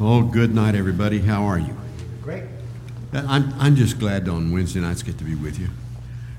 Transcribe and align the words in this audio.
Oh, 0.00 0.22
good 0.22 0.54
night, 0.54 0.74
everybody. 0.74 1.18
How 1.20 1.44
are 1.44 1.58
you? 1.58 1.76
Great. 2.22 2.44
I'm, 3.12 3.52
I'm 3.58 3.74
just 3.74 3.98
glad 3.98 4.28
on 4.28 4.52
Wednesday 4.52 4.80
nights 4.80 5.02
get 5.02 5.18
to 5.18 5.24
be 5.24 5.34
with 5.34 5.58
you. 5.58 5.68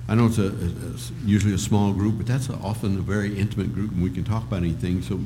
I 0.07 0.15
know 0.15 0.27
it's 0.27 0.37
a, 0.37 0.47
a- 0.47 1.27
usually 1.27 1.53
a 1.53 1.57
small 1.57 1.91
group, 1.93 2.17
but 2.17 2.25
that's 2.25 2.49
often 2.49 2.97
a 2.97 3.01
very 3.01 3.37
intimate 3.37 3.73
group, 3.73 3.91
and 3.91 4.01
we 4.01 4.09
can 4.09 4.23
talk 4.23 4.43
about 4.43 4.57
anything. 4.61 5.01
So, 5.01 5.19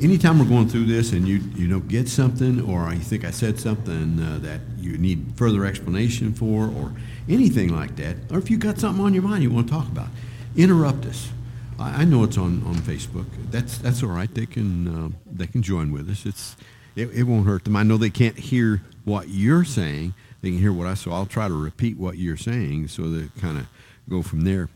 anytime 0.00 0.38
we're 0.38 0.46
going 0.46 0.68
through 0.68 0.86
this, 0.86 1.12
and 1.12 1.28
you 1.28 1.36
you 1.54 1.68
don't 1.68 1.86
get 1.86 2.08
something, 2.08 2.60
or 2.62 2.92
you 2.92 2.98
think 3.00 3.24
I 3.24 3.30
said 3.30 3.60
something 3.60 4.18
uh, 4.20 4.38
that 4.42 4.60
you 4.78 4.96
need 4.98 5.32
further 5.36 5.64
explanation 5.66 6.32
for, 6.32 6.66
or 6.66 6.92
anything 7.28 7.74
like 7.76 7.94
that, 7.96 8.16
or 8.32 8.38
if 8.38 8.50
you've 8.50 8.60
got 8.60 8.78
something 8.78 9.04
on 9.04 9.12
your 9.14 9.22
mind 9.22 9.42
you 9.44 9.50
want 9.50 9.68
to 9.68 9.72
talk 9.72 9.86
about, 9.86 10.08
interrupt 10.56 11.04
us. 11.06 11.30
I, 11.78 12.02
I 12.02 12.04
know 12.04 12.24
it's 12.24 12.38
on, 12.38 12.64
on 12.64 12.76
Facebook. 12.76 13.26
That's 13.50 13.78
that's 13.78 14.02
all 14.02 14.08
right. 14.10 14.32
They 14.34 14.46
can 14.46 14.88
uh, 14.88 15.08
they 15.30 15.46
can 15.46 15.62
join 15.62 15.92
with 15.92 16.08
us. 16.10 16.26
It's 16.26 16.56
it, 17.00 17.10
it 17.14 17.22
won't 17.24 17.46
hurt 17.46 17.64
them. 17.64 17.76
I 17.76 17.82
know 17.82 17.96
they 17.96 18.10
can't 18.10 18.38
hear 18.38 18.82
what 19.04 19.28
you're 19.28 19.64
saying. 19.64 20.14
They 20.42 20.50
can 20.50 20.58
hear 20.58 20.72
what 20.72 20.86
I 20.86 20.94
so 20.94 21.12
I'll 21.12 21.26
try 21.26 21.48
to 21.48 21.54
repeat 21.54 21.98
what 21.98 22.18
you're 22.18 22.36
saying 22.36 22.88
so 22.88 23.02
they 23.08 23.28
kind 23.40 23.58
of 23.58 23.66
go 24.08 24.22
from 24.22 24.42
there. 24.42 24.68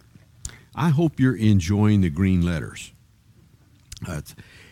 I 0.74 0.90
hope 0.90 1.20
you're 1.20 1.36
enjoying 1.36 2.00
the 2.00 2.10
green 2.10 2.42
letters. 2.42 2.92
Uh, 4.06 4.22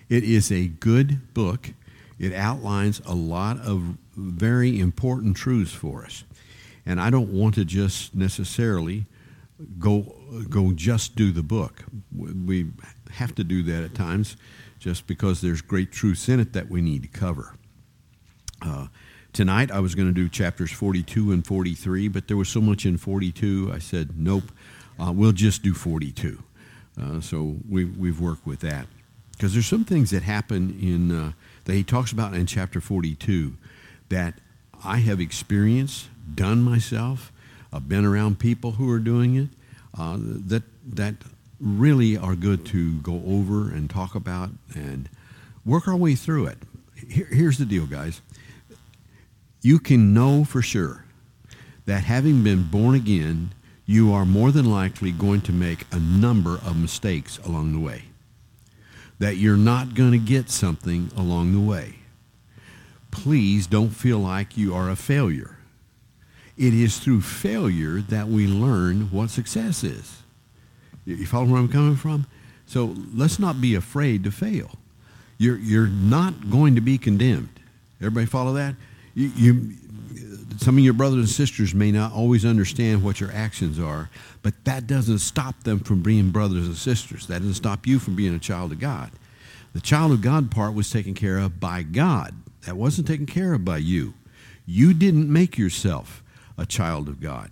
it 0.09 0.24
is 0.24 0.51
a 0.51 0.66
good 0.66 1.33
book. 1.33 1.70
It 2.19 2.33
outlines 2.33 3.01
a 3.07 3.15
lot 3.15 3.59
of 3.60 3.96
very 4.16 4.79
important 4.79 5.37
truths 5.37 5.73
for 5.73 6.05
us. 6.05 6.24
And 6.84 7.01
I 7.01 7.10
don't 7.10 7.32
want 7.32 7.55
to 7.55 7.65
just 7.65 8.15
necessarily 8.15 9.07
go 9.79 10.15
go 10.48 10.73
just 10.73 11.15
do 11.15 11.30
the 11.30 11.43
book. 11.43 11.84
We 12.15 12.66
have 13.12 13.34
to 13.37 13.45
do 13.45 13.62
that 13.65 13.84
at 13.84 13.95
times 13.95 14.37
just 14.82 15.06
because 15.06 15.41
there's 15.41 15.62
great 15.62 15.92
truths 15.92 16.28
in 16.28 16.41
it 16.41 16.52
that 16.54 16.68
we 16.68 16.82
need 16.82 17.02
to 17.02 17.09
cover. 17.09 17.54
Uh, 18.60 18.88
tonight 19.32 19.70
I 19.70 19.78
was 19.78 19.95
going 19.95 20.09
to 20.09 20.12
do 20.12 20.29
chapters 20.29 20.73
42 20.73 21.30
and 21.30 21.46
43, 21.46 22.09
but 22.09 22.26
there 22.26 22.37
was 22.37 22.48
so 22.48 22.60
much 22.60 22.84
in 22.84 22.96
42, 22.96 23.70
I 23.73 23.79
said, 23.79 24.18
nope, 24.18 24.51
uh, 24.98 25.12
we'll 25.12 25.30
just 25.30 25.62
do 25.62 25.73
42. 25.73 26.42
Uh, 27.01 27.20
so 27.20 27.59
we, 27.68 27.84
we've 27.84 28.20
worked 28.20 28.45
with 28.45 28.59
that. 28.60 28.88
Because 29.30 29.52
there's 29.52 29.66
some 29.66 29.84
things 29.84 30.10
that 30.10 30.24
happen 30.24 30.76
in, 30.80 31.12
uh, 31.12 31.32
that 31.64 31.74
he 31.74 31.85
talks 31.85 32.10
about 32.10 32.35
in 32.35 32.46
chapter 32.46 32.80
42 32.80 33.57
that 34.09 34.35
I 34.85 34.98
have 34.98 35.20
experienced, 35.20 36.09
done 36.35 36.60
myself, 36.60 37.32
I've 37.73 37.88
been 37.88 38.04
around 38.04 38.40
people 38.40 38.73
who 38.73 38.90
are 38.90 38.98
doing 38.98 39.37
it, 39.37 39.48
uh, 39.96 40.16
that, 40.18 40.64
that 40.85 41.14
really 41.63 42.16
are 42.16 42.35
good 42.35 42.66
to 42.66 42.95
go 43.01 43.23
over 43.27 43.71
and 43.71 43.88
talk 43.88 44.15
about 44.15 44.51
and 44.74 45.09
work 45.65 45.87
our 45.87 45.96
way 45.96 46.15
through 46.15 46.46
it. 46.46 46.59
Here, 47.09 47.29
here's 47.30 47.59
the 47.59 47.65
deal, 47.65 47.87
guys 47.87 48.21
you 49.63 49.79
can 49.79 50.13
know 50.13 50.45
for 50.45 50.60
sure 50.60 51.04
that 51.87 52.04
having 52.04 52.43
been 52.43 52.65
born 52.65 52.95
again, 52.95 53.52
you 53.87 54.13
are 54.13 54.27
more 54.27 54.51
than 54.51 54.71
likely 54.71 55.13
going 55.13 55.41
to 55.43 55.52
make 55.52 55.87
a 55.93 55.99
number 55.99 56.54
of 56.54 56.77
mistakes 56.77 57.38
along 57.38 57.73
the 57.73 57.79
way. 57.79 58.04
That 59.19 59.37
you're 59.37 59.57
not 59.57 59.95
going 59.95 60.13
to 60.13 60.19
get 60.19 60.51
something 60.51 61.10
along 61.16 61.52
the 61.52 61.60
way. 61.60 61.97
Please 63.13 63.66
don't 63.66 63.91
feel 63.91 64.19
like 64.19 64.56
you 64.56 64.75
are 64.75 64.91
a 64.91 64.97
failure. 64.97 65.59
It 66.56 66.75
is 66.75 66.99
through 66.99 67.21
failure 67.21 68.00
that 68.00 68.28
we 68.28 68.47
learn 68.47 69.10
what 69.12 69.31
success 69.31 69.84
is. 69.84 70.22
You 71.04 71.26
follow 71.26 71.47
where 71.47 71.60
I'm 71.60 71.69
coming 71.69 71.97
from? 71.97 72.26
So 72.66 72.94
let's 73.14 73.38
not 73.38 73.60
be 73.60 73.75
afraid 73.75 74.25
to 74.25 74.31
fail. 74.31 74.70
You're, 75.38 75.58
you're 75.58 75.88
not 75.88 76.50
going 76.50 76.76
to 76.76 76.81
be 76.81 76.98
condemned. 76.98 77.48
Everybody 78.00 78.26
follow 78.26 78.54
that? 78.54 78.76
You, 79.14 79.32
you, 79.34 79.72
some 80.58 80.78
of 80.78 80.84
your 80.84 80.94
brothers 80.94 81.19
and 81.19 81.28
sisters 81.28 81.75
may 81.75 81.91
not 81.91 82.12
always 82.12 82.44
understand 82.44 83.03
what 83.03 83.20
your 83.20 83.32
actions 83.32 83.78
are, 83.78 84.10
but 84.42 84.54
that 84.64 84.86
doesn't 84.86 85.18
stop 85.18 85.64
them 85.64 85.80
from 85.80 86.02
being 86.02 86.30
brothers 86.30 86.66
and 86.66 86.76
sisters. 86.76 87.26
That 87.26 87.41
doesn't 87.41 87.54
stop 87.54 87.86
you 87.86 87.98
from 87.98 88.14
being 88.14 88.34
a 88.34 88.38
child 88.38 88.72
of 88.72 88.78
God. 88.78 89.10
The 89.72 89.80
child 89.80 90.12
of 90.12 90.20
God 90.20 90.50
part 90.50 90.74
was 90.74 90.91
taken 90.91 91.14
care 91.14 91.38
of 91.38 91.58
by 91.58 91.82
God. 91.82 92.34
That 92.66 92.76
wasn't 92.76 93.08
taken 93.08 93.26
care 93.26 93.54
of 93.54 93.64
by 93.64 93.78
you. 93.78 94.14
You 94.66 94.94
didn't 94.94 95.32
make 95.32 95.58
yourself 95.58 96.22
a 96.56 96.66
child 96.66 97.08
of 97.08 97.20
God. 97.20 97.50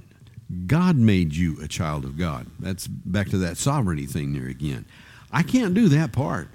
God 0.66 0.96
made 0.96 1.34
you 1.34 1.58
a 1.62 1.68
child 1.68 2.04
of 2.04 2.18
God. 2.18 2.46
That's 2.58 2.86
back 2.86 3.28
to 3.30 3.38
that 3.38 3.56
sovereignty 3.56 4.06
thing 4.06 4.32
there 4.32 4.48
again. 4.48 4.84
I 5.32 5.42
can't 5.42 5.74
do 5.74 5.88
that 5.88 6.12
part. 6.12 6.48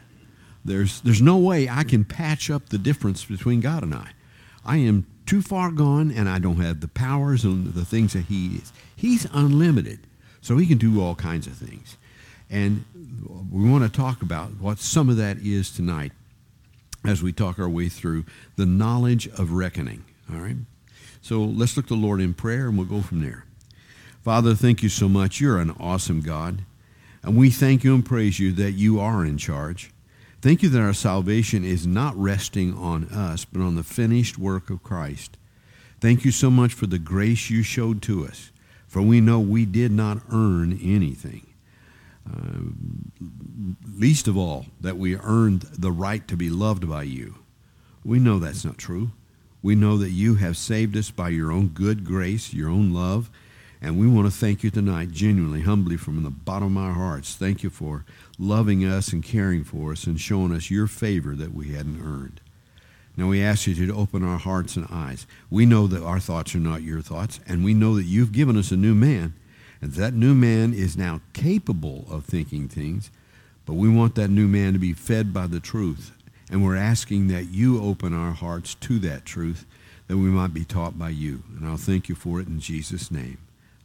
There's, 0.66 1.00
there's 1.02 1.22
no 1.22 1.38
way 1.38 1.70
I 1.70 1.84
can 1.84 2.04
patch 2.04 2.50
up 2.50 2.70
the 2.70 2.78
difference 2.78 3.24
between 3.24 3.62
God 3.62 3.84
and 3.84 3.94
I. 3.94 4.10
I 4.66 4.78
am 4.78 5.06
too 5.26 5.42
far 5.42 5.72
gone 5.72 6.12
and 6.12 6.28
I 6.28 6.40
don't 6.40 6.60
have 6.60 6.82
the 6.82 6.88
powers 6.88 7.44
and 7.44 7.74
the 7.74 7.86
things 7.86 8.14
that 8.14 8.26
He 8.26 8.56
is. 8.56 8.74
He's 8.96 9.28
unlimited, 9.32 10.00
so 10.42 10.58
He 10.58 10.66
can 10.66 10.78
do 10.78 11.02
all 11.02 11.16
kinds 11.16 11.48
of 11.48 11.54
things. 11.54 11.98
And 12.50 12.84
we 13.52 13.70
want 13.70 13.84
to 13.84 13.90
talk 13.90 14.22
about 14.22 14.60
what 14.60 14.80
some 14.80 15.10
of 15.10 15.18
that 15.18 15.38
is 15.38 15.72
tonight 15.72 16.12
as 17.04 17.24
we 17.24 17.32
talk 17.32 17.60
our 17.60 17.70
way 17.70 17.90
through 17.90 18.26
the 18.56 18.66
knowledge 18.66 19.28
of 19.28 19.52
reckoning. 19.52 20.04
All 20.32 20.40
right? 20.40 20.58
So 21.22 21.42
let's 21.42 21.78
look 21.78 21.88
to 21.88 21.96
the 21.96 22.00
Lord 22.00 22.22
in 22.22 22.34
prayer 22.34 22.68
and 22.68 22.78
we'll 22.78 22.88
go 22.88 23.02
from 23.02 23.22
there. 23.22 23.45
Father, 24.26 24.56
thank 24.56 24.82
you 24.82 24.90
so 24.90 25.08
much. 25.08 25.40
You're 25.40 25.60
an 25.60 25.76
awesome 25.80 26.20
God. 26.20 26.64
And 27.22 27.38
we 27.38 27.52
thank 27.52 27.84
you 27.84 27.94
and 27.94 28.04
praise 28.04 28.40
you 28.40 28.52
that 28.54 28.72
you 28.72 29.00
are 29.00 29.24
in 29.24 29.38
charge. 29.38 29.92
Thank 30.42 30.64
you 30.64 30.70
that 30.70 30.82
our 30.82 30.96
salvation 30.96 31.64
is 31.64 31.86
not 31.86 32.18
resting 32.18 32.76
on 32.76 33.04
us, 33.10 33.46
but 33.46 33.62
on 33.62 33.76
the 33.76 33.84
finished 33.84 34.40
work 34.40 34.72
of 34.72 34.82
Christ. 34.82 35.38
Thank 36.02 36.26
you 36.26 36.32
so 36.32 36.50
much 36.50 36.74
for 36.74 36.88
the 36.88 36.98
grace 36.98 37.52
you 37.52 37.62
showed 37.62 38.02
to 38.02 38.26
us, 38.26 38.52
for 38.88 39.00
we 39.00 39.22
know 39.22 39.40
we 39.40 39.64
did 39.64 39.92
not 39.92 40.24
earn 40.32 40.74
anything. 40.82 41.46
Uh, 42.28 42.72
least 43.96 44.28
of 44.28 44.36
all, 44.36 44.66
that 44.82 44.98
we 44.98 45.18
earned 45.18 45.62
the 45.78 45.92
right 45.92 46.28
to 46.28 46.36
be 46.36 46.50
loved 46.50 46.90
by 46.90 47.04
you. 47.04 47.36
We 48.04 48.18
know 48.18 48.40
that's 48.40 48.66
not 48.66 48.80
true. 48.80 49.12
We 49.62 49.76
know 49.76 50.00
that 50.00 50.10
you 50.10 50.36
have 50.36 50.58
saved 50.58 50.98
us 50.98 51.12
by 51.12 51.30
your 51.30 51.52
own 51.52 51.68
good 51.68 52.04
grace, 52.04 52.56
your 52.56 52.70
own 52.70 52.92
love, 52.92 53.30
and 53.86 54.00
we 54.00 54.08
want 54.08 54.26
to 54.26 54.36
thank 54.36 54.64
you 54.64 54.72
tonight, 54.72 55.12
genuinely, 55.12 55.62
humbly, 55.62 55.96
from 55.96 56.24
the 56.24 56.32
bottom 56.32 56.76
of 56.76 56.84
our 56.84 56.94
hearts. 56.94 57.36
Thank 57.36 57.62
you 57.62 57.70
for 57.70 58.04
loving 58.40 58.84
us 58.84 59.14
and 59.14 59.24
caring 59.24 59.64
for 59.64 59.92
us 59.92 60.08
and 60.08 60.20
showing 60.20 60.52
us 60.52 60.72
your 60.72 60.88
favor 60.88 61.36
that 61.36 61.54
we 61.54 61.68
hadn't 61.68 62.02
earned. 62.02 62.42
Now 63.16 63.28
we 63.28 63.44
ask 63.44 63.68
you 63.68 63.76
to 63.86 63.94
open 63.94 64.24
our 64.24 64.40
hearts 64.40 64.76
and 64.76 64.88
eyes. 64.90 65.28
We 65.52 65.68
know 65.68 65.86
that 65.86 66.02
our 66.02 66.20
thoughts 66.20 66.56
are 66.56 66.60
not 66.60 66.82
your 66.82 67.02
thoughts, 67.02 67.40
and 67.46 67.64
we 67.64 67.76
know 67.76 67.96
that 67.96 68.06
you've 68.06 68.32
given 68.32 68.58
us 68.58 68.72
a 68.72 68.76
new 68.76 68.96
man, 68.96 69.36
and 69.82 69.94
that 69.94 70.16
new 70.16 70.34
man 70.34 70.74
is 70.74 70.98
now 70.98 71.22
capable 71.34 72.08
of 72.10 72.26
thinking 72.26 72.68
things, 72.68 73.12
but 73.68 73.76
we 73.76 73.88
want 73.88 74.16
that 74.16 74.32
new 74.32 74.48
man 74.48 74.74
to 74.74 74.80
be 74.80 74.94
fed 74.94 75.32
by 75.32 75.46
the 75.46 75.60
truth. 75.60 76.12
And 76.50 76.66
we're 76.66 76.76
asking 76.76 77.28
that 77.28 77.50
you 77.50 77.80
open 77.84 78.16
our 78.16 78.32
hearts 78.32 78.74
to 78.74 78.98
that 79.00 79.26
truth, 79.26 79.64
that 80.08 80.18
we 80.18 80.30
might 80.30 80.56
be 80.56 80.66
taught 80.66 80.98
by 80.98 81.10
you. 81.10 81.44
And 81.56 81.68
I'll 81.68 81.78
thank 81.78 82.10
you 82.10 82.16
for 82.16 82.40
it 82.40 82.48
in 82.48 82.60
Jesus' 82.60 83.12
name. 83.12 83.38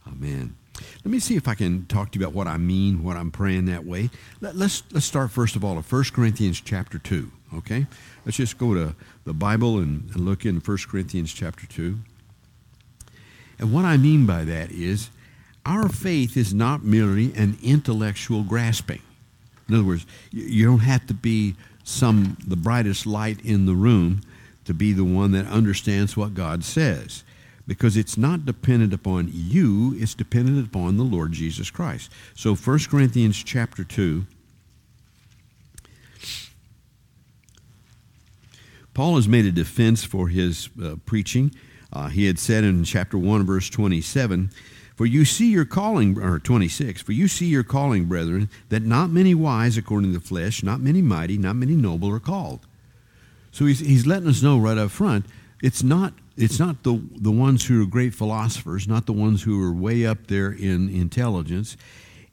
Amen. 0.07 0.55
Let 1.03 1.11
me 1.11 1.19
see 1.19 1.35
if 1.35 1.47
I 1.47 1.55
can 1.55 1.85
talk 1.85 2.11
to 2.11 2.19
you 2.19 2.25
about 2.25 2.35
what 2.35 2.47
I 2.47 2.57
mean, 2.57 3.03
what 3.03 3.17
I'm 3.17 3.31
praying 3.31 3.65
that 3.65 3.85
way. 3.85 4.09
Let, 4.39 4.55
us 4.55 4.83
let's 4.91 5.05
start 5.05 5.31
first 5.31 5.55
of 5.55 5.63
all 5.63 5.77
at 5.77 5.91
1 5.91 6.03
Corinthians 6.13 6.59
chapter 6.61 6.97
2, 6.97 7.31
okay? 7.55 7.87
Let's 8.25 8.37
just 8.37 8.57
go 8.57 8.73
to 8.73 8.95
the 9.25 9.33
Bible 9.33 9.77
and, 9.77 10.09
and 10.11 10.25
look 10.25 10.45
in 10.45 10.59
1 10.59 10.77
Corinthians 10.89 11.33
chapter 11.33 11.67
2. 11.67 11.99
And 13.59 13.73
what 13.73 13.85
I 13.85 13.97
mean 13.97 14.25
by 14.25 14.43
that 14.45 14.71
is 14.71 15.09
our 15.65 15.87
faith 15.87 16.35
is 16.35 16.53
not 16.53 16.83
merely 16.83 17.33
an 17.35 17.57
intellectual 17.61 18.43
grasping. 18.43 19.01
In 19.67 19.75
other 19.75 19.83
words, 19.83 20.05
you, 20.31 20.43
you 20.43 20.65
don't 20.65 20.79
have 20.79 21.05
to 21.07 21.13
be 21.13 21.55
some 21.83 22.37
the 22.45 22.55
brightest 22.55 23.05
light 23.05 23.43
in 23.43 23.65
the 23.65 23.75
room 23.75 24.21
to 24.65 24.73
be 24.73 24.93
the 24.93 25.03
one 25.03 25.31
that 25.31 25.45
understands 25.47 26.15
what 26.15 26.33
God 26.33 26.63
says 26.63 27.23
because 27.67 27.95
it's 27.97 28.17
not 28.17 28.45
dependent 28.45 28.93
upon 28.93 29.29
you 29.31 29.95
it's 29.97 30.13
dependent 30.13 30.65
upon 30.65 30.97
the 30.97 31.03
lord 31.03 31.31
jesus 31.31 31.69
christ. 31.69 32.11
So 32.35 32.55
1 32.55 32.79
corinthians 32.89 33.41
chapter 33.43 33.83
2 33.83 34.25
paul 38.93 39.15
has 39.15 39.27
made 39.27 39.45
a 39.45 39.51
defense 39.51 40.03
for 40.03 40.27
his 40.27 40.69
uh, 40.83 40.95
preaching. 41.05 41.53
Uh, 41.93 42.07
he 42.07 42.25
had 42.25 42.39
said 42.39 42.63
in 42.63 42.83
chapter 42.83 43.17
1 43.17 43.45
verse 43.45 43.69
27 43.69 44.49
for 44.95 45.05
you 45.05 45.25
see 45.25 45.49
your 45.49 45.65
calling 45.65 46.19
or 46.21 46.39
26 46.39 47.01
for 47.01 47.11
you 47.11 47.27
see 47.27 47.47
your 47.47 47.63
calling 47.63 48.05
brethren 48.05 48.49
that 48.69 48.83
not 48.83 49.09
many 49.09 49.33
wise 49.33 49.77
according 49.77 50.13
to 50.13 50.19
the 50.19 50.23
flesh 50.23 50.63
not 50.63 50.79
many 50.79 51.01
mighty 51.01 51.37
not 51.37 51.55
many 51.55 51.75
noble 51.75 52.09
are 52.09 52.19
called. 52.19 52.65
So 53.51 53.65
he's, 53.65 53.79
he's 53.79 54.07
letting 54.07 54.29
us 54.29 54.41
know 54.41 54.57
right 54.57 54.77
up 54.77 54.91
front 54.91 55.25
it's 55.61 55.83
not 55.83 56.13
it's 56.41 56.59
not 56.59 56.83
the 56.83 57.01
the 57.15 57.31
ones 57.31 57.65
who 57.65 57.83
are 57.83 57.85
great 57.85 58.13
philosophers, 58.13 58.87
not 58.87 59.05
the 59.05 59.13
ones 59.13 59.43
who 59.43 59.61
are 59.63 59.73
way 59.73 60.05
up 60.05 60.27
there 60.27 60.51
in 60.51 60.89
intelligence. 60.89 61.77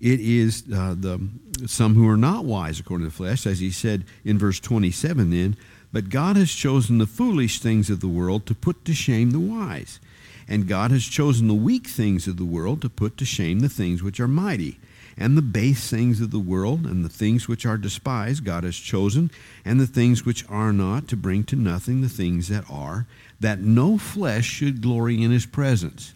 It 0.00 0.20
is 0.20 0.64
uh, 0.72 0.94
the 0.98 1.28
some 1.66 1.94
who 1.94 2.08
are 2.08 2.16
not 2.16 2.44
wise 2.44 2.78
according 2.80 3.06
to 3.06 3.10
the 3.10 3.16
flesh, 3.16 3.46
as 3.46 3.58
he 3.58 3.70
said 3.70 4.04
in 4.24 4.38
verse 4.38 4.60
27. 4.60 5.30
Then 5.30 5.56
But 5.92 6.08
God 6.08 6.36
has 6.36 6.52
chosen 6.52 6.98
the 6.98 7.06
foolish 7.06 7.60
things 7.60 7.90
of 7.90 8.00
the 8.00 8.08
world 8.08 8.46
to 8.46 8.54
put 8.54 8.84
to 8.84 8.94
shame 8.94 9.32
the 9.32 9.40
wise. 9.40 10.00
And 10.48 10.66
God 10.66 10.90
has 10.92 11.04
chosen 11.04 11.46
the 11.46 11.54
weak 11.54 11.86
things 11.86 12.26
of 12.26 12.38
the 12.38 12.44
world 12.44 12.80
to 12.80 12.88
put 12.88 13.18
to 13.18 13.26
shame 13.26 13.60
the 13.60 13.68
things 13.68 14.02
which 14.02 14.18
are 14.18 14.28
mighty. 14.28 14.78
And 15.18 15.36
the 15.36 15.42
base 15.42 15.90
things 15.90 16.20
of 16.20 16.30
the 16.30 16.38
world 16.38 16.86
and 16.86 17.04
the 17.04 17.10
things 17.10 17.48
which 17.48 17.66
are 17.66 17.76
despised 17.76 18.44
God 18.44 18.62
has 18.62 18.76
chosen, 18.76 19.30
and 19.64 19.80
the 19.80 19.86
things 19.86 20.24
which 20.24 20.48
are 20.48 20.72
not 20.72 21.08
to 21.08 21.16
bring 21.16 21.42
to 21.44 21.56
nothing 21.56 22.00
the 22.00 22.08
things 22.08 22.48
that 22.48 22.64
are, 22.70 23.06
that 23.40 23.60
no 23.60 23.98
flesh 23.98 24.44
should 24.44 24.82
glory 24.82 25.22
in 25.22 25.30
his 25.30 25.46
presence. 25.46 26.14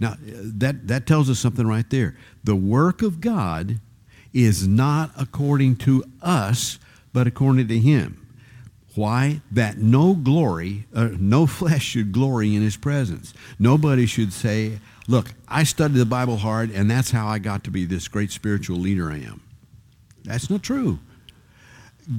Now, 0.00 0.16
that, 0.20 0.88
that 0.88 1.06
tells 1.06 1.30
us 1.30 1.38
something 1.38 1.66
right 1.66 1.88
there. 1.90 2.16
The 2.42 2.56
work 2.56 3.02
of 3.02 3.20
God 3.20 3.78
is 4.32 4.66
not 4.66 5.10
according 5.18 5.76
to 5.76 6.04
us, 6.22 6.78
but 7.12 7.26
according 7.26 7.68
to 7.68 7.78
him. 7.78 8.18
Why? 8.94 9.40
That 9.50 9.78
no 9.78 10.14
glory, 10.14 10.86
uh, 10.94 11.10
no 11.18 11.46
flesh 11.46 11.84
should 11.84 12.12
glory 12.12 12.54
in 12.54 12.62
his 12.62 12.76
presence. 12.76 13.32
Nobody 13.58 14.06
should 14.06 14.32
say, 14.32 14.78
Look, 15.08 15.34
I 15.48 15.64
studied 15.64 15.98
the 15.98 16.06
Bible 16.06 16.36
hard, 16.36 16.70
and 16.70 16.90
that's 16.90 17.10
how 17.10 17.26
I 17.26 17.38
got 17.38 17.64
to 17.64 17.70
be 17.70 17.84
this 17.84 18.06
great 18.06 18.30
spiritual 18.30 18.76
leader 18.76 19.10
I 19.10 19.16
am. 19.16 19.42
That's 20.24 20.48
not 20.48 20.62
true. 20.62 21.00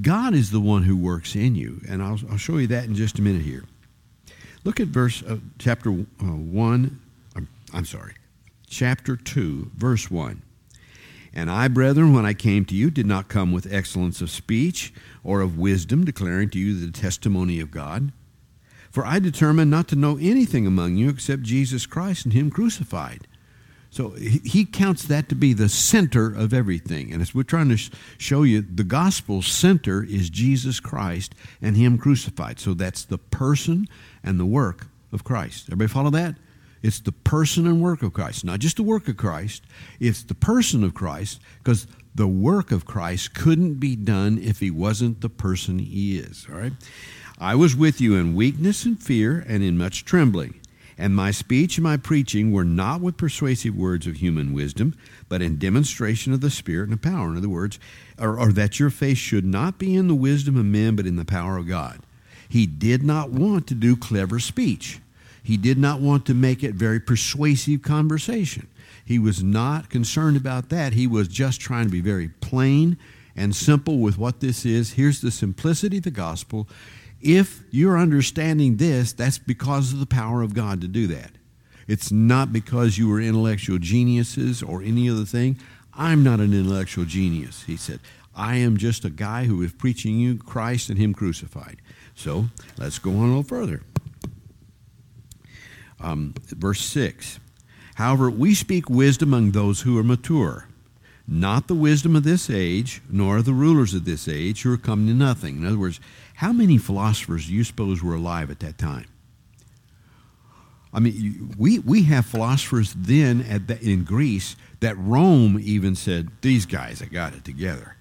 God 0.01 0.33
is 0.33 0.51
the 0.51 0.59
one 0.59 0.83
who 0.83 0.97
works 0.97 1.35
in 1.35 1.56
you, 1.56 1.81
and 1.88 2.03
I'll, 2.03 2.19
I'll 2.29 2.38
show 2.38 2.57
you 2.57 2.67
that 2.67 2.85
in 2.85 2.95
just 2.95 3.19
a 3.19 3.21
minute 3.21 3.44
here. 3.44 3.63
Look 4.63 4.80
at 4.80 4.88
verse 4.88 5.24
uh, 5.24 5.38
chapter 5.60 5.92
uh, 5.92 6.25
1, 6.25 7.00
I'm, 7.36 7.48
I'm 7.74 7.86
sorry, 7.86 8.13
chapter 8.68 9.15
2, 9.15 9.71
verse 9.75 10.10
1. 10.10 10.42
And 11.33 11.50
I, 11.50 11.68
brethren, 11.68 12.13
when 12.13 12.25
I 12.25 12.33
came 12.33 12.63
to 12.65 12.75
you, 12.75 12.92
did 12.92 13.07
not 13.07 13.27
come 13.27 13.51
with 13.51 13.71
excellence 13.71 14.21
of 14.21 14.30
speech 14.30 14.94
or 15.24 15.42
of 15.42 15.57
wisdom, 15.57 16.06
declaring 16.06 16.50
to 16.51 16.60
you 16.60 16.80
the 16.80 16.92
testimony 16.92 17.60
of 17.60 17.71
God. 17.71 18.12
For 18.92 19.06
I 19.06 19.18
determined 19.18 19.71
not 19.71 19.88
to 19.88 19.95
know 19.95 20.18
anything 20.21 20.68
among 20.68 20.95
you 20.95 21.09
except 21.09 21.42
Jesus 21.42 21.88
Christ 21.88 22.25
and 22.25 22.33
Him 22.33 22.51
crucified. 22.51 23.27
So 23.94 24.09
he 24.09 24.66
counts 24.66 25.04
that 25.04 25.30
to 25.30 25.36
be 25.36 25.54
the 25.54 25.69
center 25.69 26.33
of 26.33 26.51
everything. 26.51 27.13
And 27.13 27.21
as 27.21 27.36
we're 27.36 27.44
trying 27.44 27.69
to 27.69 27.77
show 28.18 28.42
you, 28.42 28.62
the 28.62 28.83
gospel 28.83 29.44
center 29.44 30.04
is 30.04 30.31
Jesus 30.31 30.80
Christ 30.80 31.36
and 31.62 31.77
Him 31.77 32.00
crucified. 32.00 32.59
So 32.59 32.74
that's 32.74 33.06
the 33.06 33.19
person 33.19 33.88
and 34.23 34.39
the 34.39 34.45
work 34.45 34.87
of 35.11 35.23
Christ. 35.23 35.65
Everybody 35.67 35.87
follow 35.87 36.09
that? 36.11 36.35
It's 36.81 36.99
the 36.99 37.13
person 37.13 37.65
and 37.65 37.81
work 37.81 38.03
of 38.03 38.11
Christ, 38.13 38.43
not 38.43 38.59
just 38.59 38.75
the 38.75 38.83
work 38.83 39.07
of 39.07 39.15
Christ. 39.15 39.63
It's 39.99 40.23
the 40.23 40.35
person 40.35 40.83
of 40.83 40.93
Christ 40.93 41.39
because 41.59 41.87
the 42.13 42.27
work 42.27 42.71
of 42.71 42.85
Christ 42.85 43.33
couldn't 43.33 43.75
be 43.75 43.95
done 43.95 44.37
if 44.37 44.59
he 44.59 44.69
wasn't 44.69 45.21
the 45.21 45.29
person 45.29 45.79
he 45.79 46.17
is. 46.17 46.45
All 46.51 46.57
right? 46.57 46.73
I 47.39 47.55
was 47.55 47.75
with 47.75 48.01
you 48.01 48.15
in 48.15 48.35
weakness 48.35 48.85
and 48.85 49.01
fear 49.01 49.43
and 49.47 49.63
in 49.63 49.77
much 49.77 50.03
trembling. 50.03 50.59
And 50.97 51.15
my 51.15 51.31
speech 51.31 51.77
and 51.77 51.83
my 51.83 51.97
preaching 51.97 52.51
were 52.51 52.65
not 52.65 53.01
with 53.01 53.17
persuasive 53.17 53.75
words 53.75 54.05
of 54.05 54.17
human 54.17 54.53
wisdom, 54.53 54.95
but 55.27 55.41
in 55.41 55.57
demonstration 55.57 56.33
of 56.33 56.41
the 56.41 56.51
Spirit 56.51 56.89
and 56.89 56.99
the 56.99 57.09
power. 57.09 57.29
In 57.29 57.37
other 57.37 57.49
words, 57.49 57.79
or, 58.19 58.37
or 58.37 58.51
that 58.51 58.79
your 58.79 58.89
faith 58.89 59.17
should 59.17 59.45
not 59.45 59.79
be 59.79 59.95
in 59.95 60.07
the 60.07 60.15
wisdom 60.15 60.55
of 60.55 60.65
men, 60.65 60.95
but 60.95 61.07
in 61.07 61.15
the 61.15 61.25
power 61.25 61.57
of 61.57 61.67
God. 61.67 61.99
He 62.53 62.67
did 62.67 63.01
not 63.01 63.31
want 63.31 63.65
to 63.65 63.73
do 63.73 63.95
clever 63.95 64.39
speech. 64.39 65.00
He 65.41 65.57
did 65.57 65.79
not 65.79 66.01
want 66.01 66.27
to 66.27 66.35
make 66.35 66.63
it 66.63 66.75
very 66.75 67.00
persuasive 67.00 67.81
conversation. 67.81 68.67
He 69.03 69.17
was 69.17 69.41
not 69.41 69.89
concerned 69.89 70.38
about 70.38 70.69
that. 70.69 70.94
He 70.94 71.07
was 71.07 71.27
just 71.27 71.59
trying 71.59 71.85
to 71.85 71.91
be 71.91 72.00
very 72.00 72.29
plain 72.41 73.00
and 73.35 73.55
simple 73.55 73.97
with 73.97 74.19
what 74.19 74.39
this 74.39 74.67
is. 74.67 74.94
Here's 74.94 75.19
the 75.19 75.31
simplicity 75.31 75.97
of 75.97 76.03
the 76.03 76.11
gospel. 76.11 76.67
If 77.19 77.63
you're 77.71 77.97
understanding 77.97 78.77
this, 78.77 79.13
that's 79.13 79.39
because 79.39 79.91
of 79.91 79.99
the 79.99 80.06
power 80.06 80.44
of 80.44 80.53
God 80.53 80.79
to 80.81 80.88
do 80.88 81.07
that. 81.07 81.31
It's 81.88 82.11
not 82.11 82.53
because 82.53 82.99
you 82.99 83.09
were 83.09 83.19
intellectual 83.19 83.79
geniuses 83.79 84.61
or 84.61 84.83
any 84.83 85.09
other 85.09 85.25
thing. 85.25 85.57
I'm 85.95 86.23
not 86.23 86.39
an 86.39 86.53
intellectual 86.53 87.06
genius, 87.06 87.63
he 87.63 87.77
said. 87.77 87.99
I 88.35 88.57
am 88.57 88.77
just 88.77 89.06
a 89.06 89.09
guy 89.09 89.45
who 89.45 89.61
is 89.63 89.73
preaching 89.73 90.19
you 90.19 90.38
Christ 90.38 90.89
and 90.89 90.99
Him 90.99 91.13
crucified. 91.13 91.77
So 92.15 92.45
let's 92.77 93.00
go 93.00 93.12
on 93.12 93.18
a 93.18 93.27
little 93.27 93.44
further 93.44 93.81
um, 96.04 96.33
verse 96.48 96.81
6. 96.81 97.39
However, 97.95 98.30
we 98.30 98.54
speak 98.54 98.89
wisdom 98.89 99.33
among 99.33 99.51
those 99.51 99.81
who 99.81 99.98
are 99.98 100.04
mature, 100.04 100.68
not 101.27 101.68
the 101.68 101.75
wisdom 101.75 102.15
of 102.15 102.24
this 102.24 102.50
age, 102.50 103.01
nor 103.10 103.42
the 103.42 103.54
rulers 103.54 103.94
of 103.94 104.06
this 104.06 104.27
age 104.27 104.62
who 104.62 104.74
are 104.74 104.77
come 104.77 105.07
to 105.07 105.13
nothing. 105.13 105.57
In 105.57 105.65
other 105.65 105.77
words, 105.77 106.00
how 106.36 106.51
many 106.51 106.77
philosophers 106.77 107.48
do 107.48 107.54
you 107.54 107.63
suppose 107.63 108.04
were 108.04 108.16
alive 108.16 108.51
at 108.51 108.59
that 108.59 108.77
time? 108.77 109.06
I 110.92 111.00
mean, 111.00 111.56
we, 111.57 111.80
we 111.80 112.04
have 112.04 112.25
philosophers 112.25 112.94
then 112.95 113.39
the, 113.66 113.80
in 113.81 114.04
Greece 114.04 114.56
that 114.80 114.95
Rome 114.98 115.59
even 115.59 115.95
said, 115.95 116.30
these 116.42 116.66
guys 116.66 117.00
have 117.00 117.12
got 117.12 117.33
it 117.33 117.45
together. 117.45 117.93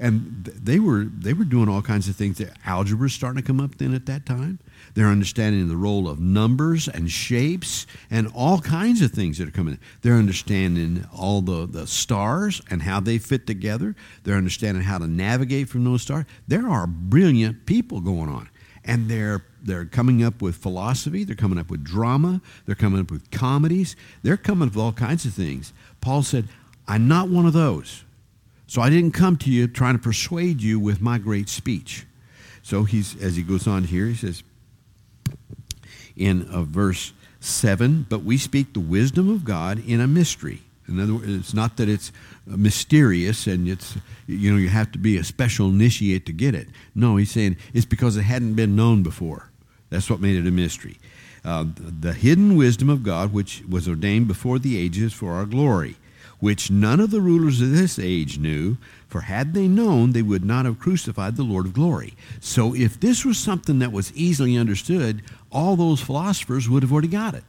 And 0.00 0.44
they 0.46 0.80
were, 0.80 1.04
they 1.04 1.34
were 1.34 1.44
doing 1.44 1.68
all 1.68 1.82
kinds 1.82 2.08
of 2.08 2.16
things. 2.16 2.40
Algebra 2.64 3.06
is 3.06 3.12
starting 3.12 3.42
to 3.42 3.46
come 3.46 3.60
up 3.60 3.76
then 3.76 3.94
at 3.94 4.06
that 4.06 4.24
time. 4.24 4.58
They're 4.94 5.08
understanding 5.08 5.68
the 5.68 5.76
role 5.76 6.08
of 6.08 6.18
numbers 6.18 6.88
and 6.88 7.10
shapes 7.10 7.86
and 8.10 8.26
all 8.34 8.60
kinds 8.60 9.02
of 9.02 9.12
things 9.12 9.36
that 9.36 9.46
are 9.46 9.52
coming. 9.52 9.78
They're 10.00 10.14
understanding 10.14 11.04
all 11.14 11.42
the, 11.42 11.66
the 11.66 11.86
stars 11.86 12.62
and 12.70 12.82
how 12.82 13.00
they 13.00 13.18
fit 13.18 13.46
together. 13.46 13.94
They're 14.24 14.36
understanding 14.36 14.84
how 14.84 14.96
to 14.96 15.06
navigate 15.06 15.68
from 15.68 15.84
those 15.84 16.00
stars. 16.00 16.24
There 16.48 16.66
are 16.66 16.86
brilliant 16.86 17.66
people 17.66 18.00
going 18.00 18.30
on. 18.30 18.48
And 18.86 19.10
they're 19.10 19.44
they're 19.62 19.84
coming 19.84 20.24
up 20.24 20.40
with 20.40 20.56
philosophy, 20.56 21.22
they're 21.22 21.36
coming 21.36 21.58
up 21.58 21.70
with 21.70 21.84
drama, 21.84 22.40
they're 22.64 22.74
coming 22.74 22.98
up 22.98 23.10
with 23.10 23.30
comedies, 23.30 23.94
they're 24.22 24.38
coming 24.38 24.68
up 24.68 24.74
with 24.74 24.82
all 24.82 24.92
kinds 24.92 25.26
of 25.26 25.34
things. 25.34 25.74
Paul 26.00 26.22
said, 26.22 26.48
I'm 26.88 27.06
not 27.06 27.28
one 27.28 27.44
of 27.44 27.52
those. 27.52 28.04
So 28.70 28.80
I 28.80 28.88
didn't 28.88 29.14
come 29.14 29.36
to 29.38 29.50
you 29.50 29.66
trying 29.66 29.96
to 29.96 30.00
persuade 30.00 30.62
you 30.62 30.78
with 30.78 31.00
my 31.00 31.18
great 31.18 31.48
speech. 31.48 32.06
So 32.62 32.84
he's 32.84 33.20
as 33.20 33.34
he 33.34 33.42
goes 33.42 33.66
on 33.66 33.82
here, 33.82 34.06
he 34.06 34.14
says, 34.14 34.44
in 36.16 36.46
uh, 36.48 36.62
verse 36.62 37.12
7 37.40 38.06
but 38.08 38.22
we 38.22 38.38
speak 38.38 38.72
the 38.72 38.78
wisdom 38.78 39.28
of 39.28 39.44
God 39.44 39.82
in 39.84 40.00
a 40.00 40.06
mystery. 40.06 40.60
In 40.86 41.00
other 41.00 41.14
words, 41.14 41.28
it's 41.28 41.52
not 41.52 41.78
that 41.78 41.88
it's 41.88 42.12
mysterious 42.46 43.48
and 43.48 43.66
it's, 43.66 43.96
you 44.28 44.52
know, 44.52 44.56
you 44.56 44.68
have 44.68 44.92
to 44.92 44.98
be 44.98 45.16
a 45.16 45.24
special 45.24 45.70
initiate 45.70 46.24
to 46.26 46.32
get 46.32 46.54
it. 46.54 46.68
No, 46.94 47.16
he's 47.16 47.32
saying 47.32 47.56
it's 47.74 47.86
because 47.86 48.16
it 48.16 48.22
hadn't 48.22 48.54
been 48.54 48.76
known 48.76 49.02
before. 49.02 49.50
That's 49.88 50.08
what 50.08 50.20
made 50.20 50.36
it 50.36 50.46
a 50.46 50.52
mystery. 50.52 51.00
Uh, 51.44 51.64
the 51.76 52.12
hidden 52.12 52.54
wisdom 52.54 52.88
of 52.88 53.02
God, 53.02 53.32
which 53.32 53.64
was 53.68 53.88
ordained 53.88 54.28
before 54.28 54.60
the 54.60 54.78
ages 54.78 55.12
for 55.12 55.32
our 55.32 55.44
glory, 55.44 55.96
which 56.40 56.70
none 56.70 57.00
of 57.00 57.10
the 57.10 57.20
rulers 57.20 57.60
of 57.60 57.70
this 57.70 57.98
age 57.98 58.38
knew, 58.38 58.76
for 59.06 59.22
had 59.22 59.54
they 59.54 59.68
known, 59.68 60.12
they 60.12 60.22
would 60.22 60.44
not 60.44 60.64
have 60.64 60.78
crucified 60.78 61.36
the 61.36 61.42
Lord 61.42 61.66
of 61.66 61.72
glory. 61.72 62.14
So 62.40 62.74
if 62.74 62.98
this 62.98 63.24
was 63.24 63.38
something 63.38 63.78
that 63.78 63.92
was 63.92 64.12
easily 64.14 64.56
understood, 64.56 65.22
all 65.52 65.76
those 65.76 66.00
philosophers 66.00 66.68
would 66.68 66.82
have 66.82 66.92
already 66.92 67.08
got 67.08 67.34
it. 67.34 67.44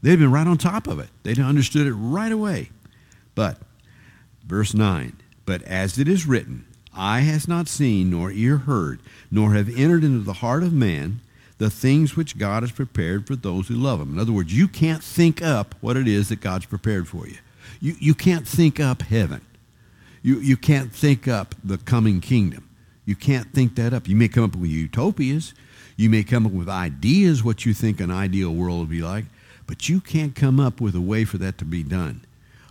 They'd 0.00 0.18
been 0.18 0.32
right 0.32 0.46
on 0.46 0.58
top 0.58 0.86
of 0.86 0.98
it. 0.98 1.08
They'd 1.22 1.38
have 1.38 1.48
understood 1.48 1.86
it 1.86 1.94
right 1.94 2.30
away. 2.30 2.70
But, 3.34 3.58
verse 4.46 4.74
9, 4.74 5.16
but 5.44 5.62
as 5.62 5.98
it 5.98 6.08
is 6.08 6.26
written, 6.26 6.66
eye 6.94 7.20
has 7.20 7.48
not 7.48 7.68
seen, 7.68 8.10
nor 8.10 8.30
ear 8.30 8.58
heard, 8.58 9.00
nor 9.30 9.54
have 9.54 9.68
entered 9.68 10.04
into 10.04 10.20
the 10.20 10.34
heart 10.34 10.62
of 10.62 10.72
man 10.72 11.20
the 11.58 11.70
things 11.70 12.16
which 12.16 12.38
God 12.38 12.62
has 12.62 12.72
prepared 12.72 13.26
for 13.26 13.34
those 13.36 13.68
who 13.68 13.74
love 13.74 14.00
him. 14.00 14.12
In 14.12 14.18
other 14.18 14.32
words, 14.32 14.56
you 14.56 14.68
can't 14.68 15.02
think 15.02 15.40
up 15.42 15.74
what 15.80 15.96
it 15.96 16.06
is 16.06 16.28
that 16.28 16.40
God's 16.40 16.66
prepared 16.66 17.08
for 17.08 17.26
you. 17.26 17.36
You, 17.80 17.94
you 17.98 18.14
can't 18.14 18.46
think 18.46 18.80
up 18.80 19.02
heaven. 19.02 19.40
You, 20.22 20.40
you 20.40 20.56
can't 20.56 20.92
think 20.92 21.28
up 21.28 21.54
the 21.62 21.78
coming 21.78 22.20
kingdom. 22.20 22.68
You 23.04 23.14
can't 23.14 23.52
think 23.52 23.76
that 23.76 23.92
up. 23.92 24.08
You 24.08 24.16
may 24.16 24.28
come 24.28 24.44
up 24.44 24.56
with 24.56 24.70
utopias. 24.70 25.52
You 25.96 26.10
may 26.10 26.24
come 26.24 26.46
up 26.46 26.52
with 26.52 26.68
ideas 26.68 27.44
what 27.44 27.64
you 27.64 27.74
think 27.74 28.00
an 28.00 28.10
ideal 28.10 28.52
world 28.52 28.80
would 28.80 28.90
be 28.90 29.02
like, 29.02 29.26
but 29.66 29.88
you 29.88 30.00
can't 30.00 30.34
come 30.34 30.58
up 30.58 30.80
with 30.80 30.94
a 30.94 31.00
way 31.00 31.24
for 31.24 31.38
that 31.38 31.58
to 31.58 31.64
be 31.64 31.82
done, 31.82 32.24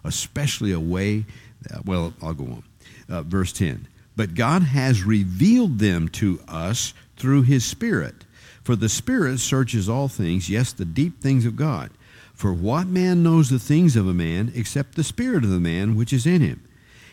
especially 0.03 0.71
a 0.71 0.79
way. 0.79 1.25
That, 1.61 1.85
well, 1.85 2.13
I'll 2.21 2.33
go 2.33 2.45
on. 2.45 2.63
Uh, 3.09 3.21
verse 3.23 3.53
10. 3.53 3.87
But 4.15 4.35
God 4.35 4.63
has 4.63 5.03
revealed 5.03 5.79
them 5.79 6.07
to 6.09 6.39
us 6.47 6.93
through 7.17 7.43
his 7.43 7.65
Spirit. 7.65 8.25
For 8.63 8.75
the 8.75 8.89
Spirit 8.89 9.39
searches 9.39 9.89
all 9.89 10.07
things, 10.07 10.49
yes, 10.49 10.73
the 10.73 10.85
deep 10.85 11.21
things 11.21 11.45
of 11.45 11.55
God. 11.55 11.91
For 12.33 12.53
what 12.53 12.87
man 12.87 13.23
knows 13.23 13.49
the 13.49 13.59
things 13.59 13.95
of 13.95 14.07
a 14.07 14.13
man 14.13 14.51
except 14.55 14.95
the 14.95 15.03
Spirit 15.03 15.43
of 15.43 15.49
the 15.49 15.59
man 15.59 15.95
which 15.95 16.11
is 16.11 16.25
in 16.25 16.41
him? 16.41 16.67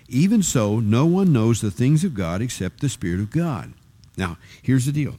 Even 0.08 0.42
so, 0.42 0.80
no 0.80 1.06
one 1.06 1.32
knows 1.32 1.60
the 1.60 1.70
things 1.70 2.02
of 2.02 2.14
God 2.14 2.42
except 2.42 2.80
the 2.80 2.88
Spirit 2.88 3.20
of 3.20 3.30
God. 3.30 3.72
Now, 4.16 4.38
here's 4.62 4.86
the 4.86 4.92
deal 4.92 5.16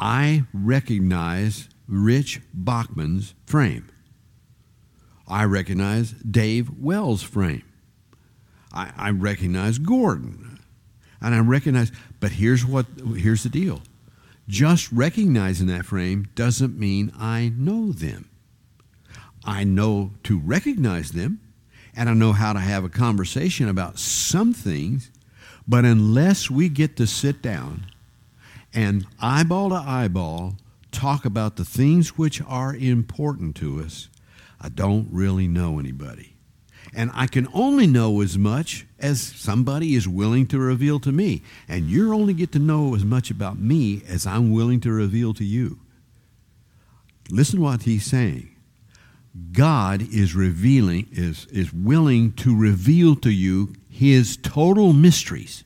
I 0.00 0.44
recognize 0.52 1.68
Rich 1.86 2.40
Bachman's 2.52 3.34
frame. 3.46 3.88
I 5.28 5.44
recognize 5.44 6.12
Dave 6.12 6.70
Wells' 6.78 7.22
frame. 7.22 7.62
I, 8.72 8.92
I 8.96 9.10
recognize 9.10 9.78
Gordon. 9.78 10.58
and 11.20 11.34
I 11.34 11.40
recognize, 11.40 11.92
but 12.18 12.32
here's 12.32 12.64
what 12.64 12.86
here's 13.16 13.42
the 13.42 13.48
deal. 13.48 13.82
Just 14.48 14.90
recognizing 14.90 15.68
that 15.68 15.84
frame 15.84 16.28
doesn't 16.34 16.78
mean 16.78 17.12
I 17.16 17.52
know 17.56 17.92
them. 17.92 18.29
I 19.50 19.64
know 19.64 20.12
to 20.22 20.38
recognize 20.38 21.10
them, 21.10 21.40
and 21.96 22.08
I 22.08 22.14
know 22.14 22.32
how 22.32 22.52
to 22.52 22.60
have 22.60 22.84
a 22.84 22.88
conversation 22.88 23.68
about 23.68 23.98
some 23.98 24.54
things, 24.54 25.10
but 25.66 25.84
unless 25.84 26.48
we 26.48 26.68
get 26.68 26.96
to 26.98 27.06
sit 27.08 27.42
down 27.42 27.86
and 28.72 29.08
eyeball 29.20 29.70
to 29.70 29.74
eyeball 29.74 30.54
talk 30.92 31.24
about 31.24 31.56
the 31.56 31.64
things 31.64 32.16
which 32.16 32.40
are 32.42 32.76
important 32.76 33.56
to 33.56 33.80
us, 33.80 34.08
I 34.60 34.68
don't 34.68 35.08
really 35.10 35.48
know 35.48 35.80
anybody. 35.80 36.36
And 36.94 37.10
I 37.12 37.26
can 37.26 37.48
only 37.52 37.88
know 37.88 38.20
as 38.20 38.38
much 38.38 38.86
as 39.00 39.20
somebody 39.20 39.96
is 39.96 40.06
willing 40.06 40.46
to 40.46 40.60
reveal 40.60 41.00
to 41.00 41.10
me. 41.10 41.42
And 41.66 41.86
you 41.86 42.14
only 42.14 42.34
get 42.34 42.52
to 42.52 42.60
know 42.60 42.94
as 42.94 43.04
much 43.04 43.32
about 43.32 43.58
me 43.58 44.02
as 44.08 44.28
I'm 44.28 44.52
willing 44.52 44.78
to 44.82 44.92
reveal 44.92 45.34
to 45.34 45.44
you. 45.44 45.80
Listen 47.30 47.56
to 47.56 47.62
what 47.62 47.82
he's 47.82 48.06
saying. 48.06 48.49
God 49.52 50.02
is 50.02 50.34
revealing, 50.34 51.08
is, 51.12 51.46
is 51.46 51.72
willing 51.72 52.32
to 52.34 52.56
reveal 52.56 53.14
to 53.16 53.30
you 53.30 53.74
his 53.88 54.36
total 54.36 54.92
mysteries. 54.92 55.64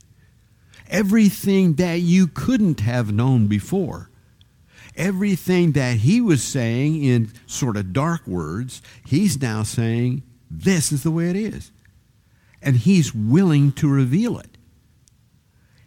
Everything 0.88 1.74
that 1.74 2.00
you 2.00 2.26
couldn't 2.26 2.80
have 2.80 3.12
known 3.12 3.46
before. 3.46 4.10
Everything 4.96 5.72
that 5.72 5.98
he 5.98 6.20
was 6.20 6.42
saying 6.42 7.02
in 7.02 7.32
sort 7.46 7.76
of 7.76 7.92
dark 7.92 8.26
words, 8.26 8.80
he's 9.04 9.40
now 9.40 9.62
saying, 9.62 10.22
this 10.50 10.92
is 10.92 11.02
the 11.02 11.10
way 11.10 11.30
it 11.30 11.36
is. 11.36 11.72
And 12.62 12.76
he's 12.76 13.14
willing 13.14 13.72
to 13.72 13.88
reveal 13.88 14.38
it. 14.38 14.56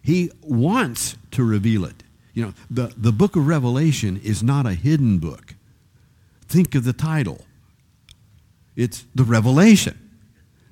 He 0.02 0.30
wants 0.42 1.16
to 1.32 1.44
reveal 1.44 1.84
it. 1.84 2.02
You 2.34 2.46
know, 2.46 2.54
the, 2.70 2.92
the 2.96 3.12
book 3.12 3.34
of 3.34 3.46
Revelation 3.46 4.20
is 4.22 4.42
not 4.42 4.66
a 4.66 4.74
hidden 4.74 5.18
book. 5.18 5.54
Think 6.46 6.74
of 6.74 6.84
the 6.84 6.92
title 6.92 7.44
it's 8.78 9.04
the 9.14 9.24
revelation. 9.24 9.98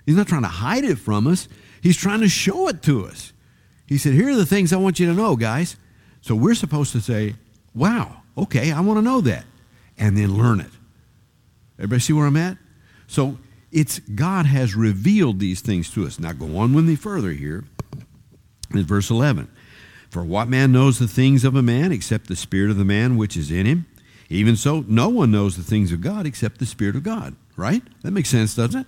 He's 0.06 0.14
not 0.14 0.28
trying 0.28 0.42
to 0.42 0.48
hide 0.48 0.84
it 0.84 0.96
from 0.96 1.26
us, 1.26 1.48
he's 1.82 1.96
trying 1.96 2.20
to 2.20 2.28
show 2.28 2.68
it 2.68 2.80
to 2.84 3.04
us. 3.04 3.32
He 3.86 3.98
said, 3.98 4.14
Here 4.14 4.30
are 4.30 4.36
the 4.36 4.46
things 4.46 4.72
I 4.72 4.76
want 4.76 4.98
you 5.00 5.06
to 5.06 5.12
know, 5.12 5.36
guys. 5.36 5.76
So 6.20 6.34
we're 6.34 6.54
supposed 6.54 6.92
to 6.92 7.00
say, 7.00 7.34
Wow, 7.74 8.22
okay, 8.38 8.70
I 8.70 8.80
want 8.80 8.98
to 8.98 9.02
know 9.02 9.20
that. 9.22 9.44
And 9.98 10.16
then 10.16 10.36
learn 10.36 10.60
it. 10.60 10.70
Everybody 11.78 12.00
see 12.00 12.12
where 12.12 12.26
I'm 12.26 12.36
at? 12.36 12.58
So 13.06 13.38
it's 13.72 13.98
God 13.98 14.46
has 14.46 14.74
revealed 14.74 15.40
these 15.40 15.60
things 15.60 15.90
to 15.90 16.06
us. 16.06 16.20
Now 16.20 16.32
go 16.32 16.58
on 16.58 16.74
with 16.74 16.84
me 16.84 16.96
further 16.96 17.30
here 17.30 17.64
in 18.72 18.84
verse 18.84 19.10
11. 19.10 19.48
For 20.10 20.24
what 20.24 20.48
man 20.48 20.70
knows 20.70 20.98
the 20.98 21.08
things 21.08 21.44
of 21.44 21.56
a 21.56 21.62
man 21.62 21.92
except 21.92 22.28
the 22.28 22.36
spirit 22.36 22.70
of 22.70 22.76
the 22.76 22.84
man 22.84 23.16
which 23.16 23.36
is 23.36 23.50
in 23.50 23.66
him? 23.66 23.86
Even 24.28 24.56
so, 24.56 24.84
no 24.88 25.08
one 25.08 25.30
knows 25.30 25.56
the 25.56 25.62
things 25.62 25.92
of 25.92 26.00
God 26.00 26.26
except 26.26 26.58
the 26.58 26.66
Spirit 26.66 26.96
of 26.96 27.02
God. 27.02 27.36
Right? 27.56 27.82
That 28.02 28.12
makes 28.12 28.28
sense, 28.28 28.54
doesn't 28.54 28.80
it? 28.80 28.86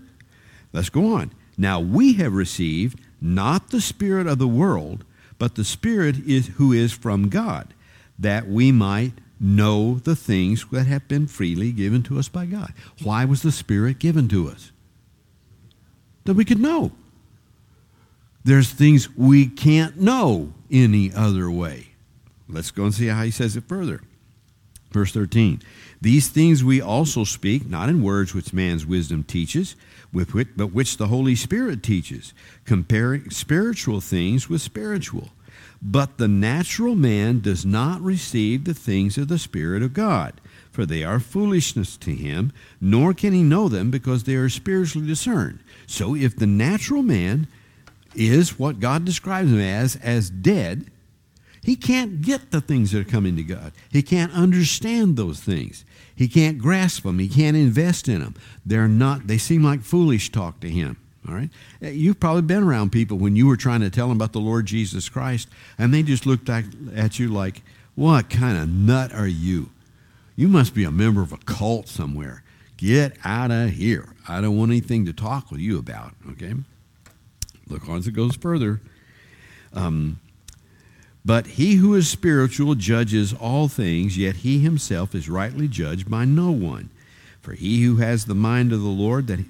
Let's 0.72 0.90
go 0.90 1.14
on. 1.14 1.32
Now 1.56 1.80
we 1.80 2.14
have 2.14 2.34
received 2.34 3.00
not 3.20 3.70
the 3.70 3.80
Spirit 3.80 4.26
of 4.26 4.38
the 4.38 4.48
world, 4.48 5.04
but 5.38 5.54
the 5.54 5.64
Spirit 5.64 6.16
is 6.26 6.48
who 6.56 6.72
is 6.72 6.92
from 6.92 7.28
God, 7.28 7.74
that 8.18 8.46
we 8.48 8.70
might 8.70 9.12
know 9.40 9.94
the 10.04 10.16
things 10.16 10.66
that 10.70 10.86
have 10.86 11.06
been 11.08 11.26
freely 11.26 11.72
given 11.72 12.02
to 12.04 12.18
us 12.18 12.28
by 12.28 12.46
God. 12.46 12.72
Why 13.02 13.24
was 13.24 13.42
the 13.42 13.52
Spirit 13.52 13.98
given 13.98 14.28
to 14.28 14.48
us? 14.48 14.72
That 16.24 16.34
we 16.34 16.44
could 16.44 16.60
know. 16.60 16.92
There's 18.44 18.70
things 18.70 19.14
we 19.16 19.46
can't 19.46 20.00
know 20.00 20.52
any 20.70 21.12
other 21.12 21.50
way. 21.50 21.88
Let's 22.48 22.70
go 22.70 22.84
and 22.84 22.94
see 22.94 23.06
how 23.06 23.22
he 23.22 23.30
says 23.30 23.56
it 23.56 23.64
further. 23.64 24.02
Verse 24.90 25.12
13 25.12 25.60
These 26.00 26.28
things 26.28 26.62
we 26.62 26.80
also 26.80 27.24
speak, 27.24 27.68
not 27.68 27.88
in 27.88 28.02
words 28.02 28.34
which 28.34 28.52
man's 28.52 28.86
wisdom 28.86 29.24
teaches, 29.24 29.74
with 30.12 30.32
which, 30.32 30.48
but 30.56 30.72
which 30.72 30.96
the 30.96 31.08
Holy 31.08 31.34
Spirit 31.34 31.82
teaches, 31.82 32.32
comparing 32.64 33.30
spiritual 33.30 34.00
things 34.00 34.48
with 34.48 34.62
spiritual. 34.62 35.30
But 35.82 36.18
the 36.18 36.28
natural 36.28 36.94
man 36.94 37.40
does 37.40 37.64
not 37.64 38.00
receive 38.00 38.64
the 38.64 38.74
things 38.74 39.18
of 39.18 39.28
the 39.28 39.38
Spirit 39.38 39.82
of 39.82 39.92
God, 39.92 40.40
for 40.70 40.86
they 40.86 41.04
are 41.04 41.20
foolishness 41.20 41.96
to 41.98 42.14
him, 42.14 42.52
nor 42.80 43.14
can 43.14 43.32
he 43.32 43.42
know 43.42 43.68
them 43.68 43.90
because 43.90 44.24
they 44.24 44.34
are 44.34 44.48
spiritually 44.48 45.06
discerned. 45.06 45.60
So 45.86 46.14
if 46.14 46.36
the 46.36 46.46
natural 46.46 47.02
man 47.02 47.48
is 48.14 48.58
what 48.58 48.80
God 48.80 49.04
describes 49.04 49.50
him 49.50 49.60
as, 49.60 49.96
as 49.96 50.30
dead, 50.30 50.90
he 51.62 51.76
can't 51.76 52.22
get 52.22 52.50
the 52.50 52.60
things 52.60 52.92
that 52.92 53.00
are 53.00 53.10
coming 53.10 53.36
to 53.36 53.42
God. 53.42 53.72
He 53.90 54.02
can't 54.02 54.32
understand 54.32 55.16
those 55.16 55.40
things. 55.40 55.84
He 56.18 56.26
can't 56.26 56.58
grasp 56.58 57.04
them. 57.04 57.20
He 57.20 57.28
can't 57.28 57.56
invest 57.56 58.08
in 58.08 58.18
them. 58.18 58.34
They're 58.66 58.88
not, 58.88 59.28
they 59.28 59.38
seem 59.38 59.62
like 59.62 59.82
foolish 59.82 60.32
talk 60.32 60.58
to 60.58 60.68
him. 60.68 60.96
All 61.28 61.32
right? 61.32 61.48
Uh, 61.80 61.90
you've 61.90 62.18
probably 62.18 62.42
been 62.42 62.64
around 62.64 62.90
people 62.90 63.18
when 63.18 63.36
you 63.36 63.46
were 63.46 63.56
trying 63.56 63.82
to 63.82 63.90
tell 63.90 64.08
them 64.08 64.16
about 64.16 64.32
the 64.32 64.40
Lord 64.40 64.66
Jesus 64.66 65.08
Christ, 65.08 65.48
and 65.78 65.94
they 65.94 66.02
just 66.02 66.26
looked 66.26 66.48
at, 66.48 67.20
you 67.20 67.28
like, 67.28 67.62
What 67.94 68.30
kind 68.30 68.58
of 68.58 68.68
nut 68.68 69.12
are 69.14 69.28
you? 69.28 69.70
You 70.34 70.48
must 70.48 70.74
be 70.74 70.82
a 70.82 70.90
member 70.90 71.22
of 71.22 71.32
a 71.32 71.36
cult 71.36 71.86
somewhere. 71.86 72.42
Get 72.76 73.16
out 73.24 73.52
of 73.52 73.70
here. 73.70 74.08
I 74.28 74.40
don't 74.40 74.58
want 74.58 74.72
anything 74.72 75.06
to 75.06 75.12
talk 75.12 75.52
with 75.52 75.60
you 75.60 75.78
about. 75.78 76.14
Okay? 76.32 76.54
Look 77.68 77.88
as 77.88 78.08
it 78.08 78.12
goes 78.12 78.34
further. 78.34 78.80
Um, 79.72 80.18
but 81.28 81.46
he 81.46 81.74
who 81.74 81.94
is 81.94 82.08
spiritual 82.08 82.74
judges 82.74 83.34
all 83.34 83.68
things, 83.68 84.16
yet 84.16 84.36
he 84.36 84.60
himself 84.60 85.14
is 85.14 85.28
rightly 85.28 85.68
judged 85.68 86.10
by 86.10 86.24
no 86.24 86.50
one. 86.50 86.88
For 87.42 87.52
he 87.52 87.82
who 87.82 87.96
has 87.96 88.24
the 88.24 88.34
mind 88.34 88.72
of 88.72 88.80
the 88.80 88.88
Lord, 88.88 89.26
that 89.26 89.40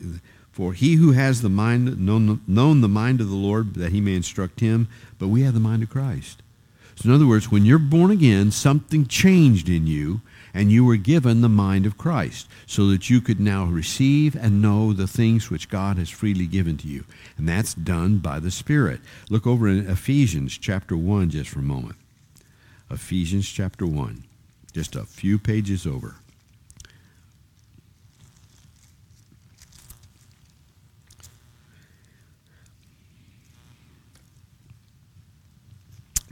for 0.50 0.72
he 0.72 0.96
who 0.96 1.12
has 1.12 1.40
the 1.40 1.48
mind 1.48 2.04
known, 2.04 2.40
known 2.48 2.80
the 2.80 2.88
mind 2.88 3.20
of 3.20 3.28
the 3.28 3.36
Lord 3.36 3.74
that 3.74 3.92
he 3.92 4.00
may 4.00 4.16
instruct 4.16 4.58
him, 4.58 4.88
but 5.20 5.28
we 5.28 5.42
have 5.42 5.54
the 5.54 5.60
mind 5.60 5.84
of 5.84 5.88
Christ. 5.88 6.42
So 6.96 7.10
in 7.10 7.14
other 7.14 7.28
words, 7.28 7.52
when 7.52 7.64
you're 7.64 7.78
born 7.78 8.10
again, 8.10 8.50
something 8.50 9.06
changed 9.06 9.68
in 9.68 9.86
you, 9.86 10.20
and 10.54 10.70
you 10.70 10.84
were 10.84 10.96
given 10.96 11.40
the 11.40 11.48
mind 11.48 11.86
of 11.86 11.98
Christ, 11.98 12.48
so 12.66 12.86
that 12.88 13.10
you 13.10 13.20
could 13.20 13.40
now 13.40 13.64
receive 13.64 14.34
and 14.34 14.62
know 14.62 14.92
the 14.92 15.06
things 15.06 15.50
which 15.50 15.68
God 15.68 15.98
has 15.98 16.10
freely 16.10 16.46
given 16.46 16.76
to 16.78 16.88
you. 16.88 17.04
And 17.36 17.48
that's 17.48 17.74
done 17.74 18.18
by 18.18 18.40
the 18.40 18.50
Spirit. 18.50 19.00
Look 19.30 19.46
over 19.46 19.68
in 19.68 19.88
Ephesians 19.88 20.56
chapter 20.56 20.96
1 20.96 21.30
just 21.30 21.50
for 21.50 21.60
a 21.60 21.62
moment. 21.62 21.96
Ephesians 22.90 23.48
chapter 23.48 23.86
1, 23.86 24.24
just 24.72 24.96
a 24.96 25.04
few 25.04 25.38
pages 25.38 25.86
over. 25.86 26.16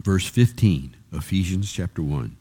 verse 0.07 0.29
15, 0.29 0.95
Ephesians 1.13 1.73
chapter 1.73 2.01
1. 2.01 2.37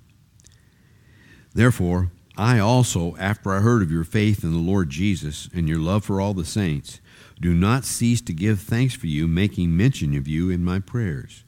Therefore, 1.55 2.11
I 2.37 2.59
also, 2.59 3.15
after 3.15 3.53
I 3.53 3.61
heard 3.61 3.81
of 3.81 3.91
your 3.91 4.03
faith 4.03 4.43
in 4.43 4.51
the 4.51 4.59
Lord 4.59 4.89
Jesus 4.89 5.49
and 5.53 5.67
your 5.67 5.79
love 5.79 6.03
for 6.03 6.21
all 6.21 6.33
the 6.33 6.45
saints, 6.45 6.99
do 7.41 7.53
not 7.53 7.85
cease 7.85 8.21
to 8.21 8.33
give 8.33 8.59
thanks 8.59 8.93
for 8.93 9.07
you, 9.07 9.27
making 9.27 9.75
mention 9.75 10.15
of 10.15 10.27
you 10.27 10.49
in 10.49 10.63
my 10.63 10.79
prayers, 10.79 11.43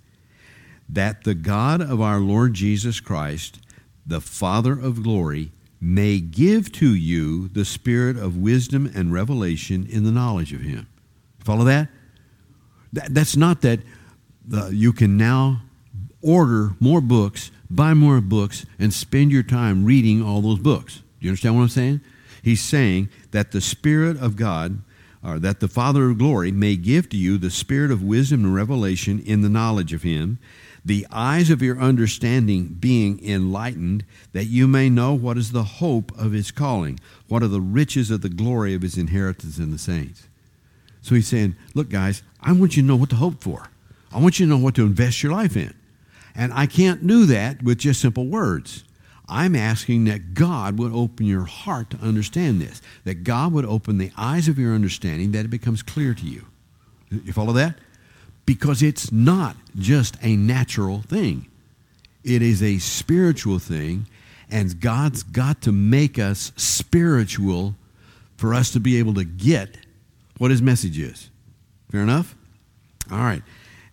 that 0.88 1.26
the 1.26 1.36
God 1.36 1.82
of 1.82 2.02
our 2.02 2.20
Lord 2.20 2.54
Jesus 2.54 3.00
Christ, 3.02 3.60
the 4.06 4.22
Father 4.22 4.74
of 4.74 5.04
glory, 5.04 5.52
may 5.80 6.20
give 6.20 6.72
to 6.72 6.96
you 6.96 7.50
the 7.50 7.66
spirit 7.66 8.18
of 8.18 8.38
wisdom 8.38 8.90
and 8.96 9.14
revelation 9.14 9.86
in 9.90 10.06
the 10.06 10.12
knowledge 10.12 10.54
of 10.54 10.62
him. 10.62 10.88
Follow 11.40 11.66
that? 11.66 11.90
that 12.94 13.14
that's 13.14 13.36
not 13.36 13.62
that 13.62 13.82
the, 14.46 14.70
you 14.70 14.94
can 14.94 15.18
now 15.18 15.62
order 16.22 16.72
more 16.80 17.02
books, 17.02 17.52
buy 17.70 17.94
more 17.94 18.22
books, 18.22 18.66
and 18.80 18.94
spend 18.94 19.32
your 19.32 19.44
time 19.44 19.86
reading 19.86 20.22
all 20.22 20.42
those 20.42 20.60
books. 20.60 20.98
Do 20.98 21.26
you 21.26 21.30
understand 21.30 21.56
what 21.56 21.64
I'm 21.64 21.70
saying? 21.70 22.02
He's 22.44 22.62
saying 22.62 23.10
that 23.32 23.52
the 23.52 23.62
Spirit 23.62 24.18
of 24.18 24.36
God, 24.36 24.82
or 25.24 25.40
that 25.40 25.60
the 25.60 25.68
Father 25.68 26.10
of 26.10 26.18
glory, 26.18 26.52
may 26.52 26.76
give 26.76 27.10
to 27.10 27.18
you 27.18 27.38
the 27.38 27.50
spirit 27.50 27.92
of 27.92 28.04
wisdom 28.04 28.46
and 28.46 28.56
revelation 28.56 29.20
in 29.26 29.42
the 29.42 29.50
knowledge 29.50 29.94
of 29.94 30.04
Him, 30.04 30.40
the 30.86 31.06
eyes 31.12 31.50
of 31.50 31.62
your 31.62 31.78
understanding 31.80 32.78
being 32.80 33.20
enlightened, 33.24 34.06
that 34.32 34.46
you 34.46 34.68
may 34.68 34.90
know 34.90 35.14
what 35.14 35.38
is 35.38 35.52
the 35.52 35.64
hope 35.64 36.18
of 36.18 36.32
His 36.32 36.52
calling, 36.52 37.00
what 37.28 37.44
are 37.44 37.50
the 37.50 37.60
riches 37.60 38.10
of 38.10 38.22
the 38.22 38.30
glory 38.30 38.74
of 38.74 38.84
His 38.84 38.98
inheritance 38.98 39.58
in 39.58 39.72
the 39.72 39.78
saints. 39.78 40.28
So 41.08 41.16
he's 41.16 41.28
saying, 41.28 41.56
Look, 41.74 41.90
guys, 41.90 42.22
I 42.42 42.52
want 42.52 42.76
you 42.76 42.84
to 42.84 42.88
know 42.88 42.98
what 42.98 43.10
to 43.12 43.16
hope 43.16 43.42
for. 43.42 43.70
I 44.12 44.20
want 44.20 44.40
you 44.40 44.46
to 44.46 44.50
know 44.50 44.58
what 44.58 44.76
to 44.76 44.86
invest 44.86 45.24
your 45.24 45.32
life 45.32 45.56
in. 45.56 45.74
And 46.38 46.54
I 46.54 46.68
can't 46.68 47.06
do 47.06 47.26
that 47.26 47.62
with 47.62 47.80
just 47.80 48.00
simple 48.00 48.28
words. 48.28 48.86
I'm 49.28 49.56
asking 49.56 50.06
that 50.06 50.34
God 50.34 50.80
would 50.80 50.94
open 50.94 51.26
your 51.26 51.44
heart 51.44 51.90
to 51.90 51.98
understand 51.98 52.62
this, 52.62 52.82
that 53.04 53.26
God 53.26 53.52
would 53.52 53.66
open 53.66 53.98
the 53.98 54.12
eyes 54.16 54.48
of 54.48 54.58
your 54.58 54.74
understanding, 54.74 55.32
that 55.34 55.44
it 55.44 55.50
becomes 55.50 55.84
clear 55.84 56.14
to 56.14 56.26
you. 56.26 56.46
You 57.10 57.34
follow 57.34 57.52
that? 57.54 57.76
because 58.48 58.82
it's 58.82 59.12
not 59.12 59.56
just 59.78 60.18
a 60.24 60.36
natural 60.36 61.02
thing. 61.02 61.46
It 62.24 62.42
is 62.42 62.64
a 62.64 62.80
spiritual 62.80 63.60
thing, 63.60 64.08
and 64.50 64.80
God's 64.80 65.22
got 65.22 65.62
to 65.64 65.72
make 65.72 66.18
us 66.18 66.54
spiritual 66.56 67.76
for 68.38 68.56
us 68.56 68.72
to 68.72 68.80
be 68.80 68.98
able 68.98 69.14
to 69.16 69.26
get 69.26 69.78
what 70.38 70.50
his 70.50 70.62
message 70.62 70.98
is. 70.98 71.30
Fair 71.92 72.02
enough? 72.02 72.36
All 73.12 73.20
right. 73.20 73.44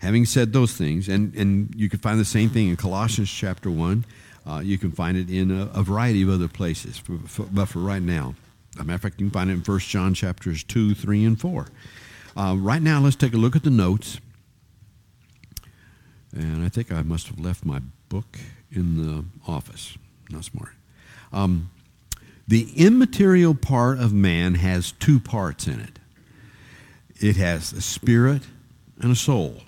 Having 0.05 0.27
said 0.27 0.53
those 0.53 0.75
things, 0.75 1.09
and, 1.09 1.35
and 1.35 1.75
you 1.75 1.89
can 1.89 1.99
find 1.99 2.21
the 2.21 2.27
same 2.27 2.51
thing 2.51 2.69
in 2.69 2.77
Colossians 2.77 3.31
chapter 3.31 3.71
1. 3.71 4.05
Uh, 4.47 4.61
you 4.63 4.77
can 4.77 4.93
find 4.93 5.17
it 5.17 5.31
in 5.31 5.51
a, 5.51 5.71
a 5.73 5.83
variety 5.83 6.23
of 6.23 6.29
other 6.29 6.47
places. 6.47 6.99
For, 6.99 7.17
for, 7.27 7.45
but 7.45 7.67
for 7.67 7.79
right 7.79 8.03
now, 8.03 8.35
as 8.75 8.83
a 8.83 8.85
matter 8.85 8.97
of 8.97 9.01
fact, 9.01 9.19
you 9.19 9.27
can 9.27 9.33
find 9.33 9.49
it 9.49 9.55
in 9.55 9.61
1 9.61 9.79
John 9.79 10.13
chapters 10.13 10.63
2, 10.63 10.95
3, 10.95 11.25
and 11.25 11.41
4. 11.41 11.69
Uh, 12.37 12.55
right 12.59 12.83
now, 12.83 13.01
let's 13.01 13.17
take 13.17 13.33
a 13.33 13.39
look 13.39 13.57
at 13.57 13.63
the 13.63 13.71
notes. 13.71 14.21
And 16.37 16.63
I 16.63 16.69
think 16.69 16.93
I 16.93 17.01
must 17.01 17.29
have 17.29 17.41
left 17.41 17.65
my 17.65 17.81
book 18.11 18.39
in 18.71 18.97
the 19.03 19.25
office. 19.51 19.97
Not 20.29 20.45
smart. 20.45 20.73
Um, 21.33 21.71
the 22.47 22.71
immaterial 22.77 23.55
part 23.55 23.99
of 23.99 24.13
man 24.13 24.57
has 24.57 24.93
two 24.93 25.19
parts 25.19 25.67
in 25.67 25.81
it 25.81 25.99
it 27.21 27.37
has 27.37 27.73
a 27.73 27.81
spirit 27.81 28.43
and 29.01 29.13
a 29.13 29.17
soul. 29.17 29.63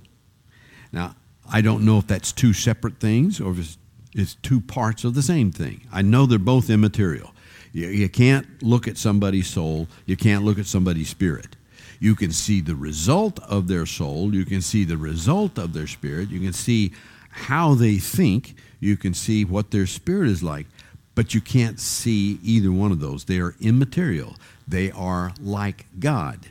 Now, 0.96 1.14
I 1.52 1.60
don't 1.60 1.84
know 1.84 1.98
if 1.98 2.06
that's 2.06 2.32
two 2.32 2.54
separate 2.54 2.98
things 3.00 3.38
or 3.38 3.52
if 3.52 3.58
it's, 3.58 3.78
it's 4.14 4.34
two 4.36 4.62
parts 4.62 5.04
of 5.04 5.14
the 5.14 5.20
same 5.20 5.52
thing. 5.52 5.82
I 5.92 6.00
know 6.00 6.24
they're 6.24 6.38
both 6.38 6.70
immaterial. 6.70 7.34
You, 7.74 7.88
you 7.88 8.08
can't 8.08 8.62
look 8.62 8.88
at 8.88 8.96
somebody's 8.96 9.46
soul, 9.46 9.88
you 10.06 10.16
can't 10.16 10.42
look 10.42 10.58
at 10.58 10.64
somebody's 10.64 11.10
spirit. 11.10 11.54
You 12.00 12.14
can 12.14 12.32
see 12.32 12.62
the 12.62 12.74
result 12.74 13.38
of 13.40 13.68
their 13.68 13.84
soul, 13.84 14.34
you 14.34 14.46
can 14.46 14.62
see 14.62 14.84
the 14.84 14.96
result 14.96 15.58
of 15.58 15.74
their 15.74 15.86
spirit, 15.86 16.30
you 16.30 16.40
can 16.40 16.54
see 16.54 16.92
how 17.28 17.74
they 17.74 17.98
think, 17.98 18.54
you 18.80 18.96
can 18.96 19.12
see 19.12 19.44
what 19.44 19.72
their 19.72 19.86
spirit 19.86 20.30
is 20.30 20.42
like, 20.42 20.66
but 21.14 21.34
you 21.34 21.42
can't 21.42 21.78
see 21.78 22.38
either 22.42 22.72
one 22.72 22.90
of 22.90 23.00
those. 23.00 23.26
They 23.26 23.38
are 23.38 23.54
immaterial, 23.60 24.36
they 24.66 24.90
are 24.92 25.34
like 25.42 25.84
God. 25.98 26.48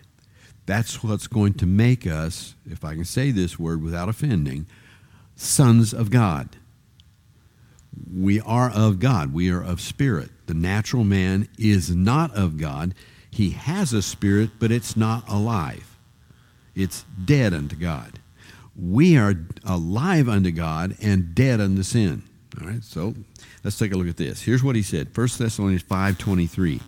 That's 0.66 1.04
what's 1.04 1.28
going 1.28 1.54
to 1.56 1.66
make 1.66 2.08
us, 2.08 2.56
if 2.70 2.84
I 2.84 2.96
can 2.96 3.06
say 3.06 3.32
this 3.32 3.60
word 3.60 3.84
without 3.84 4.10
offending, 4.10 4.66
sons 5.36 5.94
of 5.94 6.10
God. 6.10 6.50
We 8.14 8.42
are 8.42 8.70
of 8.72 9.00
God. 9.00 9.34
We 9.34 9.50
are 9.52 9.62
of 9.64 9.80
spirit. 9.80 10.30
The 10.48 10.54
natural 10.54 11.04
man 11.04 11.48
is 11.58 11.96
not 11.96 12.36
of 12.36 12.58
God. 12.58 12.94
He 13.30 13.52
has 13.52 13.94
a 13.94 14.02
spirit, 14.02 14.52
but 14.60 14.72
it's 14.72 14.98
not 14.98 15.28
alive. 15.30 15.98
It's 16.74 17.06
dead 17.24 17.54
unto 17.54 17.76
God. 17.76 18.20
We 18.78 19.18
are 19.18 19.36
alive 19.66 20.28
unto 20.28 20.52
God 20.52 20.98
and 21.02 21.34
dead 21.34 21.62
unto 21.62 21.84
sin. 21.84 22.24
All 22.60 22.68
right, 22.68 22.84
so 22.84 23.14
let's 23.64 23.78
take 23.78 23.94
a 23.94 23.98
look 23.98 24.08
at 24.08 24.18
this. 24.18 24.42
Here's 24.42 24.64
what 24.64 24.76
he 24.76 24.82
said 24.82 25.16
1 25.16 25.28
Thessalonians 25.38 25.84
5.23. 25.84 26.82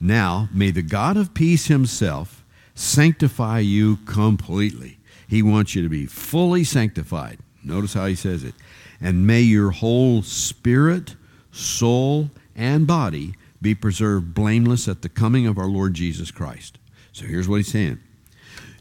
Now, 0.00 0.48
may 0.52 0.70
the 0.70 0.82
God 0.82 1.16
of 1.16 1.34
peace 1.34 1.66
himself 1.66 2.33
sanctify 2.74 3.60
you 3.60 3.96
completely. 3.98 4.98
He 5.28 5.42
wants 5.42 5.74
you 5.74 5.82
to 5.82 5.88
be 5.88 6.06
fully 6.06 6.64
sanctified. 6.64 7.38
Notice 7.62 7.94
how 7.94 8.06
he 8.06 8.14
says 8.14 8.44
it. 8.44 8.54
And 9.00 9.26
may 9.26 9.40
your 9.40 9.70
whole 9.70 10.22
spirit, 10.22 11.14
soul, 11.50 12.30
and 12.54 12.86
body 12.86 13.34
be 13.60 13.74
preserved 13.74 14.34
blameless 14.34 14.86
at 14.88 15.02
the 15.02 15.08
coming 15.08 15.46
of 15.46 15.58
our 15.58 15.66
Lord 15.66 15.94
Jesus 15.94 16.30
Christ. 16.30 16.78
So 17.12 17.26
here's 17.26 17.48
what 17.48 17.56
he's 17.56 17.72
saying 17.72 18.00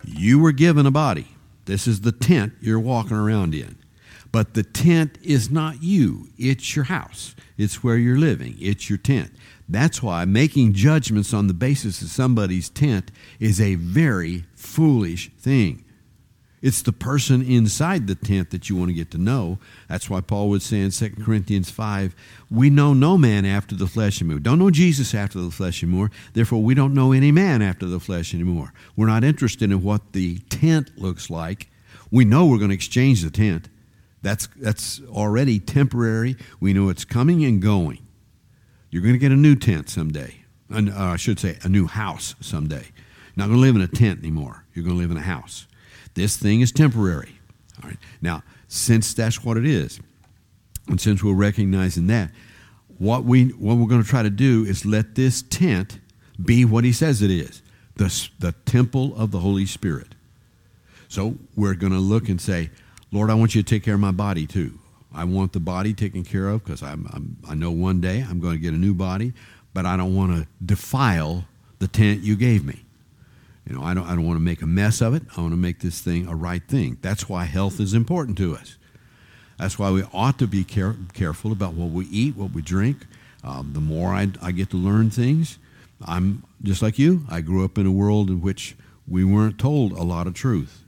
You 0.03 0.39
were 0.39 0.51
given 0.51 0.85
a 0.85 0.91
body. 0.91 1.27
This 1.65 1.88
is 1.88 2.01
the 2.01 2.12
tent 2.12 2.53
you're 2.62 2.79
walking 2.79 3.15
around 3.15 3.55
in. 3.55 3.77
But 4.33 4.55
the 4.55 4.63
tent 4.63 5.19
is 5.21 5.51
not 5.51 5.83
you, 5.83 6.27
it's 6.39 6.75
your 6.75 6.85
house. 6.85 7.35
It's 7.55 7.83
where 7.83 7.97
you're 7.97 8.17
living, 8.17 8.57
it's 8.59 8.89
your 8.89 8.97
tent. 8.97 9.31
That's 9.69 10.01
why 10.01 10.25
making 10.25 10.73
judgments 10.73 11.36
on 11.36 11.45
the 11.45 11.53
basis 11.53 12.01
of 12.01 12.08
somebody's 12.10 12.67
tent 12.67 13.12
is 13.39 13.62
a 13.62 13.75
very 13.75 14.45
foolish 14.55 15.29
thing. 15.38 15.86
It's 16.63 16.81
the 16.81 16.91
person 16.91 17.43
inside 17.43 18.08
the 18.08 18.15
tent 18.15 18.49
that 18.49 18.69
you 18.69 18.75
want 18.75 18.89
to 18.89 18.95
get 18.95 19.12
to 19.12 19.19
know. 19.19 19.60
That's 19.88 20.10
why 20.10 20.21
Paul 20.21 20.49
would 20.49 20.63
say 20.63 20.79
in 20.79 20.89
2 20.89 21.12
Corinthians 21.23 21.69
5, 21.69 22.15
we 22.49 22.71
know 22.71 22.95
no 22.95 23.19
man 23.19 23.45
after 23.45 23.75
the 23.75 23.86
flesh 23.86 24.19
anymore. 24.19 24.39
Don't 24.39 24.58
know 24.58 24.71
Jesus 24.71 25.13
after 25.13 25.39
the 25.41 25.51
flesh 25.51 25.84
anymore. 25.84 26.10
Therefore, 26.34 26.63
we 26.63 26.73
don't 26.73 26.95
know 26.95 27.12
any 27.12 27.31
man 27.31 27.62
after 27.62 27.86
the 27.86 27.99
flesh 27.99 28.34
anymore. 28.34 28.73
We're 28.95 29.08
not 29.08 29.23
interested 29.23 29.71
in 29.71 29.84
what 29.84 30.13
the 30.13 30.39
tent 30.49 30.97
looks 30.97 31.29
like. 31.29 31.69
We 32.10 32.25
know 32.25 32.47
we're 32.47 32.58
going 32.58 32.69
to 32.69 32.75
exchange 32.75 33.21
the 33.21 33.29
tent. 33.29 33.69
That's, 34.23 34.47
that's 34.55 35.01
already 35.09 35.59
temporary. 35.59 36.38
We 36.59 36.73
know 36.73 36.89
it's 36.89 37.05
coming 37.05 37.45
and 37.45 37.62
going. 37.62 37.99
You're 38.89 39.03
going 39.03 39.13
to 39.13 39.19
get 39.19 39.31
a 39.31 39.36
new 39.36 39.55
tent 39.55 39.89
someday. 39.89 40.38
Uh, 40.73 40.89
I 40.95 41.17
should 41.17 41.39
say, 41.39 41.59
a 41.62 41.69
new 41.69 41.86
house 41.86 42.33
someday. 42.39 42.88
Not 43.36 43.47
going 43.47 43.57
to 43.57 43.62
live 43.62 43.75
in 43.75 43.81
a 43.81 43.88
tent 43.88 44.19
anymore. 44.19 44.65
You're 44.73 44.83
going 44.83 44.95
to 44.95 45.01
live 45.01 45.12
in 45.12 45.17
a 45.17 45.21
house. 45.21 45.67
This 46.15 46.38
thing 46.38 46.62
is 46.62 46.71
temporary. 46.71 47.39
All 47.83 47.89
right. 47.89 47.99
Now, 48.21 48.43
since 48.67 49.13
that's 49.13 49.43
what 49.43 49.57
it 49.57 49.65
is, 49.65 49.99
and 50.88 50.99
since 50.99 51.23
we're 51.23 51.33
recognizing 51.33 52.07
that, 52.07 52.31
what 52.97 53.23
we 53.23 53.45
what 53.49 53.77
we're 53.77 53.88
going 53.88 54.03
to 54.03 54.07
try 54.07 54.23
to 54.23 54.29
do 54.29 54.63
is 54.63 54.86
let 54.86 55.15
this 55.15 55.41
tent 55.41 55.99
be 56.43 56.65
what 56.65 56.83
he 56.83 56.91
says 56.91 57.21
it 57.21 57.31
is 57.31 57.62
the, 57.95 58.29
the 58.39 58.51
temple 58.65 59.15
of 59.15 59.31
the 59.31 59.39
Holy 59.39 59.65
Spirit. 59.65 60.15
So 61.07 61.36
we're 61.55 61.75
going 61.75 61.93
to 61.93 61.99
look 61.99 62.29
and 62.29 62.41
say, 62.41 62.71
Lord, 63.13 63.30
I 63.30 63.36
want 63.36 63.54
you 63.54 63.62
to 63.62 63.69
take 63.69 63.84
care 63.84 63.93
of 63.93 63.99
my 63.99 64.12
body 64.12 64.47
too. 64.47 64.80
I 65.13 65.23
want 65.26 65.54
the 65.54 65.60
body 65.60 65.93
taken 65.93 66.23
care 66.23 66.49
of 66.49 66.63
because 66.63 66.82
I'm, 66.82 67.08
I'm, 67.13 67.38
I 67.47 67.54
know 67.54 67.69
one 67.69 68.02
day 68.02 68.26
I'm 68.28 68.39
going 68.39 68.56
to 68.56 68.60
get 68.60 68.73
a 68.73 68.78
new 68.78 68.95
body, 68.95 69.34
but 69.71 69.86
I 69.86 69.95
don't 69.95 70.15
want 70.15 70.36
to 70.36 70.47
defile 70.65 71.45
the 71.78 71.88
tent 71.88 72.21
you 72.21 72.36
gave 72.36 72.65
me. 72.65 72.84
You 73.69 73.76
know, 73.76 73.84
I 73.84 73.93
don't, 73.93 74.08
I 74.08 74.15
don't 74.15 74.26
want 74.26 74.38
to 74.38 74.43
make 74.43 74.63
a 74.63 74.67
mess 74.67 74.99
of 74.99 75.13
it. 75.13 75.21
I 75.38 75.41
want 75.41 75.54
to 75.54 75.58
make 75.58 75.80
this 75.80 76.02
thing 76.02 76.28
a 76.28 76.34
right 76.34 76.63
thing. 76.67 76.97
That's 77.04 77.30
why 77.30 77.45
health 77.45 77.80
is 77.80 77.93
important 77.93 78.36
to 78.39 78.56
us. 78.56 78.78
That's 79.60 79.78
why 79.78 79.91
we 79.91 80.04
ought 80.12 80.39
to 80.39 80.47
be 80.47 80.63
care, 80.63 80.95
careful 81.13 81.52
about 81.52 81.76
what 81.76 81.91
we 81.91 82.06
eat, 82.08 82.36
what 82.36 82.52
we 82.52 82.63
drink. 82.63 83.06
Um, 83.43 83.73
the 83.73 83.80
more 83.80 84.10
I, 84.10 84.30
I 84.41 84.52
get 84.52 84.71
to 84.71 84.78
learn 84.78 85.12
things, 85.12 85.60
I'm 86.04 86.43
just 86.63 86.82
like 86.82 86.97
you. 86.97 87.28
I 87.30 87.41
grew 87.41 87.63
up 87.63 87.78
in 87.78 87.86
a 87.86 87.91
world 87.91 88.30
in 88.30 88.41
which 88.41 88.76
we 89.08 89.23
weren't 89.23 89.60
told 89.60 89.91
a 89.91 90.02
lot 90.02 90.26
of 90.26 90.34
truth. 90.34 90.83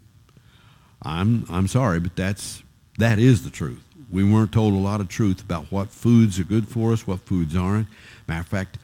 I'm, 1.06 1.46
I'm 1.50 1.68
sorry, 1.68 2.00
but 2.00 2.16
that's, 2.16 2.64
that 2.98 3.20
is 3.20 3.44
the 3.44 3.50
truth. 3.52 3.84
We 4.12 4.24
weren't 4.24 4.52
told 4.52 4.74
a 4.74 4.78
lot 4.78 5.02
of 5.02 5.08
truth 5.08 5.42
about 5.42 5.72
what 5.72 5.90
foods 5.90 6.40
are 6.40 6.44
good 6.44 6.68
for 6.68 6.92
us, 6.92 7.06
what 7.06 7.20
foods 7.22 7.56
aren't. 7.56 7.88
Matter 8.28 8.42
of 8.42 8.48
fact, 8.48 8.78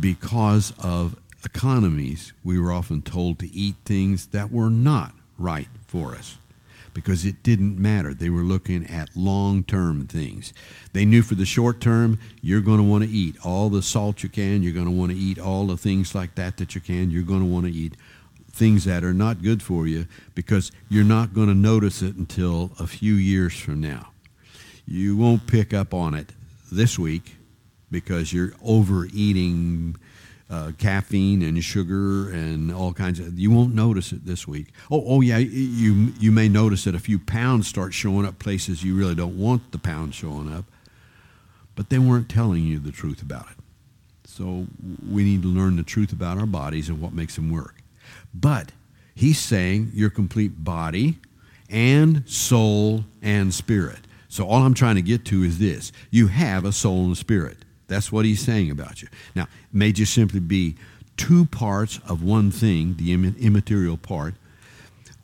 because 0.00 0.72
of 0.82 1.16
economies, 1.44 2.32
we 2.44 2.58
were 2.58 2.72
often 2.72 3.02
told 3.02 3.38
to 3.38 3.52
eat 3.54 3.76
things 3.84 4.26
that 4.28 4.50
were 4.50 4.70
not 4.70 5.12
right 5.38 5.68
for 5.86 6.14
us 6.14 6.36
because 6.94 7.24
it 7.24 7.42
didn't 7.44 7.78
matter. 7.78 8.12
They 8.12 8.28
were 8.28 8.42
looking 8.42 8.84
at 8.86 9.14
long 9.14 9.62
term 9.62 10.06
things. 10.06 10.52
They 10.92 11.04
knew 11.04 11.22
for 11.22 11.36
the 11.36 11.46
short 11.46 11.80
term, 11.80 12.18
you're 12.42 12.60
going 12.60 12.78
to 12.78 12.84
want 12.84 13.04
to 13.04 13.10
eat 13.10 13.36
all 13.44 13.70
the 13.70 13.82
salt 13.82 14.22
you 14.22 14.28
can, 14.28 14.62
you're 14.62 14.72
going 14.72 14.86
to 14.86 14.90
want 14.90 15.12
to 15.12 15.16
eat 15.16 15.38
all 15.38 15.66
the 15.66 15.76
things 15.76 16.14
like 16.14 16.34
that 16.34 16.56
that 16.56 16.74
you 16.74 16.80
can, 16.80 17.10
you're 17.10 17.22
going 17.22 17.40
to 17.40 17.46
want 17.46 17.66
to 17.66 17.72
eat 17.72 17.94
things 18.58 18.84
that 18.84 19.04
are 19.04 19.14
not 19.14 19.42
good 19.42 19.62
for 19.62 19.86
you 19.86 20.06
because 20.34 20.72
you're 20.88 21.04
not 21.04 21.32
going 21.32 21.48
to 21.48 21.54
notice 21.54 22.02
it 22.02 22.16
until 22.16 22.72
a 22.78 22.86
few 22.86 23.14
years 23.14 23.58
from 23.58 23.80
now. 23.80 24.10
You 24.86 25.16
won't 25.16 25.46
pick 25.46 25.72
up 25.72 25.94
on 25.94 26.14
it 26.14 26.32
this 26.72 26.98
week 26.98 27.36
because 27.90 28.32
you're 28.32 28.52
overeating 28.62 29.96
uh, 30.50 30.72
caffeine 30.78 31.42
and 31.42 31.62
sugar 31.62 32.30
and 32.30 32.72
all 32.72 32.92
kinds 32.92 33.20
of. 33.20 33.38
You 33.38 33.50
won't 33.50 33.74
notice 33.74 34.12
it 34.12 34.24
this 34.24 34.48
week. 34.48 34.68
Oh, 34.90 35.02
oh 35.06 35.20
yeah, 35.20 35.38
you 35.38 36.12
you 36.18 36.32
may 36.32 36.48
notice 36.48 36.84
that 36.84 36.94
a 36.94 36.98
few 36.98 37.18
pounds 37.18 37.68
start 37.68 37.92
showing 37.92 38.26
up 38.26 38.38
places 38.38 38.82
you 38.82 38.96
really 38.96 39.14
don't 39.14 39.38
want 39.38 39.72
the 39.72 39.78
pounds 39.78 40.14
showing 40.14 40.52
up, 40.52 40.64
but 41.74 41.90
they 41.90 41.98
weren't 41.98 42.28
telling 42.28 42.64
you 42.64 42.78
the 42.78 42.92
truth 42.92 43.22
about 43.22 43.46
it. 43.50 43.56
So 44.24 44.66
we 45.10 45.24
need 45.24 45.42
to 45.42 45.48
learn 45.48 45.76
the 45.76 45.82
truth 45.82 46.12
about 46.12 46.38
our 46.38 46.46
bodies 46.46 46.88
and 46.88 47.00
what 47.00 47.12
makes 47.12 47.36
them 47.36 47.50
work. 47.50 47.74
But 48.34 48.72
he's 49.14 49.38
saying 49.38 49.92
your 49.94 50.10
complete 50.10 50.64
body 50.64 51.18
and 51.70 52.28
soul 52.28 53.04
and 53.22 53.52
spirit. 53.52 54.00
So 54.28 54.46
all 54.46 54.62
I'm 54.62 54.74
trying 54.74 54.96
to 54.96 55.02
get 55.02 55.24
to 55.26 55.42
is 55.42 55.58
this: 55.58 55.92
you 56.10 56.28
have 56.28 56.64
a 56.64 56.72
soul 56.72 57.04
and 57.04 57.12
a 57.12 57.16
spirit. 57.16 57.58
That's 57.86 58.12
what 58.12 58.24
he's 58.26 58.40
saying 58.40 58.70
about 58.70 59.00
you. 59.02 59.08
Now, 59.34 59.44
it 59.44 59.48
may 59.72 59.92
just 59.92 60.12
simply 60.12 60.40
be 60.40 60.76
two 61.16 61.46
parts 61.46 62.00
of 62.06 62.22
one 62.22 62.50
thing, 62.50 62.94
the 62.98 63.12
immaterial 63.12 63.96
part, 63.96 64.34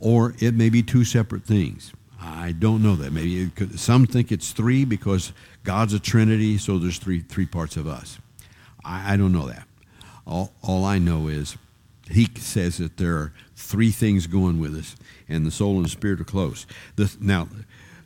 or 0.00 0.34
it 0.38 0.54
may 0.54 0.70
be 0.70 0.82
two 0.82 1.04
separate 1.04 1.44
things. 1.44 1.92
I 2.20 2.52
don't 2.52 2.82
know 2.82 2.96
that. 2.96 3.12
Maybe 3.12 3.50
could, 3.50 3.78
some 3.78 4.06
think 4.06 4.32
it's 4.32 4.52
three 4.52 4.86
because 4.86 5.32
God's 5.62 5.92
a 5.92 5.98
Trinity, 5.98 6.56
so 6.56 6.78
there's 6.78 6.98
three 6.98 7.20
three 7.20 7.46
parts 7.46 7.76
of 7.76 7.86
us. 7.86 8.18
I, 8.82 9.12
I 9.12 9.16
don't 9.16 9.32
know 9.32 9.46
that. 9.46 9.66
All, 10.26 10.52
all 10.62 10.86
I 10.86 10.98
know 10.98 11.28
is 11.28 11.56
he 12.10 12.28
says 12.36 12.78
that 12.78 12.96
there 12.96 13.14
are 13.14 13.32
three 13.56 13.90
things 13.90 14.26
going 14.26 14.58
with 14.58 14.74
us, 14.76 14.96
and 15.28 15.46
the 15.46 15.50
soul 15.50 15.76
and 15.76 15.86
the 15.86 15.90
spirit 15.90 16.20
are 16.20 16.24
close. 16.24 16.66
The, 16.96 17.14
now, 17.20 17.48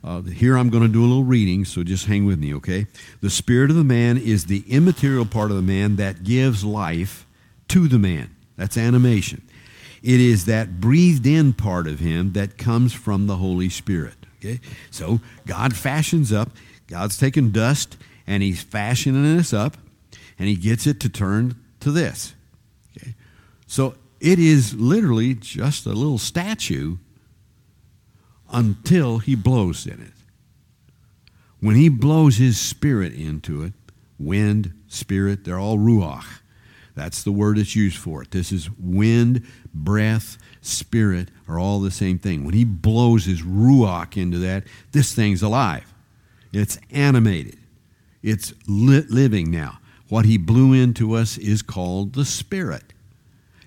uh, 0.05 0.23
here 0.23 0.57
I'm 0.57 0.71
going 0.71 0.85
to 0.85 0.89
do 0.89 1.01
a 1.01 1.07
little 1.07 1.25
reading, 1.25 1.65
so 1.65 1.83
just 1.83 2.07
hang 2.07 2.25
with 2.25 2.39
me, 2.39 2.55
okay? 2.55 2.87
The 3.21 3.31
spirit 3.31 3.71
of 3.71 3.77
the 3.77 3.85
man 3.85 4.17
is 4.17 4.47
the 4.47 4.65
immaterial 4.69 5.27
part 5.27 5.51
of 5.51 5.57
the 5.57 5.63
man 5.63 5.97
that 5.97 6.23
gives 6.23 6.65
life 6.65 7.27
to 7.69 7.89
the 7.89 7.99
man. 7.99 8.35
That's 8.57 8.77
animation. 8.77 9.43
It 10.03 10.21
is 10.21 10.45
that 10.45 10.81
breathed 10.81 11.27
in 11.27 11.53
part 11.53 11.89
of 11.89 11.99
him 11.99 12.33
that 12.33 12.57
comes 12.57 12.93
from 12.93 13.27
the 13.27 13.37
Holy 13.37 13.69
Spirit. 13.69 14.15
Okay? 14.39 14.61
So 14.91 15.21
God 15.47 15.75
fashions 15.75 16.33
up, 16.33 16.51
God's 16.87 17.19
taking 17.19 17.51
dust 17.51 17.97
and 18.27 18.43
he's 18.43 18.63
fashioning 18.63 19.39
us 19.39 19.53
up, 19.53 19.77
and 20.39 20.49
he 20.49 20.55
gets 20.55 20.87
it 20.87 21.01
to 21.01 21.09
turn 21.09 21.57
to 21.81 21.91
this. 21.91 22.35
So 23.69 23.95
it 24.19 24.41
is 24.41 24.75
literally 24.75 25.35
just 25.35 25.87
a 25.87 25.91
little 25.91 26.19
statue 26.19 26.97
until 28.51 29.19
he 29.19 29.37
blows 29.37 29.87
in 29.87 30.01
it. 30.01 30.13
When 31.61 31.77
he 31.77 31.89
blows 31.89 32.39
his 32.39 32.59
spirit 32.59 33.13
into 33.13 33.63
it, 33.63 33.75
wind, 34.19 34.73
spirit, 34.89 35.45
they're 35.45 35.59
all 35.59 35.79
ruach. 35.79 36.41
That's 36.95 37.23
the 37.23 37.31
word 37.31 37.59
that's 37.59 37.77
used 37.77 37.99
for 37.99 38.23
it. 38.23 38.31
This 38.31 38.51
is 38.51 38.71
wind, 38.81 39.47
breath, 39.73 40.39
spirit 40.63 41.29
are 41.47 41.59
all 41.59 41.81
the 41.81 41.91
same 41.91 42.19
thing. 42.19 42.45
When 42.45 42.55
he 42.55 42.65
blows 42.65 43.27
his 43.27 43.43
ruach 43.43 44.17
into 44.17 44.39
that, 44.39 44.65
this 44.93 45.15
thing's 45.15 45.43
alive. 45.43 45.93
It's 46.53 46.79
animated. 46.91 47.59
It's 48.23 48.55
living 48.67 49.51
now. 49.51 49.79
What 50.09 50.25
he 50.25 50.39
blew 50.39 50.73
into 50.73 51.13
us 51.13 51.37
is 51.37 51.61
called 51.61 52.15
the 52.15 52.25
spirit. 52.25 52.95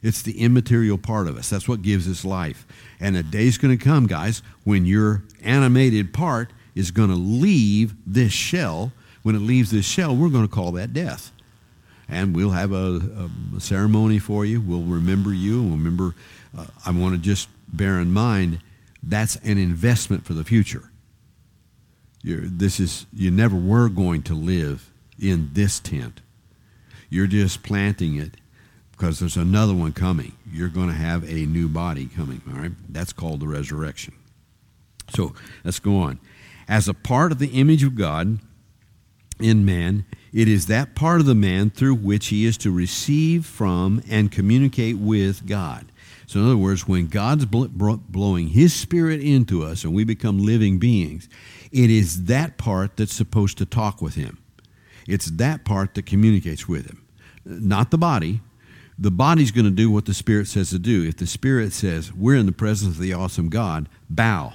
It's 0.02 0.22
the 0.22 0.40
immaterial 0.40 0.98
part 0.98 1.28
of 1.28 1.38
us. 1.38 1.50
That's 1.50 1.68
what 1.68 1.82
gives 1.82 2.10
us 2.10 2.26
life. 2.26 2.66
And 3.00 3.16
a 3.16 3.24
day's 3.24 3.58
going 3.58 3.78
to 3.78 3.84
come, 3.84 4.08
guys, 4.08 4.42
when 4.64 4.86
your 4.86 5.24
animated 5.44 6.14
part 6.14 6.52
is 6.74 6.92
going 6.92 7.10
to 7.10 7.16
leave 7.16 7.94
this 8.06 8.32
shell. 8.32 8.92
When 9.24 9.36
it 9.36 9.40
leaves 9.40 9.70
this 9.70 9.86
shell, 9.86 10.16
we're 10.16 10.30
going 10.30 10.48
to 10.48 10.54
call 10.54 10.72
that 10.74 10.94
death. 10.94 11.32
And 12.10 12.36
we'll 12.36 12.52
have 12.52 12.72
a, 12.72 13.30
a 13.56 13.60
ceremony 13.60 14.20
for 14.20 14.44
you. 14.44 14.60
We'll 14.60 14.82
remember 14.82 15.34
you. 15.34 15.62
We'll 15.62 15.78
remember, 15.78 16.16
uh, 16.58 16.66
I 16.86 16.92
want 16.92 17.16
to 17.16 17.22
just 17.22 17.48
bear 17.68 18.00
in 18.00 18.12
mind 18.12 18.60
that's 19.04 19.36
an 19.38 19.58
investment 19.58 20.26
for 20.26 20.34
the 20.34 20.44
future. 20.44 20.92
You're, 22.22 22.42
this 22.42 22.80
is, 22.80 23.06
you 23.14 23.32
never 23.32 23.56
were 23.56 23.90
going 23.90 24.24
to 24.24 24.34
live 24.34 24.92
in 25.20 25.50
this 25.54 25.80
tent. 25.80 26.22
You're 27.10 27.28
just 27.28 27.64
planting 27.64 28.16
it 28.16 28.38
because 29.02 29.20
there's 29.20 29.36
another 29.36 29.74
one 29.74 29.92
coming. 29.92 30.32
You're 30.54 30.70
going 30.70 30.90
to 30.90 30.94
have 30.94 31.24
a 31.24 31.48
new 31.48 31.68
body 31.68 32.06
coming, 32.06 32.40
all 32.48 32.62
right? 32.62 32.72
That's 32.88 33.12
called 33.12 33.40
the 33.40 33.48
resurrection. 33.48 34.14
So 35.10 35.34
let's 35.64 35.80
go 35.80 35.98
on. 35.98 36.20
As 36.68 36.88
a 36.88 36.94
part 36.94 37.32
of 37.32 37.40
the 37.40 37.48
image 37.48 37.84
of 37.84 37.96
God 37.96 38.38
in 39.40 39.66
man, 39.66 40.06
it 40.32 40.48
is 40.48 40.68
that 40.68 40.94
part 40.94 41.20
of 41.20 41.26
the 41.26 41.34
man 41.34 41.72
through 41.72 41.96
which 41.96 42.28
he 42.28 42.46
is 42.46 42.60
to 42.60 42.70
receive 42.70 43.44
from 43.44 44.04
and 44.08 44.32
communicate 44.32 45.00
with 45.00 45.48
God. 45.48 45.92
So, 46.28 46.40
in 46.40 46.46
other 46.46 46.58
words, 46.58 46.88
when 46.88 47.08
God's 47.08 47.46
blowing 47.46 48.50
his 48.50 48.72
spirit 48.72 49.20
into 49.20 49.64
us 49.64 49.84
and 49.84 49.96
we 49.96 50.04
become 50.04 50.46
living 50.46 50.78
beings, 50.78 51.28
it 51.72 51.90
is 51.90 52.26
that 52.26 52.60
part 52.60 52.98
that's 52.98 53.16
supposed 53.16 53.58
to 53.58 53.66
talk 53.66 54.00
with 54.00 54.14
him. 54.14 54.38
It's 55.08 55.32
that 55.32 55.66
part 55.66 55.96
that 55.96 56.06
communicates 56.06 56.68
with 56.68 56.86
him, 56.86 57.04
not 57.44 57.90
the 57.90 57.98
body 57.98 58.42
the 59.02 59.10
body's 59.10 59.50
going 59.50 59.66
to 59.66 59.72
do 59.72 59.90
what 59.90 60.06
the 60.06 60.14
Spirit 60.14 60.48
says 60.48 60.70
to 60.70 60.78
do. 60.78 61.04
If 61.04 61.18
the 61.18 61.26
Spirit 61.26 61.74
says, 61.74 62.14
we're 62.14 62.36
in 62.36 62.46
the 62.46 62.52
presence 62.52 62.98
of 62.98 63.02
the 63.02 63.14
awesome 63.14 63.50
God, 63.50 63.90
bow, 64.12 64.54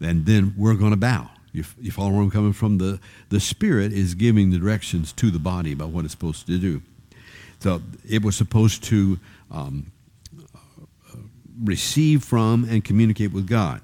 and 0.00 0.26
then 0.26 0.54
we're 0.56 0.74
going 0.74 0.92
to 0.92 0.96
bow. 0.96 1.28
You, 1.52 1.64
you 1.80 1.90
follow 1.90 2.10
where 2.10 2.22
I'm 2.22 2.30
coming 2.30 2.52
from? 2.52 2.78
The, 2.78 3.00
the 3.30 3.40
Spirit 3.40 3.92
is 3.92 4.14
giving 4.14 4.50
the 4.50 4.58
directions 4.58 5.12
to 5.14 5.32
the 5.32 5.40
body 5.40 5.72
about 5.72 5.88
what 5.88 6.04
it's 6.04 6.12
supposed 6.12 6.46
to 6.46 6.58
do. 6.58 6.82
So 7.58 7.82
it 8.08 8.22
was 8.22 8.36
supposed 8.36 8.84
to 8.84 9.18
um, 9.50 9.90
receive 11.60 12.22
from 12.22 12.68
and 12.70 12.84
communicate 12.84 13.32
with 13.32 13.48
God. 13.48 13.82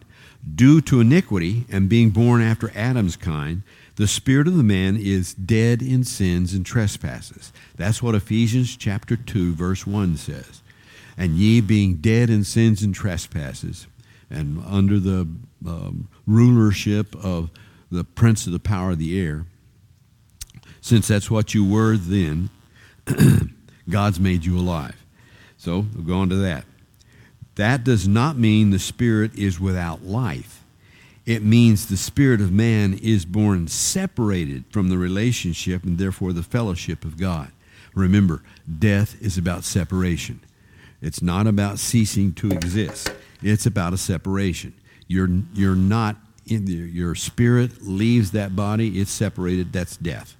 Due 0.54 0.80
to 0.82 1.00
iniquity 1.00 1.64
and 1.68 1.88
being 1.88 2.10
born 2.10 2.40
after 2.40 2.70
Adam's 2.76 3.16
kind, 3.16 3.64
the 3.96 4.06
spirit 4.06 4.46
of 4.46 4.56
the 4.56 4.62
man 4.62 4.96
is 4.96 5.34
dead 5.34 5.82
in 5.82 6.04
sins 6.04 6.52
and 6.52 6.64
trespasses. 6.64 7.52
That's 7.76 8.02
what 8.02 8.14
Ephesians 8.14 8.76
chapter 8.76 9.16
2 9.16 9.54
verse 9.54 9.86
1 9.86 10.16
says. 10.16 10.62
And 11.16 11.36
ye 11.36 11.62
being 11.62 11.96
dead 11.96 12.28
in 12.28 12.44
sins 12.44 12.82
and 12.82 12.94
trespasses 12.94 13.86
and 14.30 14.62
under 14.66 14.98
the 14.98 15.26
um, 15.66 16.08
rulership 16.26 17.14
of 17.24 17.50
the 17.90 18.04
prince 18.04 18.46
of 18.46 18.52
the 18.52 18.58
power 18.58 18.90
of 18.90 18.98
the 18.98 19.18
air, 19.18 19.46
since 20.82 21.08
that's 21.08 21.30
what 21.30 21.54
you 21.54 21.64
were 21.64 21.96
then, 21.96 22.50
God's 23.88 24.20
made 24.20 24.44
you 24.44 24.58
alive. 24.58 25.02
So 25.56 25.86
we'll 25.94 26.04
go 26.04 26.18
on 26.18 26.28
to 26.28 26.36
that. 26.36 26.64
That 27.54 27.82
does 27.82 28.06
not 28.06 28.36
mean 28.36 28.70
the 28.70 28.78
spirit 28.78 29.34
is 29.38 29.58
without 29.58 30.02
life 30.04 30.62
it 31.26 31.42
means 31.42 31.86
the 31.86 31.96
spirit 31.96 32.40
of 32.40 32.52
man 32.52 32.94
is 32.94 33.24
born 33.24 33.66
separated 33.66 34.64
from 34.70 34.88
the 34.88 34.96
relationship 34.96 35.82
and 35.82 35.98
therefore 35.98 36.32
the 36.32 36.44
fellowship 36.44 37.04
of 37.04 37.18
God. 37.18 37.50
Remember, 37.94 38.42
death 38.78 39.20
is 39.20 39.36
about 39.36 39.64
separation. 39.64 40.40
It's 41.02 41.20
not 41.20 41.48
about 41.48 41.80
ceasing 41.80 42.32
to 42.34 42.50
exist. 42.50 43.12
It's 43.42 43.66
about 43.66 43.92
a 43.92 43.98
separation. 43.98 44.72
You're, 45.08 45.28
you're 45.52 45.74
not 45.74 46.16
in 46.46 46.64
the, 46.64 46.72
your 46.72 47.16
spirit 47.16 47.82
leaves 47.82 48.30
that 48.30 48.54
body, 48.54 49.00
it's 49.00 49.10
separated, 49.10 49.72
that's 49.72 49.96
death. 49.96 50.36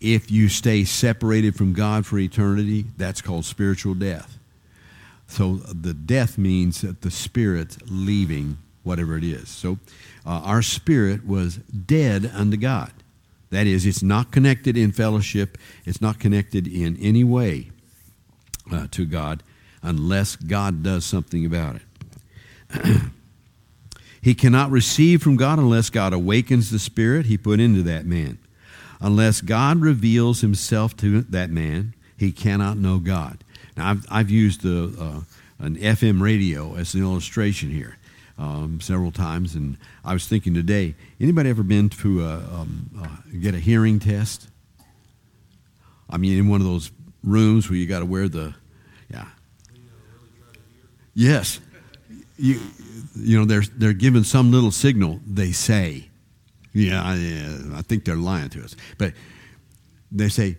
If 0.00 0.28
you 0.28 0.48
stay 0.48 0.84
separated 0.84 1.54
from 1.54 1.72
God 1.72 2.04
for 2.04 2.18
eternity, 2.18 2.86
that's 2.96 3.22
called 3.22 3.44
spiritual 3.44 3.94
death. 3.94 4.38
So 5.28 5.56
the 5.56 5.94
death 5.94 6.36
means 6.36 6.80
that 6.80 7.02
the 7.02 7.10
spirit 7.10 7.76
leaving 7.88 8.58
whatever 8.84 9.16
it 9.16 9.24
is. 9.24 9.48
So 9.48 9.78
uh, 10.24 10.40
our 10.44 10.62
spirit 10.62 11.26
was 11.26 11.56
dead 11.56 12.30
unto 12.32 12.56
God. 12.56 12.92
That 13.50 13.66
is, 13.66 13.86
it's 13.86 14.02
not 14.02 14.30
connected 14.30 14.76
in 14.76 14.92
fellowship, 14.92 15.58
it's 15.84 16.00
not 16.00 16.18
connected 16.18 16.66
in 16.66 16.96
any 16.98 17.24
way 17.24 17.70
uh, 18.72 18.86
to 18.92 19.06
God 19.06 19.42
unless 19.82 20.36
God 20.36 20.82
does 20.82 21.04
something 21.04 21.44
about 21.44 21.76
it. 21.76 23.02
he 24.22 24.34
cannot 24.34 24.70
receive 24.70 25.22
from 25.22 25.36
God 25.36 25.58
unless 25.58 25.90
God 25.90 26.12
awakens 26.12 26.70
the 26.70 26.78
spirit 26.78 27.26
he 27.26 27.36
put 27.36 27.60
into 27.60 27.82
that 27.82 28.06
man. 28.06 28.38
Unless 29.00 29.42
God 29.42 29.80
reveals 29.80 30.40
himself 30.40 30.96
to 30.98 31.22
that 31.22 31.50
man, 31.50 31.94
he 32.16 32.32
cannot 32.32 32.78
know 32.78 32.98
God. 32.98 33.44
Now, 33.76 33.90
I've, 33.90 34.06
I've 34.10 34.30
used 34.30 34.64
uh, 34.64 35.20
an 35.58 35.76
FM 35.76 36.20
radio 36.20 36.74
as 36.74 36.94
an 36.94 37.02
illustration 37.02 37.70
here 37.70 37.98
um, 38.38 38.80
several 38.80 39.12
times, 39.12 39.54
and 39.54 39.76
I 40.04 40.12
was 40.12 40.26
thinking 40.26 40.54
today, 40.54 40.94
anybody 41.20 41.50
ever 41.50 41.62
been 41.62 41.88
to 41.90 42.24
a, 42.24 42.34
um, 42.34 42.90
uh, 43.00 43.38
get 43.38 43.54
a 43.54 43.58
hearing 43.58 43.98
test? 43.98 44.48
I 46.10 46.18
mean, 46.18 46.38
in 46.38 46.48
one 46.48 46.60
of 46.60 46.66
those 46.66 46.90
rooms 47.22 47.68
where 47.70 47.78
you 47.78 47.86
got 47.86 48.00
to 48.00 48.06
wear 48.06 48.28
the, 48.28 48.54
yeah. 49.10 49.26
Yes, 51.14 51.60
you, 52.36 52.60
you 53.14 53.38
know 53.38 53.44
they're 53.44 53.62
they're 53.76 53.92
giving 53.92 54.24
some 54.24 54.50
little 54.50 54.72
signal. 54.72 55.20
They 55.24 55.52
say, 55.52 56.08
yeah, 56.72 57.00
I, 57.02 57.78
I 57.78 57.82
think 57.82 58.04
they're 58.04 58.16
lying 58.16 58.48
to 58.50 58.64
us, 58.64 58.74
but 58.98 59.12
they 60.10 60.28
say, 60.28 60.56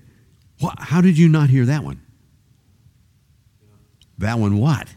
what, 0.59 0.79
how 0.79 1.01
did 1.01 1.17
you 1.17 1.27
not 1.27 1.49
hear 1.49 1.65
that 1.65 1.83
one? 1.83 2.01
That 4.17 4.39
one 4.39 4.57
what? 4.57 4.93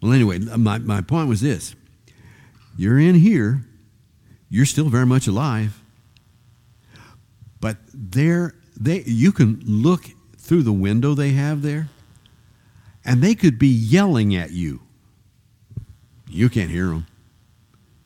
Well, 0.00 0.12
anyway, 0.12 0.38
my, 0.38 0.78
my 0.78 1.02
point 1.02 1.28
was 1.28 1.42
this 1.42 1.74
you're 2.76 2.98
in 2.98 3.14
here, 3.14 3.64
you're 4.48 4.66
still 4.66 4.88
very 4.88 5.06
much 5.06 5.26
alive. 5.26 5.80
But 7.60 7.76
there, 7.94 8.54
they, 8.78 9.02
you 9.02 9.32
can 9.32 9.62
look 9.64 10.06
through 10.36 10.62
the 10.64 10.72
window 10.72 11.14
they 11.14 11.30
have 11.30 11.62
there, 11.62 11.88
and 13.04 13.22
they 13.22 13.34
could 13.34 13.58
be 13.58 13.68
yelling 13.68 14.34
at 14.34 14.50
you. 14.50 14.80
You 16.28 16.48
can't 16.48 16.70
hear 16.70 16.88
them. 16.88 17.06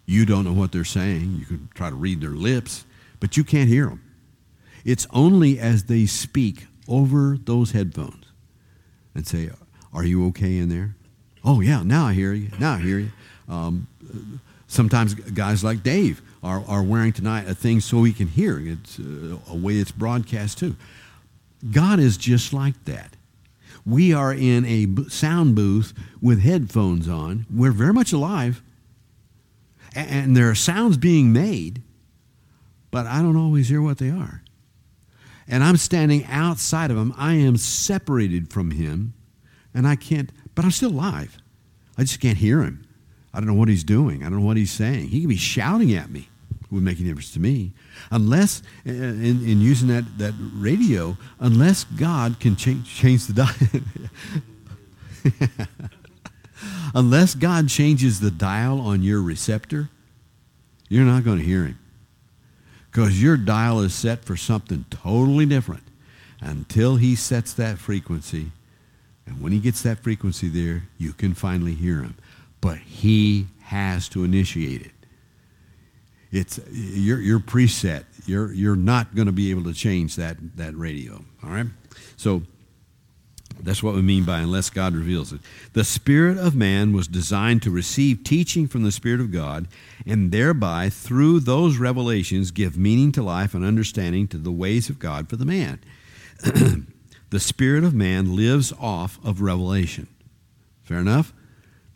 You 0.05 0.24
don't 0.24 0.44
know 0.44 0.52
what 0.52 0.72
they're 0.72 0.85
saying. 0.85 1.37
You 1.38 1.46
can 1.46 1.68
try 1.74 1.90
to 1.90 1.96
read 1.96 2.20
their 2.20 2.31
lips, 2.31 2.85
but 3.18 3.37
you 3.37 3.44
can't 3.44 3.68
hear 3.68 3.87
them. 3.87 4.02
It's 4.85 5.07
only 5.12 5.59
as 5.59 5.85
they 5.85 6.07
speak 6.07 6.66
over 6.87 7.37
those 7.42 7.72
headphones 7.72 8.26
and 9.14 9.26
say, 9.26 9.50
Are 9.92 10.05
you 10.05 10.26
okay 10.29 10.59
in 10.59 10.68
there? 10.68 10.94
Oh, 11.44 11.61
yeah, 11.61 11.83
now 11.83 12.07
I 12.07 12.12
hear 12.12 12.33
you. 12.33 12.50
Now 12.61 12.74
I 12.74 12.79
hear 12.79 12.98
you. 12.98 13.11
Um, 13.48 13.88
Sometimes 14.68 15.14
guys 15.14 15.62
like 15.62 15.83
Dave 15.83 16.22
are, 16.42 16.64
are 16.66 16.83
wearing 16.83 17.12
tonight 17.12 17.48
a 17.48 17.55
thing 17.55 17.81
so 17.81 18.02
he 18.02 18.12
can 18.12 18.29
hear. 18.29 18.59
It's 18.59 18.98
uh, 18.98 19.38
a 19.48 19.55
way 19.55 19.74
it's 19.74 19.92
broadcast 19.92 20.59
too. 20.59 20.76
God 21.70 21.98
is 21.98 22.16
just 22.16 22.52
like 22.52 22.85
that. 22.85 23.16
We 23.85 24.12
are 24.12 24.35
in 24.35 24.64
a 24.64 25.09
sound 25.09 25.55
booth 25.55 25.94
with 26.20 26.40
headphones 26.40 27.09
on. 27.09 27.46
We're 27.52 27.72
very 27.72 27.92
much 27.92 28.12
alive. 28.12 28.62
And 29.94 30.37
there 30.37 30.50
are 30.50 30.55
sounds 30.55 30.96
being 30.96 31.33
made, 31.33 31.83
but 32.90 33.07
I 33.07 33.22
don't 33.22 33.37
always 33.37 33.68
hear 33.68 33.81
what 33.81 33.98
they 33.98 34.11
are. 34.11 34.42
And 35.48 35.62
I'm 35.62 35.76
standing 35.76 36.24
outside 36.26 36.90
of 36.90 36.96
him. 36.96 37.14
I 37.16 37.35
am 37.35 37.57
separated 37.57 38.52
from 38.52 38.72
him, 38.72 39.14
and 39.72 39.87
I 39.87 39.96
can't, 39.96 40.31
but 40.55 40.64
I'm 40.64 40.72
still 40.72 40.90
alive. 40.90 41.38
I 41.96 42.02
just 42.02 42.20
can't 42.20 42.38
hear 42.38 42.62
him. 42.62 42.86
I 43.37 43.40
don't 43.40 43.49
know 43.49 43.55
what 43.55 43.68
he's 43.68 43.85
doing. 43.85 44.22
I 44.22 44.31
don't 44.31 44.40
know 44.40 44.46
what 44.46 44.57
he's 44.57 44.72
saying. 44.72 45.09
He 45.09 45.20
could 45.20 45.29
be 45.29 45.37
shouting 45.37 45.92
at 45.92 46.09
me. 46.09 46.31
It 46.62 46.72
would 46.72 46.83
make 46.83 46.99
a 46.99 47.03
difference 47.03 47.33
to 47.33 47.38
me. 47.38 47.72
Unless, 48.11 48.62
uh, 48.87 48.92
in, 48.92 49.46
in 49.46 49.61
using 49.61 49.88
that, 49.88 50.16
that 50.16 50.33
radio, 50.55 51.18
unless 51.38 51.85
God 51.85 52.40
can 52.40 52.57
change, 52.57 52.88
change 52.88 53.27
the 53.27 53.35
dial. 53.35 53.55
unless 56.94 57.35
God 57.35 57.68
changes 57.68 58.20
the 58.20 58.31
dial 58.31 58.81
on 58.81 59.03
your 59.03 59.20
receptor, 59.20 59.90
you're 60.88 61.05
not 61.05 61.22
going 61.22 61.38
to 61.38 61.44
hear 61.44 61.66
him. 61.66 61.79
Because 62.90 63.22
your 63.22 63.37
dial 63.37 63.81
is 63.81 63.94
set 63.94 64.25
for 64.25 64.38
something 64.38 64.87
totally 64.88 65.44
different 65.44 65.83
until 66.40 66.96
he 66.96 67.14
sets 67.14 67.53
that 67.53 67.77
frequency. 67.77 68.53
And 69.27 69.42
when 69.42 69.53
he 69.53 69.59
gets 69.59 69.83
that 69.83 69.99
frequency 69.99 70.49
there, 70.49 70.85
you 70.96 71.12
can 71.12 71.35
finally 71.35 71.75
hear 71.75 72.01
him 72.01 72.16
but 72.60 72.78
he 72.78 73.46
has 73.62 74.08
to 74.10 74.24
initiate 74.24 74.82
it. 74.82 74.92
It's 76.32 76.60
your 76.70 77.20
your 77.20 77.38
preset. 77.38 78.04
You're 78.26 78.52
you're 78.52 78.76
not 78.76 79.14
going 79.14 79.26
to 79.26 79.32
be 79.32 79.50
able 79.50 79.64
to 79.64 79.72
change 79.72 80.16
that 80.16 80.36
that 80.56 80.76
radio. 80.76 81.24
All 81.42 81.50
right. 81.50 81.66
So 82.16 82.42
that's 83.60 83.82
what 83.82 83.94
we 83.94 84.02
mean 84.02 84.24
by 84.24 84.40
unless 84.40 84.70
God 84.70 84.94
reveals 84.94 85.32
it. 85.32 85.40
The 85.72 85.84
spirit 85.84 86.36
of 86.36 86.54
man 86.54 86.92
was 86.92 87.08
designed 87.08 87.62
to 87.62 87.70
receive 87.70 88.22
teaching 88.22 88.68
from 88.68 88.82
the 88.82 88.92
Spirit 88.92 89.20
of 89.20 89.32
God 89.32 89.68
and 90.04 90.30
thereby, 90.30 90.90
through 90.90 91.40
those 91.40 91.78
revelations, 91.78 92.50
give 92.50 92.76
meaning 92.76 93.12
to 93.12 93.22
life 93.22 93.54
and 93.54 93.64
understanding 93.64 94.28
to 94.28 94.36
the 94.36 94.52
ways 94.52 94.90
of 94.90 94.98
God 94.98 95.28
for 95.28 95.36
the 95.36 95.46
man. 95.46 95.80
the 97.30 97.40
spirit 97.40 97.82
of 97.82 97.94
man 97.94 98.36
lives 98.36 98.72
off 98.78 99.18
of 99.24 99.40
revelation. 99.40 100.06
Fair 100.82 100.98
enough? 100.98 101.32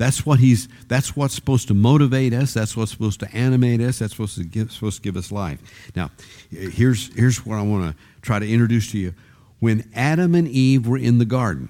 That's 0.00 0.24
what 0.24 0.40
he's. 0.40 0.66
That's 0.88 1.14
what's 1.14 1.34
supposed 1.34 1.68
to 1.68 1.74
motivate 1.74 2.32
us. 2.32 2.54
That's 2.54 2.74
what's 2.74 2.90
supposed 2.90 3.20
to 3.20 3.30
animate 3.34 3.82
us. 3.82 3.98
That's 3.98 4.12
supposed 4.12 4.34
to 4.36 4.44
give, 4.44 4.72
supposed 4.72 4.96
to 4.96 5.02
give 5.02 5.14
us 5.14 5.30
life. 5.30 5.60
Now, 5.94 6.10
here's 6.48 7.14
here's 7.14 7.44
what 7.44 7.58
I 7.58 7.62
want 7.62 7.92
to 7.92 8.02
try 8.22 8.38
to 8.38 8.50
introduce 8.50 8.90
to 8.92 8.98
you. 8.98 9.12
When 9.58 9.90
Adam 9.94 10.34
and 10.34 10.48
Eve 10.48 10.88
were 10.88 10.96
in 10.96 11.18
the 11.18 11.26
garden, 11.26 11.68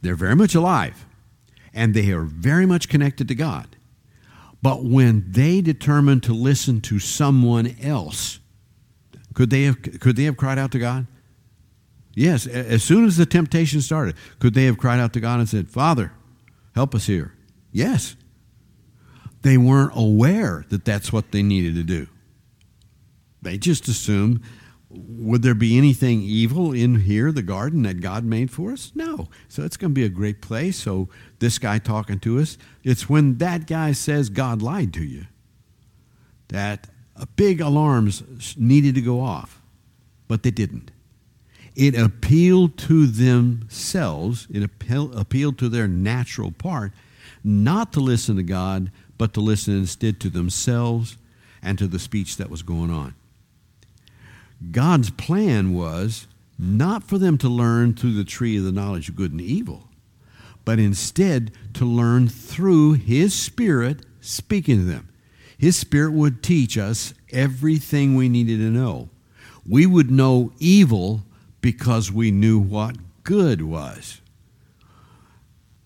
they're 0.00 0.14
very 0.14 0.36
much 0.36 0.54
alive, 0.54 1.06
and 1.74 1.92
they 1.92 2.12
are 2.12 2.22
very 2.22 2.66
much 2.66 2.88
connected 2.88 3.26
to 3.26 3.34
God. 3.34 3.74
But 4.62 4.84
when 4.84 5.24
they 5.26 5.60
determined 5.60 6.22
to 6.22 6.32
listen 6.32 6.80
to 6.82 7.00
someone 7.00 7.74
else, 7.82 8.38
could 9.34 9.50
they 9.50 9.64
have 9.64 9.82
could 9.98 10.14
they 10.14 10.22
have 10.22 10.36
cried 10.36 10.60
out 10.60 10.70
to 10.70 10.78
God? 10.78 11.08
Yes. 12.14 12.46
As 12.46 12.84
soon 12.84 13.06
as 13.06 13.16
the 13.16 13.26
temptation 13.26 13.80
started, 13.80 14.14
could 14.38 14.54
they 14.54 14.66
have 14.66 14.78
cried 14.78 15.00
out 15.00 15.12
to 15.14 15.20
God 15.20 15.40
and 15.40 15.48
said, 15.48 15.68
"Father, 15.68 16.12
help 16.72 16.94
us 16.94 17.06
here"? 17.06 17.32
Yes. 17.76 18.16
They 19.42 19.58
weren't 19.58 19.92
aware 19.94 20.64
that 20.70 20.86
that's 20.86 21.12
what 21.12 21.30
they 21.30 21.42
needed 21.42 21.74
to 21.74 21.82
do. 21.82 22.06
They 23.42 23.58
just 23.58 23.86
assumed, 23.86 24.40
would 24.88 25.42
there 25.42 25.54
be 25.54 25.76
anything 25.76 26.22
evil 26.22 26.72
in 26.72 27.00
here, 27.00 27.30
the 27.30 27.42
garden 27.42 27.82
that 27.82 28.00
God 28.00 28.24
made 28.24 28.50
for 28.50 28.72
us? 28.72 28.92
No. 28.94 29.28
So 29.48 29.62
it's 29.62 29.76
going 29.76 29.90
to 29.90 29.94
be 29.94 30.06
a 30.06 30.08
great 30.08 30.40
place. 30.40 30.78
So 30.78 31.10
this 31.38 31.58
guy 31.58 31.78
talking 31.78 32.18
to 32.20 32.38
us, 32.38 32.56
it's 32.82 33.10
when 33.10 33.36
that 33.38 33.66
guy 33.66 33.92
says 33.92 34.30
God 34.30 34.62
lied 34.62 34.94
to 34.94 35.04
you 35.04 35.26
that 36.48 36.88
a 37.14 37.26
big 37.26 37.60
alarms 37.60 38.22
needed 38.56 38.94
to 38.94 39.02
go 39.02 39.20
off, 39.20 39.60
but 40.28 40.44
they 40.44 40.50
didn't. 40.50 40.92
It 41.74 41.94
appealed 41.94 42.78
to 42.78 43.06
themselves, 43.06 44.46
it 44.50 44.62
appealed 44.62 45.58
to 45.58 45.68
their 45.68 45.86
natural 45.86 46.52
part 46.52 46.92
not 47.46 47.92
to 47.92 48.00
listen 48.00 48.34
to 48.36 48.42
God, 48.42 48.90
but 49.16 49.32
to 49.34 49.40
listen 49.40 49.76
instead 49.76 50.18
to 50.20 50.28
themselves 50.28 51.16
and 51.62 51.78
to 51.78 51.86
the 51.86 51.98
speech 51.98 52.36
that 52.36 52.50
was 52.50 52.62
going 52.62 52.90
on. 52.90 53.14
God's 54.72 55.10
plan 55.10 55.72
was 55.72 56.26
not 56.58 57.04
for 57.04 57.18
them 57.18 57.38
to 57.38 57.48
learn 57.48 57.94
through 57.94 58.14
the 58.14 58.24
tree 58.24 58.56
of 58.56 58.64
the 58.64 58.72
knowledge 58.72 59.08
of 59.08 59.16
good 59.16 59.30
and 59.30 59.40
evil, 59.40 59.88
but 60.64 60.80
instead 60.80 61.52
to 61.74 61.84
learn 61.84 62.28
through 62.28 62.94
His 62.94 63.32
Spirit 63.32 64.04
speaking 64.20 64.78
to 64.78 64.84
them. 64.84 65.08
His 65.56 65.76
Spirit 65.76 66.12
would 66.12 66.42
teach 66.42 66.76
us 66.76 67.14
everything 67.30 68.14
we 68.14 68.28
needed 68.28 68.58
to 68.58 68.70
know. 68.70 69.08
We 69.68 69.86
would 69.86 70.10
know 70.10 70.52
evil 70.58 71.22
because 71.60 72.10
we 72.10 72.30
knew 72.30 72.58
what 72.58 72.96
good 73.22 73.62
was. 73.62 74.20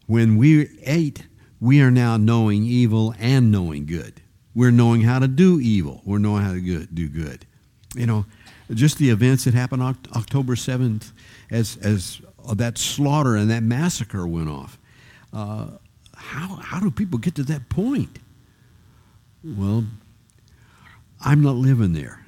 When 0.06 0.36
we 0.36 0.68
ate 0.84 1.24
we 1.60 1.82
are 1.82 1.90
now 1.90 2.16
knowing 2.16 2.64
evil 2.64 3.14
and 3.18 3.50
knowing 3.52 3.86
good. 3.86 4.20
We're 4.54 4.70
knowing 4.70 5.02
how 5.02 5.18
to 5.18 5.28
do 5.28 5.60
evil. 5.60 6.00
We're 6.04 6.18
knowing 6.18 6.42
how 6.42 6.52
to 6.52 6.86
do 6.86 7.08
good. 7.08 7.46
You 7.94 8.06
know, 8.06 8.26
just 8.72 8.98
the 8.98 9.10
events 9.10 9.44
that 9.44 9.54
happened 9.54 9.82
October 9.82 10.54
7th 10.54 11.12
as, 11.50 11.76
as 11.82 12.20
that 12.54 12.78
slaughter 12.78 13.36
and 13.36 13.50
that 13.50 13.62
massacre 13.62 14.26
went 14.26 14.48
off. 14.48 14.78
Uh, 15.32 15.66
how, 16.16 16.56
how 16.56 16.80
do 16.80 16.90
people 16.90 17.18
get 17.18 17.34
to 17.36 17.42
that 17.44 17.68
point? 17.68 18.18
Well, 19.44 19.84
I'm 21.20 21.42
not 21.42 21.56
living 21.56 21.92
there. 21.92 22.24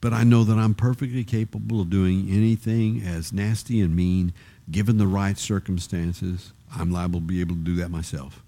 But 0.00 0.12
I 0.12 0.22
know 0.22 0.44
that 0.44 0.58
I'm 0.58 0.74
perfectly 0.74 1.24
capable 1.24 1.80
of 1.80 1.88
doing 1.88 2.28
anything 2.30 3.02
as 3.02 3.32
nasty 3.32 3.80
and 3.80 3.96
mean, 3.96 4.34
given 4.70 4.98
the 4.98 5.06
right 5.06 5.38
circumstances, 5.38 6.52
I'm 6.76 6.90
liable 6.90 7.20
to 7.20 7.26
be 7.26 7.40
able 7.40 7.54
to 7.54 7.62
do 7.62 7.76
that 7.76 7.90
myself. 7.90 8.42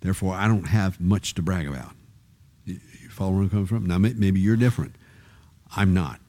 Therefore, 0.00 0.34
I 0.34 0.48
don't 0.48 0.68
have 0.68 1.00
much 1.00 1.34
to 1.34 1.42
brag 1.42 1.66
about. 1.66 1.92
You 2.66 2.78
follow 3.10 3.32
where 3.32 3.42
I'm 3.42 3.50
coming 3.50 3.66
from? 3.66 3.86
Now, 3.86 3.98
maybe 3.98 4.40
you're 4.40 4.56
different. 4.56 4.96
I'm 5.76 5.94
not. 5.94 6.20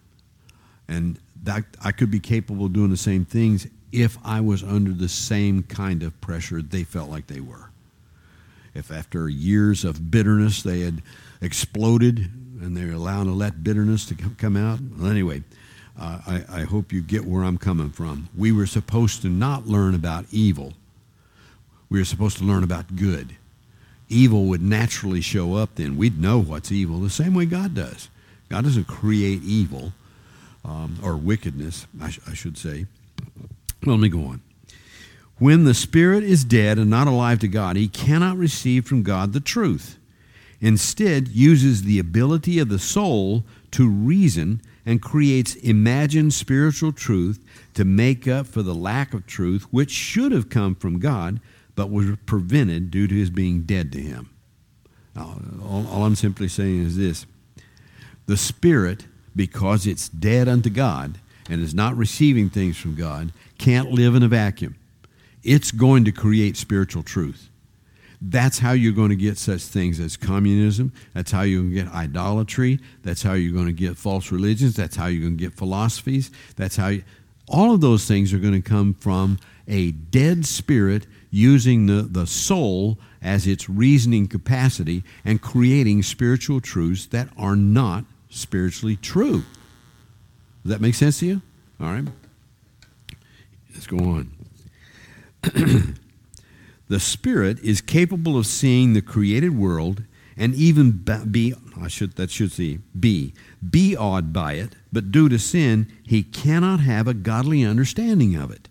And 0.88 1.20
that 1.44 1.64
I 1.84 1.92
could 1.92 2.12
be 2.12 2.20
capable 2.20 2.66
of 2.66 2.74
doing 2.74 2.90
the 2.90 2.98
same 2.98 3.26
things 3.26 3.68
if 3.92 4.18
I 4.24 4.42
was 4.42 4.64
under 4.64 4.92
the 4.92 5.10
same 5.10 5.64
kind 5.64 6.04
of 6.04 6.20
pressure 6.22 6.62
they 6.62 6.84
felt 6.84 7.10
like 7.10 7.28
they 7.28 7.40
were. 7.40 7.70
If 8.74 8.92
after 8.92 9.30
years 9.30 9.86
of 9.86 10.12
bitterness 10.12 10.64
they 10.64 10.82
had 10.82 11.02
exploded 11.42 12.30
and 12.62 12.76
they're 12.76 12.92
allowing 12.92 13.28
to 13.28 13.34
let 13.34 13.64
bitterness 13.64 14.06
to 14.08 14.16
come 14.16 14.58
out. 14.58 14.80
Well, 14.98 15.10
anyway, 15.10 15.44
I, 15.98 16.44
I 16.50 16.62
hope 16.62 16.92
you 16.92 17.02
get 17.02 17.26
where 17.26 17.44
I'm 17.44 17.58
coming 17.58 17.90
from. 17.90 18.30
We 18.36 18.52
were 18.52 18.66
supposed 18.66 19.22
to 19.22 19.30
not 19.30 19.68
learn 19.68 19.96
about 19.96 20.26
evil. 20.32 20.74
We 21.90 22.00
were 22.00 22.06
supposed 22.06 22.38
to 22.40 22.44
learn 22.44 22.64
about 22.64 22.96
good. 22.96 23.36
Evil 24.10 24.46
would 24.46 24.62
naturally 24.62 25.22
show 25.22 25.56
up 25.56 25.76
then. 25.76 25.98
We'd 25.98 26.20
know 26.20 26.40
what's 26.40 26.72
evil 26.72 27.00
the 27.00 27.10
same 27.10 27.34
way 27.34 27.46
God 27.46 27.74
does. 27.74 28.10
God 28.50 28.66
doesn't 28.66 28.88
create 28.88 29.42
evil 29.44 29.94
um, 30.64 31.00
or 31.02 31.16
wickedness, 31.16 31.88
I, 32.02 32.10
sh- 32.10 32.20
I 32.28 32.34
should 32.34 32.58
say. 32.58 32.86
Well, 33.86 33.96
let 33.96 34.02
me 34.02 34.10
go 34.10 34.26
on. 34.26 34.42
When 35.38 35.64
the 35.64 35.74
spirit 35.74 36.24
is 36.24 36.44
dead 36.44 36.78
and 36.78 36.90
not 36.90 37.08
alive 37.08 37.40
to 37.40 37.48
God, 37.48 37.76
he 37.76 37.88
cannot 37.88 38.38
receive 38.38 38.86
from 38.86 39.04
God 39.04 39.34
the 39.34 39.40
truth. 39.40 39.98
Instead, 40.62 41.28
uses 41.30 41.84
the 41.84 42.00
ability 42.00 42.60
of 42.60 42.70
the 42.70 42.80
soul 42.80 43.44
to 43.72 43.90
reason 43.90 44.62
and 44.86 45.02
creates 45.02 45.56
imagined 45.56 46.34
spiritual 46.34 46.92
truth 46.92 47.44
to 47.74 47.84
make 47.84 48.28
up 48.28 48.46
for 48.46 48.62
the 48.62 48.76
lack 48.76 49.14
of 49.14 49.26
truth 49.26 49.64
which 49.72 49.92
should 49.92 50.32
have 50.32 50.50
come 50.50 50.76
from 50.76 51.00
God 51.00 51.40
but 51.76 51.90
was 51.90 52.16
prevented 52.26 52.92
due 52.92 53.08
to 53.08 53.16
his 53.16 53.30
being 53.30 53.62
dead 53.62 53.92
to 53.92 54.00
him. 54.00 54.30
Now, 55.16 55.40
all, 55.64 55.88
all 55.88 56.06
I'm 56.06 56.16
simply 56.16 56.48
saying 56.48 56.84
is 56.84 56.98
this 56.98 57.26
the 58.26 58.38
Spirit, 58.38 59.06
because 59.36 59.86
it's 59.86 60.10
dead 60.10 60.48
unto 60.48 60.70
God 60.70 61.20
and 61.50 61.62
is 61.62 61.74
not 61.74 61.96
receiving 61.96 62.50
things 62.50 62.78
from 62.78 62.96
God, 62.96 63.32
can't 63.58 63.92
live 63.92 64.16
in 64.16 64.24
a 64.24 64.28
vacuum. 64.28 64.76
It's 65.44 65.72
going 65.72 66.06
to 66.06 66.12
create 66.12 66.58
spiritual 66.58 67.04
truth. 67.04 67.50
That's 68.28 68.58
how 68.58 68.72
you're 68.72 68.94
going 68.94 69.10
to 69.10 69.16
get 69.16 69.38
such 69.38 69.62
things 69.62 70.00
as 70.00 70.18
communism. 70.18 70.92
That's 71.14 71.32
how 71.32 71.44
you're 71.44 71.62
going 71.62 71.76
to 71.76 71.84
get 71.84 71.94
idolatry. 71.94 72.80
That's 73.04 73.22
how 73.22 73.34
you're 73.34 73.54
going 73.54 73.68
to 73.68 73.74
get 73.74 73.98
false 73.98 74.32
religions. 74.32 74.76
That's 74.76 74.96
how 74.96 75.06
you're 75.06 75.22
going 75.22 75.38
to 75.38 75.44
get 75.44 75.54
philosophies. 75.54 76.32
That's 76.56 76.76
how 76.76 76.88
you, 76.88 77.04
all 77.48 77.76
of 77.76 77.82
those 77.82 78.06
things 78.06 78.34
are 78.34 78.40
going 78.40 78.60
to 78.60 78.68
come 78.68 78.96
from 78.96 79.38
a 79.68 79.92
dead 79.92 80.48
spirit 80.48 81.06
using 81.30 81.86
the, 81.86 82.02
the 82.02 82.26
soul 82.26 82.98
as 83.22 83.46
its 83.46 83.70
reasoning 83.70 84.28
capacity 84.28 85.04
and 85.24 85.40
creating 85.40 86.02
spiritual 86.02 86.60
truths 86.60 87.06
that 87.08 87.30
are 87.38 87.56
not 87.56 88.06
spiritually 88.30 88.96
true. 88.96 89.44
Does 90.64 90.72
that 90.72 90.82
make 90.82 90.96
sense 90.96 91.20
to 91.20 91.28
you? 91.28 91.42
All 91.80 91.92
right. 91.92 92.08
Let's 93.72 93.86
go 93.86 93.98
on. 94.00 94.32
the 96.88 97.00
spirit 97.00 97.60
is 97.60 97.82
capable 97.82 98.38
of 98.38 98.46
seeing 98.46 98.94
the 98.94 99.02
created 99.02 99.58
world 99.58 100.04
and 100.38 100.54
even 100.54 100.92
be 101.32 101.54
I 101.80 101.88
should 101.88 102.16
that 102.16 102.30
should 102.30 102.52
see 102.52 102.80
be 102.98 103.34
be 103.68 103.96
awed 103.96 104.34
by 104.34 104.54
it, 104.54 104.76
but 104.92 105.12
due 105.12 105.30
to 105.30 105.40
sin, 105.40 105.92
he 106.04 106.24
cannot 106.24 106.80
have 106.82 107.08
a 107.08 107.14
godly 107.14 107.64
understanding 107.64 108.36
of 108.36 108.52
it. 108.52 108.68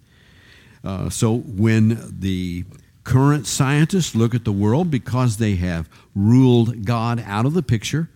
Uh, 0.83 1.09
so 1.09 1.39
when 1.39 2.15
the 2.19 2.65
current 3.05 3.47
scientists 3.47 4.15
look 4.15 4.35
at 4.35 4.45
the 4.45 4.53
world 4.53 4.91
because 4.91 5.37
they 5.37 5.57
have 5.57 5.89
ruled 6.15 6.85
God 6.85 7.23
out 7.27 7.47
of 7.47 7.55
the 7.55 7.63
picture, 7.63 8.09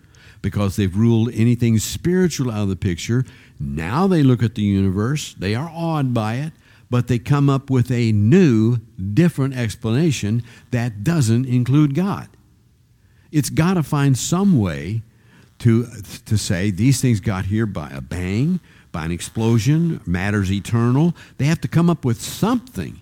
because 0.42 0.76
they've 0.76 0.96
ruled 0.96 1.30
anything 1.32 1.78
spiritual 1.78 2.50
out 2.50 2.62
of 2.62 2.68
the 2.68 2.76
picture, 2.76 3.24
now 3.58 4.06
they 4.06 4.22
look 4.22 4.42
at 4.42 4.54
the 4.54 4.62
universe, 4.62 5.34
they 5.34 5.54
are 5.54 5.70
awed 5.72 6.14
by 6.14 6.34
it, 6.34 6.52
but 6.90 7.08
they 7.08 7.18
come 7.18 7.50
up 7.50 7.70
with 7.70 7.90
a 7.90 8.12
new, 8.12 8.78
different 9.12 9.56
explanation 9.56 10.42
that 10.70 11.04
doesn't 11.04 11.46
include 11.46 11.94
God. 11.94 12.28
It's 13.30 13.50
got 13.50 13.74
to 13.74 13.82
find 13.82 14.16
some 14.16 14.58
way 14.58 15.02
to, 15.58 15.86
to 16.24 16.38
say 16.38 16.70
these 16.70 17.00
things 17.00 17.20
got 17.20 17.46
here 17.46 17.66
by 17.66 17.90
a 17.90 18.00
bang, 18.00 18.60
by 18.92 19.04
an 19.04 19.10
explosion, 19.10 20.00
matter's 20.06 20.50
eternal. 20.50 21.14
They 21.36 21.44
have 21.46 21.60
to 21.62 21.68
come 21.68 21.90
up 21.90 22.04
with 22.04 22.22
something 22.22 23.00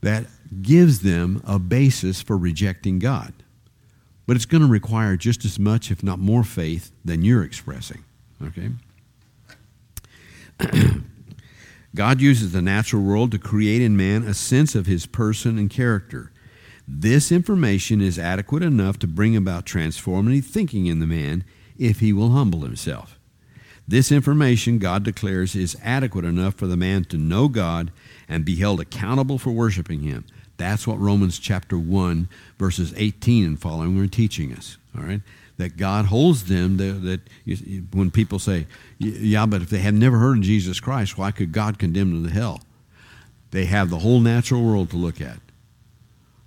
that 0.00 0.26
gives 0.62 1.00
them 1.00 1.42
a 1.46 1.58
basis 1.58 2.22
for 2.22 2.36
rejecting 2.36 2.98
God. 2.98 3.32
But 4.26 4.36
it's 4.36 4.46
going 4.46 4.62
to 4.62 4.68
require 4.68 5.16
just 5.16 5.44
as 5.44 5.58
much, 5.58 5.90
if 5.90 6.02
not 6.02 6.18
more, 6.18 6.44
faith 6.44 6.90
than 7.04 7.22
you're 7.22 7.44
expressing. 7.44 8.04
Okay? 8.42 8.70
God 11.94 12.20
uses 12.20 12.52
the 12.52 12.62
natural 12.62 13.02
world 13.02 13.30
to 13.30 13.38
create 13.38 13.80
in 13.80 13.96
man 13.96 14.24
a 14.24 14.34
sense 14.34 14.74
of 14.74 14.86
his 14.86 15.06
person 15.06 15.58
and 15.58 15.70
character. 15.70 16.32
This 16.86 17.30
information 17.30 18.00
is 18.00 18.18
adequate 18.18 18.62
enough 18.62 18.98
to 18.98 19.06
bring 19.06 19.36
about 19.36 19.64
transformative 19.64 20.44
thinking 20.44 20.86
in 20.86 20.98
the 20.98 21.06
man 21.06 21.44
if 21.78 22.00
he 22.00 22.12
will 22.12 22.30
humble 22.30 22.60
himself. 22.60 23.18
This 23.86 24.10
information, 24.10 24.78
God 24.78 25.02
declares, 25.02 25.54
is 25.54 25.76
adequate 25.82 26.24
enough 26.24 26.54
for 26.54 26.66
the 26.66 26.76
man 26.76 27.04
to 27.04 27.18
know 27.18 27.48
God 27.48 27.92
and 28.28 28.44
be 28.44 28.56
held 28.56 28.80
accountable 28.80 29.38
for 29.38 29.50
worshiping 29.50 30.00
him. 30.00 30.24
That's 30.56 30.86
what 30.86 30.98
Romans 30.98 31.38
chapter 31.38 31.78
1, 31.78 32.28
verses 32.58 32.94
18 32.96 33.44
and 33.44 33.60
following 33.60 33.98
are 34.00 34.06
teaching 34.06 34.52
us. 34.52 34.78
All 34.96 35.04
right? 35.04 35.20
That 35.56 35.76
God 35.76 36.06
holds 36.06 36.44
them, 36.44 36.78
that, 36.78 37.02
that 37.04 37.20
when 37.92 38.10
people 38.10 38.40
say, 38.40 38.66
yeah, 38.98 39.46
but 39.46 39.62
if 39.62 39.70
they 39.70 39.78
have 39.78 39.94
never 39.94 40.18
heard 40.18 40.38
of 40.38 40.42
Jesus 40.42 40.80
Christ, 40.80 41.16
why 41.16 41.30
could 41.30 41.52
God 41.52 41.78
condemn 41.78 42.10
them 42.10 42.24
to 42.24 42.34
hell? 42.34 42.62
They 43.52 43.66
have 43.66 43.88
the 43.88 44.00
whole 44.00 44.18
natural 44.18 44.64
world 44.64 44.90
to 44.90 44.96
look 44.96 45.20
at. 45.20 45.38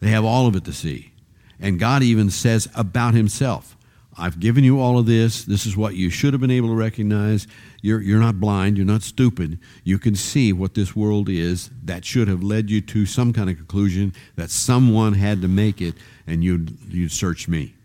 They 0.02 0.10
have 0.10 0.26
all 0.26 0.46
of 0.46 0.58
it 0.58 0.66
to 0.66 0.74
see. 0.74 1.14
And 1.58 1.80
God 1.80 2.04
even 2.04 2.30
says 2.30 2.68
about 2.76 3.14
himself, 3.14 3.78
I've 4.18 4.40
given 4.40 4.64
you 4.64 4.80
all 4.82 4.98
of 4.98 5.06
this. 5.06 5.46
This 5.46 5.66
is 5.66 5.78
what 5.78 5.96
you 5.96 6.10
should 6.10 6.34
have 6.34 6.42
been 6.42 6.52
able 6.52 6.70
to 6.70 6.76
recognize. 6.76 7.48
You're, 7.82 8.02
you're 8.02 8.20
not 8.20 8.40
blind. 8.40 8.76
You're 8.76 8.86
not 8.86 9.04
stupid. 9.04 9.60
You 9.84 10.00
can 10.00 10.16
see 10.16 10.52
what 10.52 10.74
this 10.74 10.96
world 10.96 11.30
is. 11.30 11.70
That 11.84 12.04
should 12.04 12.28
have 12.28 12.44
led 12.44 12.70
you 12.70 12.82
to 12.82 13.06
some 13.06 13.32
kind 13.32 13.50
of 13.50 13.58
conclusion 13.58 14.14
that 14.36 14.50
someone 14.50 15.14
had 15.14 15.42
to 15.44 15.48
make 15.48 15.82
it, 15.82 15.96
and 16.26 16.44
you'd, 16.44 16.78
you'd 16.90 17.12
search 17.12 17.48
me. 17.48 17.76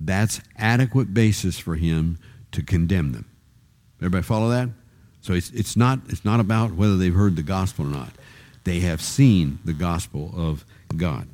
That's 0.00 0.40
adequate 0.56 1.12
basis 1.12 1.58
for 1.58 1.76
him 1.76 2.18
to 2.52 2.62
condemn 2.62 3.12
them. 3.12 3.26
Everybody 4.00 4.22
follow 4.22 4.48
that? 4.48 4.70
So 5.20 5.34
it's, 5.34 5.50
it's, 5.50 5.76
not, 5.76 6.00
it's 6.08 6.24
not 6.24 6.40
about 6.40 6.72
whether 6.72 6.96
they've 6.96 7.14
heard 7.14 7.36
the 7.36 7.42
gospel 7.42 7.86
or 7.86 7.90
not. 7.90 8.12
They 8.64 8.80
have 8.80 9.02
seen 9.02 9.58
the 9.64 9.74
gospel 9.74 10.32
of 10.34 10.64
God. 10.96 11.28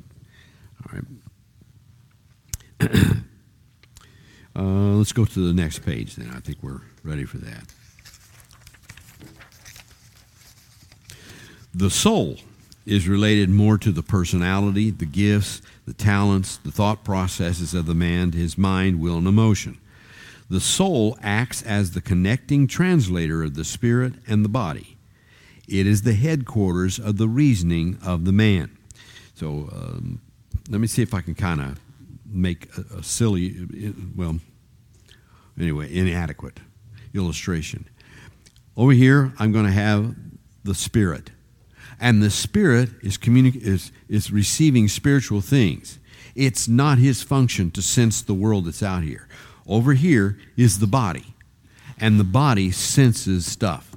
All 0.83 0.99
right. 0.99 1.05
uh, 4.55 4.61
let's 4.61 5.13
go 5.13 5.25
to 5.25 5.47
the 5.47 5.53
next 5.53 5.79
page 5.79 6.15
then. 6.15 6.29
I 6.35 6.39
think 6.39 6.57
we're 6.61 6.81
ready 7.03 7.23
for 7.25 7.37
that. 7.37 7.63
The 11.73 11.89
soul 11.89 12.37
is 12.87 13.07
related 13.07 13.49
more 13.49 13.77
to 13.77 13.91
the 13.91 14.01
personality, 14.01 14.89
the 14.89 15.05
gifts, 15.05 15.61
the 15.85 15.93
talents, 15.93 16.55
the 16.55 16.71
thought 16.71 17.03
processes 17.03 17.73
of 17.73 17.85
the 17.85 17.93
man, 17.93 18.31
his 18.31 18.57
mind, 18.57 19.01
will, 19.01 19.17
and 19.17 19.27
emotion. 19.27 19.77
The 20.49 20.61
soul 20.61 21.17
acts 21.21 21.61
as 21.63 21.91
the 21.91 21.99
connecting 21.99 22.65
translator 22.65 23.43
of 23.43 23.55
the 23.55 23.65
spirit 23.65 24.13
and 24.25 24.45
the 24.45 24.49
body. 24.49 24.95
It 25.67 25.85
is 25.85 26.03
the 26.03 26.13
headquarters 26.13 26.97
of 26.97 27.17
the 27.17 27.27
reasoning 27.27 27.99
of 28.05 28.23
the 28.23 28.31
man. 28.31 28.77
So 29.35 29.69
um, 29.73 30.21
let 30.69 30.79
me 30.79 30.87
see 30.87 31.01
if 31.01 31.13
I 31.13 31.19
can 31.19 31.35
kind 31.35 31.59
of 31.59 31.79
make 32.25 32.69
a, 32.77 32.99
a 32.99 33.03
silly, 33.03 33.67
well, 34.15 34.39
anyway, 35.59 35.93
inadequate 35.93 36.61
illustration. 37.13 37.85
Over 38.77 38.93
here, 38.93 39.33
I'm 39.39 39.51
going 39.51 39.65
to 39.65 39.71
have 39.71 40.15
the 40.63 40.73
Spirit. 40.73 41.31
And 41.99 42.21
the 42.21 42.29
Spirit 42.29 42.89
is, 43.01 43.17
communi- 43.17 43.55
is, 43.55 43.91
is 44.07 44.31
receiving 44.31 44.87
spiritual 44.87 45.41
things. 45.41 45.99
It's 46.35 46.67
not 46.67 46.99
his 46.99 47.23
function 47.23 47.71
to 47.71 47.81
sense 47.81 48.21
the 48.21 48.33
world 48.33 48.65
that's 48.65 48.83
out 48.83 49.03
here. 49.03 49.27
Over 49.65 49.93
here 49.93 50.37
is 50.55 50.79
the 50.79 50.87
body, 50.87 51.33
and 51.99 52.19
the 52.19 52.23
body 52.23 52.71
senses 52.71 53.45
stuff. 53.45 53.91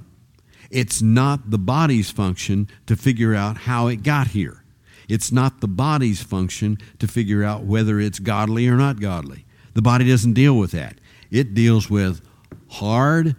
It's 0.71 1.01
not 1.01 1.51
the 1.51 1.59
body's 1.59 2.09
function 2.09 2.67
to 2.87 2.95
figure 2.95 3.35
out 3.35 3.57
how 3.57 3.87
it 3.87 4.03
got 4.03 4.29
here. 4.29 4.63
It's 5.07 5.31
not 5.31 5.59
the 5.59 5.67
body's 5.67 6.23
function 6.23 6.77
to 6.99 7.07
figure 7.07 7.43
out 7.43 7.63
whether 7.63 7.99
it's 7.99 8.19
godly 8.19 8.67
or 8.67 8.77
not 8.77 8.99
godly. 8.99 9.45
The 9.73 9.81
body 9.81 10.07
doesn't 10.07 10.33
deal 10.33 10.57
with 10.57 10.71
that. 10.71 10.95
It 11.29 11.53
deals 11.53 11.89
with 11.89 12.21
hard, 12.69 13.35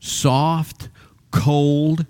soft, 0.00 0.88
cold, 1.30 2.06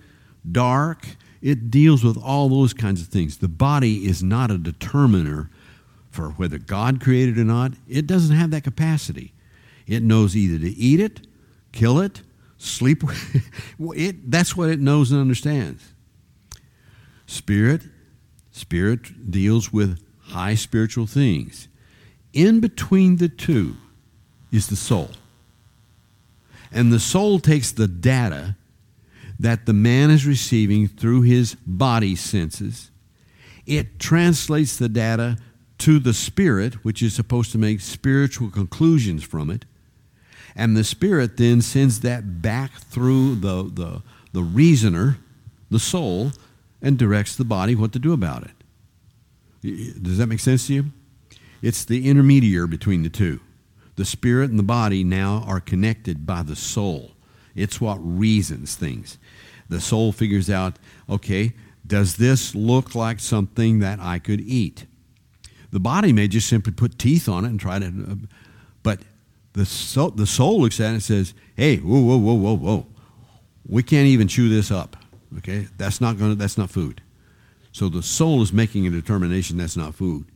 dark. 0.50 1.06
It 1.44 1.70
deals 1.70 2.02
with 2.02 2.16
all 2.16 2.48
those 2.48 2.72
kinds 2.72 3.02
of 3.02 3.08
things. 3.08 3.36
The 3.36 3.48
body 3.48 4.06
is 4.06 4.22
not 4.22 4.50
a 4.50 4.56
determiner 4.56 5.50
for 6.10 6.30
whether 6.30 6.56
God 6.58 7.02
created 7.02 7.36
or 7.36 7.44
not. 7.44 7.72
It 7.86 8.06
doesn't 8.06 8.34
have 8.34 8.50
that 8.52 8.64
capacity. 8.64 9.34
It 9.86 10.02
knows 10.02 10.34
either 10.34 10.58
to 10.58 10.74
eat 10.74 11.00
it, 11.00 11.26
kill 11.70 12.00
it, 12.00 12.22
sleep 12.56 13.02
it. 13.78 14.30
That's 14.30 14.56
what 14.56 14.70
it 14.70 14.80
knows 14.80 15.12
and 15.12 15.20
understands. 15.20 15.92
Spirit 17.26 17.82
Spirit 18.54 19.30
deals 19.30 19.72
with 19.72 20.00
high 20.20 20.54
spiritual 20.54 21.06
things. 21.06 21.66
In 22.32 22.60
between 22.60 23.16
the 23.16 23.28
two 23.28 23.76
is 24.52 24.68
the 24.68 24.76
soul. 24.76 25.10
And 26.70 26.92
the 26.92 27.00
soul 27.00 27.40
takes 27.40 27.72
the 27.72 27.88
data 27.88 28.56
that 29.44 29.66
the 29.66 29.74
man 29.74 30.10
is 30.10 30.26
receiving 30.26 30.88
through 30.88 31.20
his 31.20 31.54
body 31.66 32.16
senses, 32.16 32.90
it 33.66 33.98
translates 33.98 34.78
the 34.78 34.88
data 34.88 35.36
to 35.76 35.98
the 35.98 36.14
spirit, 36.14 36.82
which 36.82 37.02
is 37.02 37.12
supposed 37.12 37.52
to 37.52 37.58
make 37.58 37.82
spiritual 37.82 38.48
conclusions 38.48 39.22
from 39.22 39.50
it. 39.50 39.66
And 40.56 40.74
the 40.74 40.82
spirit 40.82 41.36
then 41.36 41.60
sends 41.60 42.00
that 42.00 42.40
back 42.40 42.72
through 42.72 43.34
the, 43.34 43.64
the, 43.64 44.02
the 44.32 44.42
reasoner, 44.42 45.18
the 45.70 45.78
soul, 45.78 46.32
and 46.80 46.96
directs 46.96 47.36
the 47.36 47.44
body 47.44 47.74
what 47.74 47.92
to 47.92 47.98
do 47.98 48.14
about 48.14 48.44
it. 48.44 50.02
Does 50.02 50.16
that 50.16 50.26
make 50.26 50.40
sense 50.40 50.68
to 50.68 50.74
you? 50.74 50.84
It's 51.60 51.84
the 51.84 52.08
intermediary 52.08 52.68
between 52.68 53.02
the 53.02 53.10
two. 53.10 53.40
The 53.96 54.06
spirit 54.06 54.48
and 54.48 54.58
the 54.58 54.62
body 54.62 55.04
now 55.04 55.44
are 55.46 55.60
connected 55.60 56.24
by 56.24 56.44
the 56.44 56.56
soul. 56.56 57.10
It's 57.54 57.80
what 57.80 57.96
reasons 57.96 58.74
things. 58.74 59.18
The 59.68 59.80
soul 59.80 60.12
figures 60.12 60.50
out, 60.50 60.78
okay, 61.08 61.54
does 61.86 62.16
this 62.16 62.54
look 62.54 62.94
like 62.94 63.20
something 63.20 63.80
that 63.80 64.00
I 64.00 64.18
could 64.18 64.40
eat? 64.40 64.86
The 65.70 65.80
body 65.80 66.12
may 66.12 66.28
just 66.28 66.48
simply 66.48 66.72
put 66.72 66.98
teeth 66.98 67.28
on 67.28 67.44
it 67.44 67.48
and 67.48 67.58
try 67.58 67.78
to, 67.78 68.18
but 68.82 69.00
the 69.54 69.66
soul, 69.66 70.10
the 70.10 70.26
soul 70.26 70.60
looks 70.60 70.80
at 70.80 70.90
it 70.90 70.94
and 70.94 71.02
says, 71.02 71.34
hey, 71.56 71.78
whoa, 71.78 72.00
whoa, 72.00 72.16
whoa, 72.16 72.34
whoa, 72.34 72.56
whoa. 72.56 72.86
We 73.66 73.82
can't 73.82 74.06
even 74.06 74.28
chew 74.28 74.48
this 74.48 74.70
up. 74.70 74.96
Okay? 75.38 75.66
That's 75.76 76.00
not 76.00 76.18
to, 76.18 76.34
that's 76.34 76.58
not 76.58 76.70
food. 76.70 77.00
So 77.72 77.88
the 77.88 78.02
soul 78.02 78.40
is 78.42 78.52
making 78.52 78.86
a 78.86 78.90
determination 78.90 79.56
that's 79.56 79.76
not 79.76 79.94
food. 79.94 80.26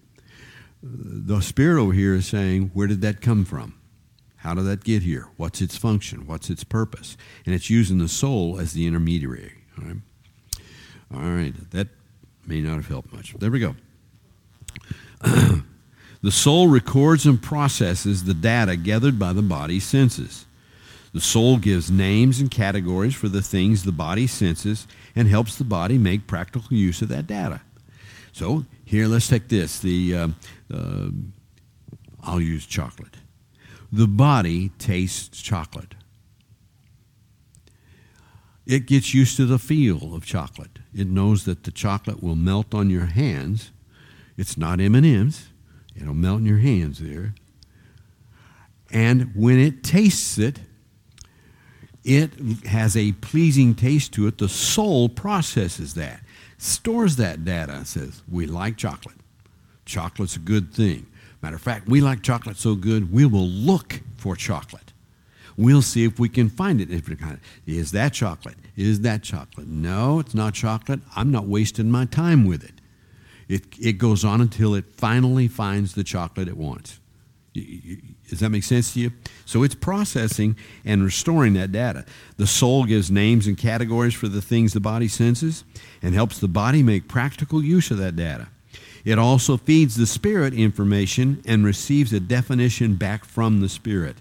The 0.83 1.41
spirit 1.41 1.81
over 1.81 1.93
here 1.93 2.15
is 2.15 2.27
saying, 2.27 2.73
where 2.75 2.87
did 2.87 3.01
that 3.03 3.21
come 3.21 3.45
from? 3.45 3.78
How 4.39 4.55
did 4.55 4.65
that 4.67 4.85
get 4.85 5.03
here? 5.03 5.29
What's 5.37 5.61
its 5.61 5.77
function? 5.77 6.27
What's 6.27 6.49
its 6.49 6.65
purpose? 6.65 7.17
And 7.45 7.55
it's 7.55 7.71
using 7.71 7.99
the 7.99 8.09
soul 8.09 8.59
as 8.59 8.73
the 8.73 8.87
intermediary. 8.87 9.53
All 9.77 9.85
right. 9.85 9.97
All 11.15 11.21
right. 11.21 11.71
That 11.73 11.89
may 12.47 12.61
not 12.61 12.77
have 12.77 12.89
helped 12.89 13.13
much. 13.13 13.35
There 13.39 13.51
we 13.51 13.61
go. 13.61 13.75
the 15.23 16.31
soul 16.31 16.69
records 16.69 17.27
and 17.27 17.43
processes 17.43 18.25
the 18.25 18.35
data 18.35 18.77
gathered 18.77 19.19
by 19.19 19.33
the 19.33 19.43
body's 19.43 19.85
senses. 19.85 20.47
The 21.13 21.21
soul 21.21 21.57
gives 21.57 21.91
names 21.91 22.41
and 22.41 22.51
categories 22.51 23.15
for 23.15 23.29
the 23.29 23.43
things 23.43 23.83
the 23.83 23.93
body 23.93 24.27
senses 24.27 24.87
and 25.17 25.27
helps 25.27 25.57
the 25.57 25.65
body 25.65 25.99
make 25.99 26.27
practical 26.27 26.77
use 26.77 27.03
of 27.03 27.09
that 27.09 27.27
data. 27.27 27.63
So 28.33 28.67
here, 28.85 29.09
let's 29.09 29.27
take 29.27 29.49
this. 29.49 29.81
The 29.81 30.15
uh, 30.15 30.29
uh, 30.73 31.09
I'll 32.23 32.41
use 32.41 32.67
chocolate. 32.67 33.18
The 33.91 34.07
body 34.07 34.71
tastes 34.79 35.41
chocolate. 35.41 35.95
It 38.67 38.87
gets 38.87 39.15
used 39.15 39.37
to 39.39 39.47
the 39.47 39.59
feel 39.59 40.15
of 40.15 40.27
chocolate. 40.27 40.79
It 40.95 41.07
knows 41.07 41.45
that 41.45 41.65
the 41.65 41.71
chocolate 41.71 42.23
will 42.23 42.37
melt 42.37 42.75
on 42.75 42.91
your 42.91 43.07
hands. 43.07 43.71
It's 44.37 44.59
not 44.59 44.79
M&Ms. 44.79 45.47
It'll 45.97 46.15
melt 46.15 46.41
in 46.41 46.47
your 46.47 46.59
hands 46.59 46.99
there. 46.99 47.35
And 48.91 49.33
when 49.35 49.59
it 49.59 49.83
tastes 49.83 50.39
it, 50.39 50.61
it 52.05 52.33
has 52.67 52.97
a 52.97 53.13
pleasing 53.13 53.75
taste 53.75 54.13
to 54.15 54.27
it. 54.27 54.39
The 54.39 54.49
soul 54.49 55.09
processes 55.09 55.95
that, 55.95 56.21
stores 56.57 57.17
that 57.17 57.45
data, 57.45 57.73
and 57.73 57.87
says, 57.87 58.23
We 58.31 58.47
like 58.47 58.77
chocolate. 58.77 59.17
Chocolate's 59.85 60.37
a 60.37 60.41
good 60.41 60.73
thing. 60.73 61.07
Matter 61.43 61.57
of 61.57 61.63
fact, 61.63 61.89
we 61.89 62.01
like 62.01 62.23
chocolate 62.23 62.57
so 62.57 62.75
good, 62.75 63.13
we 63.13 63.25
will 63.25 63.47
look 63.47 64.01
for 64.17 64.35
chocolate. 64.35 64.93
We'll 65.57 65.83
see 65.83 66.05
if 66.05 66.19
we 66.21 66.29
can 66.29 66.49
find 66.49 66.81
it. 66.81 66.89
Is 67.67 67.91
that 67.93 68.13
chocolate? 68.13 68.57
Is 68.77 69.01
that 69.01 69.23
chocolate? 69.25 69.67
No, 69.67 70.21
it's 70.21 70.35
not 70.35 70.55
chocolate. 70.55 71.01
I'm 71.17 71.33
not 71.33 71.47
wasting 71.47 71.91
my 71.91 72.05
time 72.05 72.47
with 72.47 72.63
it. 72.63 72.75
It, 73.49 73.65
it 73.81 73.93
goes 73.95 74.25
on 74.25 74.41
until 74.41 74.75
it 74.75 74.85
finally 74.93 75.49
finds 75.49 75.95
the 75.95 76.05
chocolate 76.05 76.49
it 76.49 76.57
wants. 76.57 77.01
Does 77.55 78.41
that 78.41 78.51
make 78.51 78.63
sense 78.63 78.93
to 78.95 79.01
you? 79.01 79.13
So 79.47 79.63
it's 79.63 79.75
processing 79.75 80.57
and 80.85 81.03
restoring 81.03 81.55
that 81.55 81.73
data. 81.73 82.05
The 82.37 82.47
soul 82.47 82.85
gives 82.85 83.11
names 83.11 83.47
and 83.47 83.57
categories 83.57 84.15
for 84.15 84.29
the 84.29 84.43
things 84.43 84.75
the 84.75 84.81
body 84.81 85.09
senses 85.09 85.65
and 86.03 86.15
helps 86.15 86.39
the 86.39 86.47
body 86.47 86.83
make 86.83 87.09
practical 87.09 87.65
use 87.65 87.91
of 87.91 87.99
that 87.99 88.15
data. 88.15 88.49
It 89.09 89.19
also 89.19 89.57
feeds 89.57 89.97
the 89.97 90.05
spirit 90.05 90.53
information 90.53 91.43
and 91.47 91.65
receives 91.65 92.13
a 92.13 92.21
definition 92.21 92.97
back 92.97 93.25
from 93.25 93.63
the 93.63 93.69
spirit. 93.71 94.17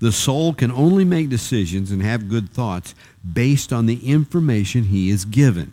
The 0.00 0.12
soul 0.12 0.52
can 0.52 0.70
only 0.70 1.06
make 1.06 1.30
decisions 1.30 1.90
and 1.90 2.02
have 2.02 2.28
good 2.28 2.50
thoughts 2.50 2.94
based 3.32 3.72
on 3.72 3.86
the 3.86 4.06
information 4.06 4.84
he 4.84 5.08
is 5.08 5.24
given. 5.24 5.72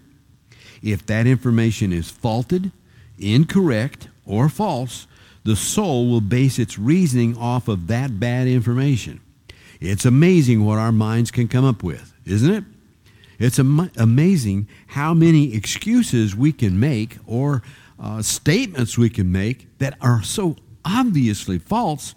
If 0.81 1.05
that 1.07 1.27
information 1.27 1.91
is 1.91 2.09
faulted, 2.09 2.71
incorrect, 3.19 4.07
or 4.25 4.47
false, 4.47 5.05
the 5.43 5.57
soul 5.57 6.07
will 6.07 6.21
base 6.21 6.59
its 6.59 6.79
reasoning 6.79 7.35
off 7.35 7.67
of 7.67 7.87
that 7.87 8.21
bad 8.21 8.47
information. 8.47 9.19
It's 9.81 10.05
amazing 10.05 10.63
what 10.63 10.79
our 10.79 10.93
minds 10.93 11.29
can 11.29 11.49
come 11.49 11.65
up 11.65 11.83
with, 11.83 12.13
isn't 12.25 12.53
it? 12.53 12.63
It's 13.37 13.59
am- 13.59 13.91
amazing 13.97 14.69
how 14.87 15.13
many 15.13 15.53
excuses 15.53 16.37
we 16.37 16.53
can 16.53 16.79
make 16.79 17.17
or 17.27 17.63
uh, 17.99 18.21
statements 18.21 18.97
we 18.97 19.09
can 19.09 19.31
make 19.31 19.67
that 19.79 19.97
are 20.01 20.23
so 20.23 20.55
obviously 20.85 21.59
false, 21.59 22.15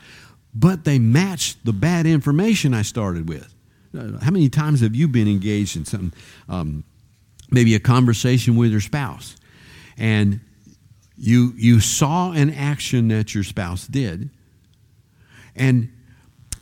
but 0.55 0.85
they 0.85 0.99
match 0.99 1.57
the 1.65 1.73
bad 1.73 2.07
information 2.07 2.75
I 2.75 2.83
started 2.83 3.29
with. 3.29 3.53
Uh, 3.97 4.19
how 4.21 4.31
many 4.31 4.49
times 4.49 4.81
have 4.81 4.95
you 4.95 5.09
been 5.09 5.29
engaged 5.29 5.77
in 5.77 5.85
some, 5.85 6.13
um, 6.49 6.85
maybe 7.51 7.75
a 7.75 7.81
conversation 7.81 8.57
with 8.57 8.71
your 8.71 8.81
spouse, 8.81 9.37
and 9.99 10.41
you 11.17 11.53
you 11.57 11.81
saw 11.81 12.33
an 12.33 12.51
action 12.51 13.09
that 13.09 13.35
your 13.35 13.45
spouse 13.45 13.87
did, 13.87 14.31
and 15.55 15.93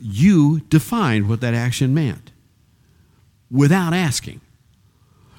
you 0.01 0.59
defined 0.61 1.29
what 1.29 1.41
that 1.41 1.53
action 1.53 1.93
meant 1.93 2.31
without 3.49 3.93
asking. 3.93 4.41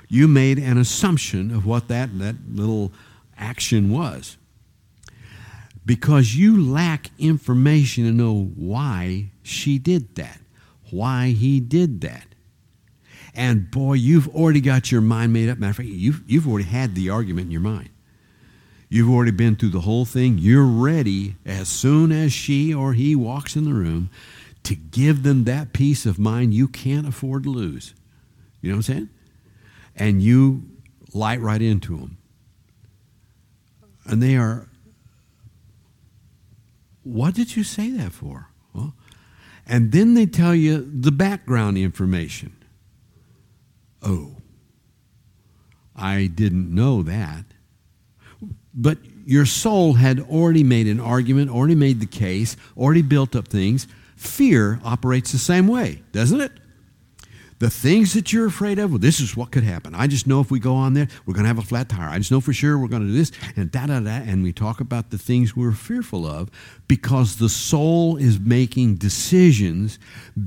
You 0.09 0.29
made 0.29 0.59
an 0.59 0.79
assumption 0.79 1.51
of 1.51 1.67
what 1.67 1.89
that, 1.89 2.19
that 2.19 2.37
little 2.51 2.93
action 3.43 3.91
was 3.91 4.37
because 5.85 6.37
you 6.37 6.65
lack 6.65 7.11
information 7.19 8.05
to 8.05 8.13
know 8.13 8.45
why 8.55 9.31
she 9.43 9.79
did 9.79 10.15
that, 10.15 10.41
why 10.91 11.29
he 11.29 11.61
did 11.61 12.01
that. 12.03 12.27
And 13.35 13.71
boy, 13.71 13.95
you've 13.95 14.29
already 14.29 14.61
got 14.61 14.93
your 14.93 15.01
mind 15.01 15.33
made 15.33 15.49
up. 15.49 15.59
Matter 15.59 15.71
of 15.71 15.77
fact, 15.77 15.89
you've, 15.89 16.23
you've 16.27 16.47
already 16.47 16.69
had 16.69 16.95
the 16.95 17.11
argument 17.11 17.47
in 17.47 17.51
your 17.51 17.63
mind. 17.63 17.89
You've 18.89 19.11
already 19.11 19.31
been 19.31 19.57
through 19.57 19.71
the 19.71 19.81
whole 19.81 20.05
thing. 20.05 20.37
You're 20.37 20.67
ready 20.67 21.37
as 21.47 21.69
soon 21.69 22.13
as 22.13 22.33
she 22.33 22.75
or 22.75 22.93
he 22.93 23.17
walks 23.17 23.57
in 23.57 23.65
the 23.65 23.73
room 23.73 24.11
to 24.65 24.75
give 24.75 25.23
them 25.23 25.45
that 25.45 25.73
peace 25.73 26.05
of 26.05 26.19
mind 26.19 26.53
you 26.53 26.69
can't 26.69 27.09
afford 27.09 27.45
to 27.45 27.51
lose. 27.51 27.95
You 28.61 28.71
know 28.71 28.77
what 28.77 28.89
I'm 28.89 28.95
saying? 28.95 29.09
And 29.97 30.23
you 30.23 30.63
light 31.15 31.41
right 31.41 31.61
into 31.61 31.97
them. 31.97 32.19
And 34.05 34.23
they 34.23 34.37
are 34.37 34.69
what 37.05 37.35
did 37.35 37.57
you 37.57 37.65
say 37.65 37.91
that 37.91 38.13
for? 38.13 38.49
Well, 38.73 38.95
and 39.67 39.93
then 39.93 40.15
they 40.15 40.27
tell 40.27 40.55
you 40.55 40.79
the 40.79 41.13
background 41.13 41.79
information. 41.79 42.57
Oh, 44.03 44.37
I 45.95 46.27
didn't 46.27 46.75
know 46.75 47.03
that. 47.03 47.45
But 48.75 48.99
your 49.25 49.47
soul 49.47 49.95
had 49.95 50.21
already 50.21 50.65
made 50.65 50.89
an 50.89 51.01
argument, 51.01 51.51
already 51.51 51.75
made 51.75 52.01
the 52.01 52.07
case, 52.07 52.57
already 52.77 53.03
built 53.03 53.37
up 53.37 53.49
things. 53.49 53.87
Fear 54.17 54.81
operates 54.85 55.33
the 55.33 55.39
same 55.39 55.69
way, 55.69 56.03
doesn't 56.13 56.41
it? 56.41 56.53
The 57.63 57.71
things 57.71 58.13
that 58.15 58.33
you're 58.33 58.47
afraid 58.47 58.81
of, 58.81 58.91
well, 58.91 58.99
this 58.99 59.21
is 59.21 59.37
what 59.37 59.53
could 59.53 59.63
happen. 59.63 59.95
I 59.95 60.09
just 60.09 60.27
know 60.27 60.41
if 60.41 60.51
we 60.51 60.59
go 60.59 60.75
on 60.75 60.95
there, 60.95 61.07
we're 61.25 61.35
going 61.35 61.45
to 61.45 61.49
have 61.49 61.59
a 61.59 61.63
flat 61.63 61.89
tire. 61.89 62.09
I 62.09 62.19
just 62.19 62.33
know 62.33 62.41
for 62.41 62.53
sure 62.53 62.77
we're 62.77 62.89
going 62.89 63.03
to 63.03 63.09
do 63.09 63.15
this 63.15 63.31
and 63.55 63.71
da 63.71 63.87
da 63.87 64.01
da. 64.01 64.11
And 64.11 64.43
we 64.43 64.53
talk 64.53 64.81
about 64.81 65.11
the 65.11 65.17
things 65.17 65.55
we're 65.55 65.71
fearful 65.71 66.27
of 66.27 66.51
because 66.89 67.37
the 67.37 67.49
soul 67.49 68.17
is 68.17 68.41
making 68.41 68.97
decisions 68.97 70.01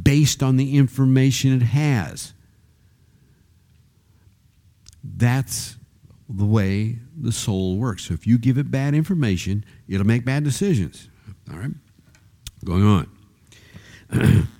based 0.03 0.43
on 0.43 0.57
the 0.57 0.75
information 0.75 1.55
it 1.55 1.61
has. 1.61 2.33
That's 5.01 5.77
the 6.27 6.43
way 6.43 6.99
the 7.17 7.31
soul 7.31 7.77
works. 7.77 8.07
So 8.09 8.13
if 8.13 8.27
you 8.27 8.37
give 8.37 8.57
it 8.57 8.69
bad 8.69 8.93
information, 8.93 9.63
it'll 9.87 10.05
make 10.05 10.25
bad 10.25 10.43
decisions. 10.43 11.07
All 11.49 11.59
right? 11.59 11.71
Going 12.65 13.07
on. 14.11 14.47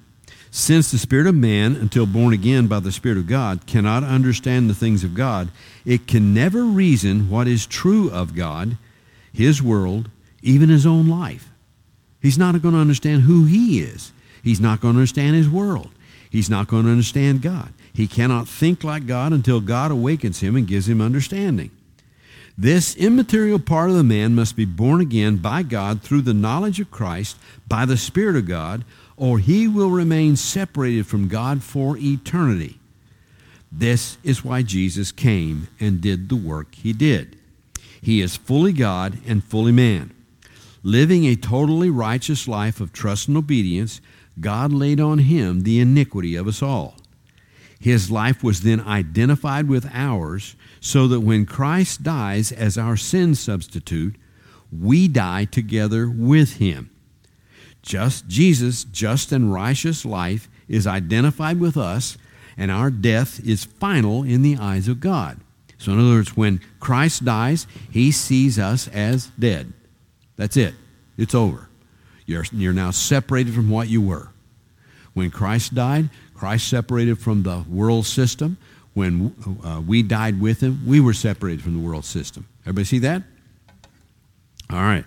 Since 0.57 0.89
the 0.89 0.97
spirit 0.97 1.27
of 1.27 1.35
man, 1.35 1.75
until 1.75 2.05
born 2.05 2.33
again 2.33 2.67
by 2.67 2.79
the 2.79 2.93
Spirit 2.93 3.17
of 3.17 3.27
God, 3.27 3.67
cannot 3.67 4.05
understand 4.05 4.69
the 4.69 4.73
things 4.73 5.03
of 5.03 5.13
God, 5.13 5.49
it 5.83 6.07
can 6.07 6.33
never 6.33 6.63
reason 6.63 7.29
what 7.29 7.45
is 7.45 7.67
true 7.67 8.09
of 8.09 8.33
God, 8.33 8.77
His 9.33 9.61
world, 9.61 10.09
even 10.41 10.69
His 10.69 10.85
own 10.85 11.09
life. 11.09 11.49
He's 12.21 12.37
not 12.37 12.61
going 12.61 12.73
to 12.73 12.79
understand 12.79 13.23
who 13.23 13.43
He 13.43 13.81
is. 13.81 14.13
He's 14.45 14.61
not 14.61 14.79
going 14.79 14.93
to 14.93 14.99
understand 14.99 15.35
His 15.35 15.49
world. 15.49 15.89
He's 16.29 16.49
not 16.49 16.69
going 16.69 16.85
to 16.85 16.91
understand 16.91 17.41
God. 17.41 17.73
He 17.93 18.07
cannot 18.07 18.47
think 18.47 18.81
like 18.81 19.05
God 19.05 19.33
until 19.33 19.59
God 19.59 19.91
awakens 19.91 20.39
him 20.39 20.55
and 20.55 20.65
gives 20.65 20.87
him 20.87 21.01
understanding. 21.01 21.71
This 22.57 22.95
immaterial 22.95 23.59
part 23.59 23.89
of 23.89 23.97
the 23.97 24.05
man 24.05 24.33
must 24.33 24.55
be 24.55 24.63
born 24.63 25.01
again 25.01 25.35
by 25.35 25.63
God 25.63 26.01
through 26.01 26.21
the 26.21 26.33
knowledge 26.33 26.79
of 26.79 26.91
Christ, 26.91 27.35
by 27.67 27.85
the 27.85 27.97
Spirit 27.97 28.37
of 28.37 28.47
God, 28.47 28.85
or 29.17 29.39
he 29.39 29.67
will 29.67 29.89
remain 29.89 30.35
separated 30.35 31.07
from 31.07 31.27
God 31.27 31.63
for 31.63 31.97
eternity. 31.97 32.79
This 33.71 34.17
is 34.23 34.43
why 34.43 34.61
Jesus 34.61 35.11
came 35.11 35.67
and 35.79 36.01
did 36.01 36.29
the 36.29 36.35
work 36.35 36.75
he 36.75 36.93
did. 36.93 37.37
He 38.01 38.21
is 38.21 38.37
fully 38.37 38.73
God 38.73 39.17
and 39.25 39.43
fully 39.43 39.71
man. 39.71 40.11
Living 40.83 41.25
a 41.25 41.35
totally 41.35 41.89
righteous 41.89 42.47
life 42.47 42.79
of 42.79 42.93
trust 42.93 43.27
and 43.27 43.37
obedience, 43.37 44.01
God 44.39 44.71
laid 44.71 44.99
on 44.99 45.19
him 45.19 45.61
the 45.61 45.79
iniquity 45.79 46.35
of 46.35 46.47
us 46.47 46.61
all. 46.61 46.95
His 47.79 48.11
life 48.11 48.43
was 48.43 48.61
then 48.61 48.81
identified 48.81 49.67
with 49.67 49.89
ours, 49.93 50.55
so 50.79 51.07
that 51.07 51.21
when 51.21 51.45
Christ 51.45 52.03
dies 52.03 52.51
as 52.51 52.77
our 52.77 52.97
sin 52.97 53.35
substitute, 53.35 54.15
we 54.71 55.07
die 55.07 55.45
together 55.45 56.09
with 56.09 56.57
him. 56.57 56.89
Just 57.85 58.27
Jesus' 58.27 58.83
just 58.83 59.31
and 59.31 59.53
righteous 59.53 60.05
life 60.05 60.49
is 60.67 60.87
identified 60.87 61.59
with 61.59 61.77
us, 61.77 62.17
and 62.57 62.71
our 62.71 62.89
death 62.89 63.39
is 63.45 63.63
final 63.63 64.23
in 64.23 64.41
the 64.41 64.57
eyes 64.57 64.87
of 64.87 64.99
God. 64.99 65.39
So, 65.77 65.91
in 65.91 65.99
other 65.99 66.15
words, 66.15 66.35
when 66.35 66.61
Christ 66.79 67.23
dies, 67.23 67.67
he 67.91 68.11
sees 68.11 68.57
us 68.57 68.87
as 68.87 69.27
dead. 69.37 69.71
That's 70.35 70.57
it. 70.57 70.73
It's 71.15 71.35
over. 71.35 71.69
You're, 72.25 72.45
you're 72.51 72.73
now 72.73 72.89
separated 72.89 73.53
from 73.53 73.69
what 73.69 73.87
you 73.87 74.01
were. 74.01 74.29
When 75.13 75.29
Christ 75.29 75.75
died, 75.75 76.09
Christ 76.33 76.67
separated 76.67 77.19
from 77.19 77.43
the 77.43 77.63
world 77.69 78.07
system. 78.07 78.57
When 78.95 79.35
uh, 79.63 79.81
we 79.85 80.01
died 80.01 80.41
with 80.41 80.61
him, 80.61 80.81
we 80.87 80.99
were 80.99 81.13
separated 81.13 81.61
from 81.61 81.73
the 81.73 81.87
world 81.87 82.05
system. 82.05 82.47
Everybody 82.63 82.85
see 82.85 82.99
that? 82.99 83.21
All 84.71 84.79
right. 84.79 85.05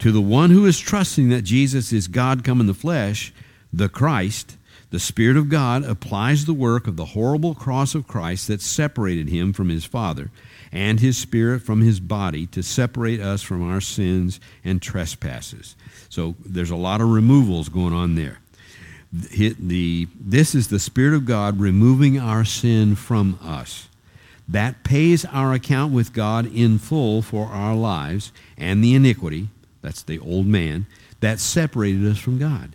To 0.00 0.12
the 0.12 0.20
one 0.20 0.50
who 0.50 0.66
is 0.66 0.78
trusting 0.78 1.30
that 1.30 1.42
Jesus 1.42 1.92
is 1.92 2.06
God 2.06 2.44
come 2.44 2.60
in 2.60 2.66
the 2.66 2.74
flesh, 2.74 3.32
the 3.72 3.88
Christ, 3.88 4.56
The 4.90 5.00
Spirit 5.00 5.36
of 5.36 5.48
God 5.48 5.84
applies 5.84 6.44
the 6.44 6.54
work 6.54 6.86
of 6.86 6.96
the 6.96 7.06
horrible 7.06 7.54
cross 7.54 7.94
of 7.94 8.06
Christ 8.06 8.46
that 8.46 8.60
separated 8.60 9.28
him 9.28 9.52
from 9.52 9.68
his 9.68 9.84
Father, 9.84 10.30
and 10.70 11.00
his 11.00 11.18
Spirit 11.18 11.62
from 11.62 11.80
his 11.80 11.98
body 11.98 12.46
to 12.48 12.62
separate 12.62 13.20
us 13.20 13.42
from 13.42 13.68
our 13.68 13.80
sins 13.80 14.38
and 14.64 14.80
trespasses. 14.80 15.74
So 16.08 16.36
there's 16.44 16.70
a 16.70 16.76
lot 16.76 17.00
of 17.00 17.10
removals 17.10 17.68
going 17.68 17.92
on 17.94 18.14
there. 18.14 18.38
The, 19.12 20.08
this 20.18 20.54
is 20.54 20.68
the 20.68 20.78
Spirit 20.78 21.14
of 21.14 21.26
God 21.26 21.58
removing 21.58 22.18
our 22.18 22.44
sin 22.44 22.94
from 22.94 23.38
us. 23.42 23.88
That 24.48 24.84
pays 24.84 25.24
our 25.24 25.52
account 25.52 25.92
with 25.92 26.12
God 26.12 26.46
in 26.46 26.78
full 26.78 27.22
for 27.22 27.46
our 27.46 27.74
lives 27.74 28.30
and 28.56 28.84
the 28.84 28.94
iniquity, 28.94 29.48
that's 29.86 30.02
the 30.02 30.18
old 30.18 30.46
man, 30.46 30.84
that 31.20 31.38
separated 31.38 32.04
us 32.04 32.18
from 32.18 32.38
God. 32.38 32.74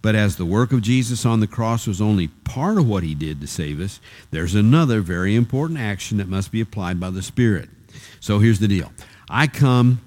But 0.00 0.14
as 0.14 0.36
the 0.36 0.46
work 0.46 0.72
of 0.72 0.80
Jesus 0.80 1.26
on 1.26 1.40
the 1.40 1.46
cross 1.46 1.86
was 1.86 2.00
only 2.00 2.28
part 2.28 2.78
of 2.78 2.88
what 2.88 3.02
he 3.02 3.14
did 3.14 3.42
to 3.42 3.46
save 3.46 3.78
us, 3.78 4.00
there's 4.30 4.54
another 4.54 5.02
very 5.02 5.36
important 5.36 5.78
action 5.78 6.16
that 6.16 6.28
must 6.28 6.50
be 6.50 6.62
applied 6.62 6.98
by 6.98 7.10
the 7.10 7.20
Spirit. 7.20 7.68
So 8.20 8.38
here's 8.38 8.58
the 8.58 8.68
deal 8.68 8.90
I 9.28 9.48
come 9.48 10.00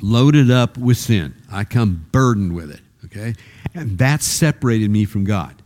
loaded 0.00 0.48
up 0.48 0.78
with 0.78 0.96
sin, 0.96 1.34
I 1.50 1.64
come 1.64 2.06
burdened 2.12 2.54
with 2.54 2.70
it, 2.70 2.80
okay? 3.06 3.34
And 3.74 3.98
that 3.98 4.22
separated 4.22 4.90
me 4.90 5.06
from 5.06 5.24
God. 5.24 5.60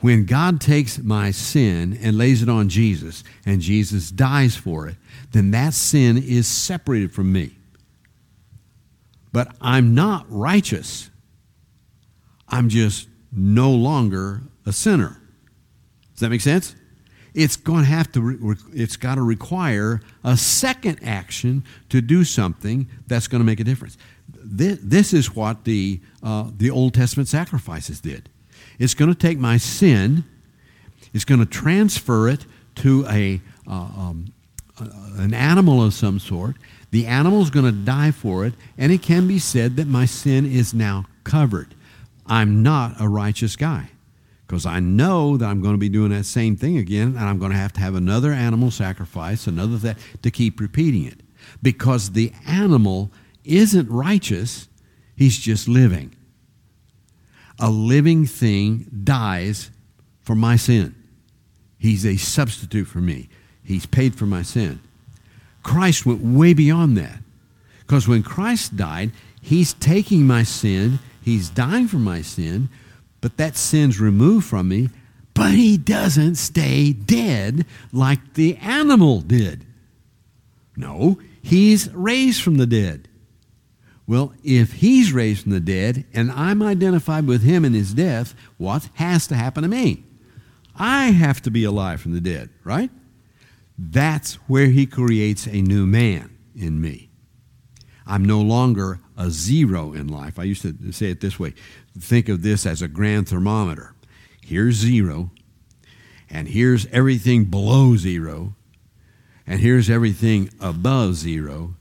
When 0.00 0.26
God 0.26 0.60
takes 0.60 0.98
my 0.98 1.30
sin 1.30 1.98
and 2.02 2.18
lays 2.18 2.42
it 2.42 2.50
on 2.50 2.68
Jesus, 2.68 3.24
and 3.46 3.62
Jesus 3.62 4.10
dies 4.10 4.54
for 4.54 4.86
it, 4.86 4.96
then 5.32 5.50
that 5.52 5.72
sin 5.72 6.18
is 6.18 6.46
separated 6.46 7.14
from 7.14 7.32
me. 7.32 7.57
But 9.32 9.54
I'm 9.60 9.94
not 9.94 10.26
righteous. 10.28 11.10
I'm 12.48 12.68
just 12.68 13.08
no 13.32 13.70
longer 13.70 14.42
a 14.64 14.72
sinner. 14.72 15.20
Does 16.12 16.20
that 16.20 16.30
make 16.30 16.40
sense? 16.40 16.74
It's 17.34 17.56
going 17.56 17.80
to 17.84 17.90
have 17.90 18.10
to, 18.12 18.56
it's 18.72 18.96
got 18.96 19.16
to 19.16 19.22
require 19.22 20.00
a 20.24 20.36
second 20.36 20.98
action 21.04 21.62
to 21.90 22.00
do 22.00 22.24
something 22.24 22.88
that's 23.06 23.28
going 23.28 23.40
to 23.40 23.44
make 23.44 23.60
a 23.60 23.64
difference. 23.64 23.96
This, 24.28 25.12
is 25.12 25.34
what 25.34 25.64
the, 25.64 26.00
uh, 26.22 26.50
the 26.56 26.70
Old 26.70 26.94
Testament 26.94 27.28
sacrifices 27.28 28.00
did. 28.00 28.28
It's 28.78 28.94
going 28.94 29.12
to 29.12 29.18
take 29.18 29.38
my 29.38 29.56
sin, 29.56 30.24
it's 31.12 31.24
going 31.24 31.40
to 31.40 31.46
transfer 31.46 32.28
it 32.28 32.46
to 32.76 33.06
a, 33.08 33.40
uh, 33.66 33.72
um, 33.72 34.32
an 34.78 35.34
animal 35.34 35.82
of 35.82 35.94
some 35.94 36.18
sort. 36.18 36.56
The 36.90 37.06
animal 37.06 37.42
is 37.42 37.50
going 37.50 37.66
to 37.66 37.72
die 37.72 38.10
for 38.10 38.46
it, 38.46 38.54
and 38.76 38.90
it 38.90 39.02
can 39.02 39.28
be 39.28 39.38
said 39.38 39.76
that 39.76 39.86
my 39.86 40.06
sin 40.06 40.46
is 40.46 40.72
now 40.72 41.04
covered. 41.24 41.74
I'm 42.26 42.62
not 42.62 43.00
a 43.00 43.08
righteous 43.08 43.56
guy 43.56 43.90
because 44.46 44.64
I 44.64 44.80
know 44.80 45.36
that 45.36 45.44
I'm 45.44 45.60
going 45.60 45.74
to 45.74 45.78
be 45.78 45.90
doing 45.90 46.10
that 46.10 46.24
same 46.24 46.56
thing 46.56 46.78
again, 46.78 47.08
and 47.08 47.20
I'm 47.20 47.38
going 47.38 47.52
to 47.52 47.58
have 47.58 47.74
to 47.74 47.80
have 47.80 47.94
another 47.94 48.32
animal 48.32 48.70
sacrifice, 48.70 49.46
another 49.46 49.76
that 49.78 49.98
to 50.22 50.30
keep 50.30 50.58
repeating 50.58 51.04
it. 51.04 51.20
Because 51.62 52.12
the 52.12 52.32
animal 52.46 53.12
isn't 53.44 53.90
righteous, 53.90 54.68
he's 55.14 55.38
just 55.38 55.68
living. 55.68 56.14
A 57.58 57.70
living 57.70 58.24
thing 58.24 58.88
dies 59.04 59.70
for 60.20 60.34
my 60.34 60.56
sin. 60.56 60.94
He's 61.78 62.06
a 62.06 62.16
substitute 62.16 62.86
for 62.86 62.98
me. 62.98 63.28
He's 63.62 63.84
paid 63.84 64.14
for 64.14 64.26
my 64.26 64.42
sin. 64.42 64.80
Christ 65.68 66.06
went 66.06 66.22
way 66.22 66.54
beyond 66.54 66.96
that. 66.96 67.20
Because 67.80 68.08
when 68.08 68.22
Christ 68.22 68.76
died, 68.76 69.12
he's 69.40 69.72
taking 69.74 70.26
my 70.26 70.42
sin 70.42 70.98
He's 71.28 71.50
dying 71.50 71.88
for 71.88 71.98
my 71.98 72.22
sin, 72.22 72.70
but 73.20 73.36
that 73.36 73.54
sin's 73.54 74.00
removed 74.00 74.46
from 74.46 74.66
me, 74.66 74.88
but 75.34 75.50
he 75.50 75.76
doesn't 75.76 76.36
stay 76.36 76.94
dead 76.94 77.66
like 77.92 78.32
the 78.32 78.56
animal 78.56 79.20
did. 79.20 79.66
No, 80.74 81.18
he's 81.42 81.92
raised 81.92 82.42
from 82.42 82.56
the 82.56 82.66
dead. 82.66 83.08
Well, 84.06 84.32
if 84.42 84.72
he's 84.72 85.12
raised 85.12 85.42
from 85.42 85.52
the 85.52 85.60
dead 85.60 86.06
and 86.14 86.32
I'm 86.32 86.62
identified 86.62 87.26
with 87.26 87.42
him 87.42 87.62
in 87.62 87.74
his 87.74 87.92
death, 87.92 88.34
what 88.56 88.88
has 88.94 89.26
to 89.26 89.34
happen 89.34 89.64
to 89.64 89.68
me? 89.68 90.04
I 90.76 91.08
have 91.08 91.42
to 91.42 91.50
be 91.50 91.64
alive 91.64 92.00
from 92.00 92.12
the 92.12 92.22
dead, 92.22 92.48
right? 92.64 92.90
That's 93.78 94.34
where 94.48 94.66
he 94.66 94.86
creates 94.86 95.46
a 95.46 95.62
new 95.62 95.86
man 95.86 96.36
in 96.56 96.80
me. 96.80 97.10
I'm 98.06 98.24
no 98.24 98.40
longer 98.40 99.00
a 99.16 99.30
zero 99.30 99.92
in 99.92 100.08
life. 100.08 100.38
I 100.38 100.44
used 100.44 100.62
to 100.62 100.92
say 100.92 101.10
it 101.10 101.20
this 101.20 101.38
way 101.38 101.54
think 101.98 102.28
of 102.28 102.42
this 102.42 102.66
as 102.66 102.82
a 102.82 102.88
grand 102.88 103.28
thermometer. 103.28 103.94
Here's 104.40 104.76
zero, 104.76 105.30
and 106.30 106.48
here's 106.48 106.86
everything 106.86 107.44
below 107.44 107.96
zero, 107.96 108.54
and 109.46 109.60
here's 109.60 109.90
everything 109.90 110.50
above 110.60 111.16
zero. 111.16 111.74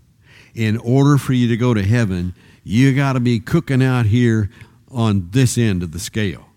In 0.54 0.78
order 0.78 1.18
for 1.18 1.34
you 1.34 1.48
to 1.48 1.58
go 1.58 1.74
to 1.74 1.84
heaven, 1.84 2.34
you 2.64 2.94
got 2.94 3.14
to 3.14 3.20
be 3.20 3.40
cooking 3.40 3.82
out 3.82 4.08
here 4.08 4.50
on 4.92 5.30
this 5.32 5.58
end 5.58 5.84
of 5.84 5.92
the 5.92 6.00
scale, 6.00 6.48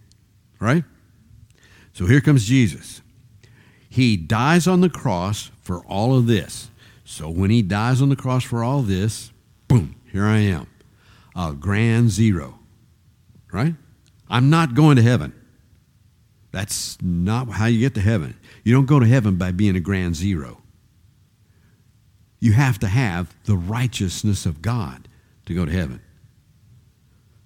right? 0.59 0.85
So 1.93 2.07
here 2.07 2.21
comes 2.21 2.45
Jesus. 2.45 3.03
He 3.91 4.17
dies 4.17 4.69
on 4.69 4.81
the 4.81 4.89
cross 4.89 5.51
for 5.61 5.85
all 5.85 6.17
of 6.17 6.29
this. 6.29 6.71
So 7.05 7.29
when 7.29 7.51
he 7.51 7.61
dies 7.61 8.01
on 8.01 8.09
the 8.09 8.17
cross 8.17 8.45
for 8.45 8.63
all 8.63 8.83
this, 8.83 9.33
boom, 9.67 9.97
here 10.13 10.25
I 10.25 10.39
am, 10.39 10.69
a 11.35 11.53
grand 11.53 12.11
zero, 12.11 12.61
right? 13.53 13.75
I'm 14.29 14.49
not 14.49 14.75
going 14.75 14.95
to 14.97 15.03
heaven. 15.03 15.33
That's 16.53 16.99
not 17.03 17.49
how 17.51 17.67
you 17.67 17.81
get 17.81 17.95
to 17.95 18.01
heaven. 18.01 18.39
You 18.63 18.73
don't 18.73 18.87
go 18.87 19.01
to 19.01 19.07
heaven 19.07 19.37
by 19.37 19.51
being 19.51 19.75
a 19.75 19.81
grand 19.81 20.15
zero. 20.15 20.63
You 22.39 22.53
have 22.53 22.79
to 22.79 22.87
have 22.87 23.35
the 23.45 23.57
righteousness 23.57 24.47
of 24.47 24.63
God 24.63 25.09
to 25.47 25.55
go 25.55 25.65
to 25.65 25.73
heaven. 25.73 26.01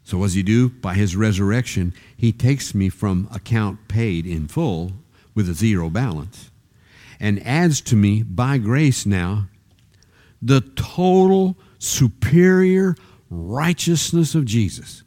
So, 0.04 0.18
what 0.18 0.26
does 0.26 0.34
he 0.34 0.42
do? 0.42 0.68
By 0.68 0.94
his 0.94 1.16
resurrection, 1.16 1.94
he 2.14 2.32
takes 2.32 2.74
me 2.74 2.90
from 2.90 3.28
account 3.32 3.88
paid 3.88 4.26
in 4.26 4.46
full 4.46 4.92
with 5.34 5.48
a 5.48 5.54
zero 5.54 5.90
balance 5.90 6.50
and 7.20 7.44
adds 7.46 7.80
to 7.80 7.96
me 7.96 8.22
by 8.22 8.58
grace 8.58 9.06
now 9.06 9.48
the 10.40 10.60
total 10.76 11.56
superior 11.78 12.94
righteousness 13.30 14.34
of 14.34 14.44
Jesus. 14.44 15.02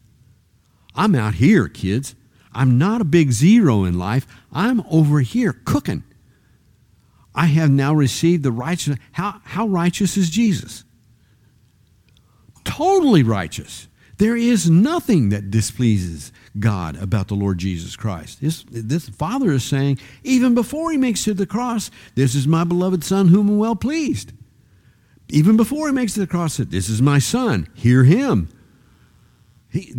I'm 0.95 1.13
out 1.13 1.35
here, 1.35 1.67
kids. 1.67 2.15
I'm 2.53 2.79
not 2.79 3.01
a 3.01 3.05
big 3.05 3.31
zero 3.31 3.83
in 3.83 3.99
life. 3.99 4.25
I'm 4.51 4.81
over 4.89 5.19
here 5.19 5.53
cooking. 5.63 6.03
I 7.35 7.45
have 7.45 7.69
now 7.69 7.93
received 7.93 8.41
the 8.41 8.51
righteousness. 8.51 8.97
How, 9.11 9.41
how 9.43 9.67
righteous 9.67 10.17
is 10.17 10.31
Jesus? 10.31 10.83
Totally 12.63 13.21
righteous. 13.21 13.87
There 14.17 14.35
is 14.35 14.69
nothing 14.69 15.29
that 15.29 15.51
displeases 15.51 16.31
God 16.59 17.01
about 17.01 17.27
the 17.27 17.35
Lord 17.35 17.57
Jesus 17.57 17.95
Christ. 17.95 18.41
This, 18.41 18.65
this 18.69 19.09
Father 19.09 19.51
is 19.51 19.63
saying, 19.63 19.99
even 20.23 20.55
before 20.55 20.91
he 20.91 20.97
makes 20.97 21.21
it 21.21 21.31
to 21.31 21.33
the 21.33 21.45
cross, 21.45 21.91
this 22.15 22.35
is 22.35 22.47
my 22.47 22.63
beloved 22.63 23.03
Son 23.03 23.27
whom 23.27 23.49
I'm 23.49 23.57
well 23.57 23.75
pleased. 23.75 24.33
Even 25.29 25.57
before 25.57 25.87
he 25.87 25.93
makes 25.93 26.17
it 26.17 26.23
across, 26.23 26.55
said, 26.55 26.71
This 26.71 26.89
is 26.89 27.01
my 27.01 27.19
son, 27.19 27.67
hear 27.73 28.03
him. 28.03 28.49
He, 29.69 29.93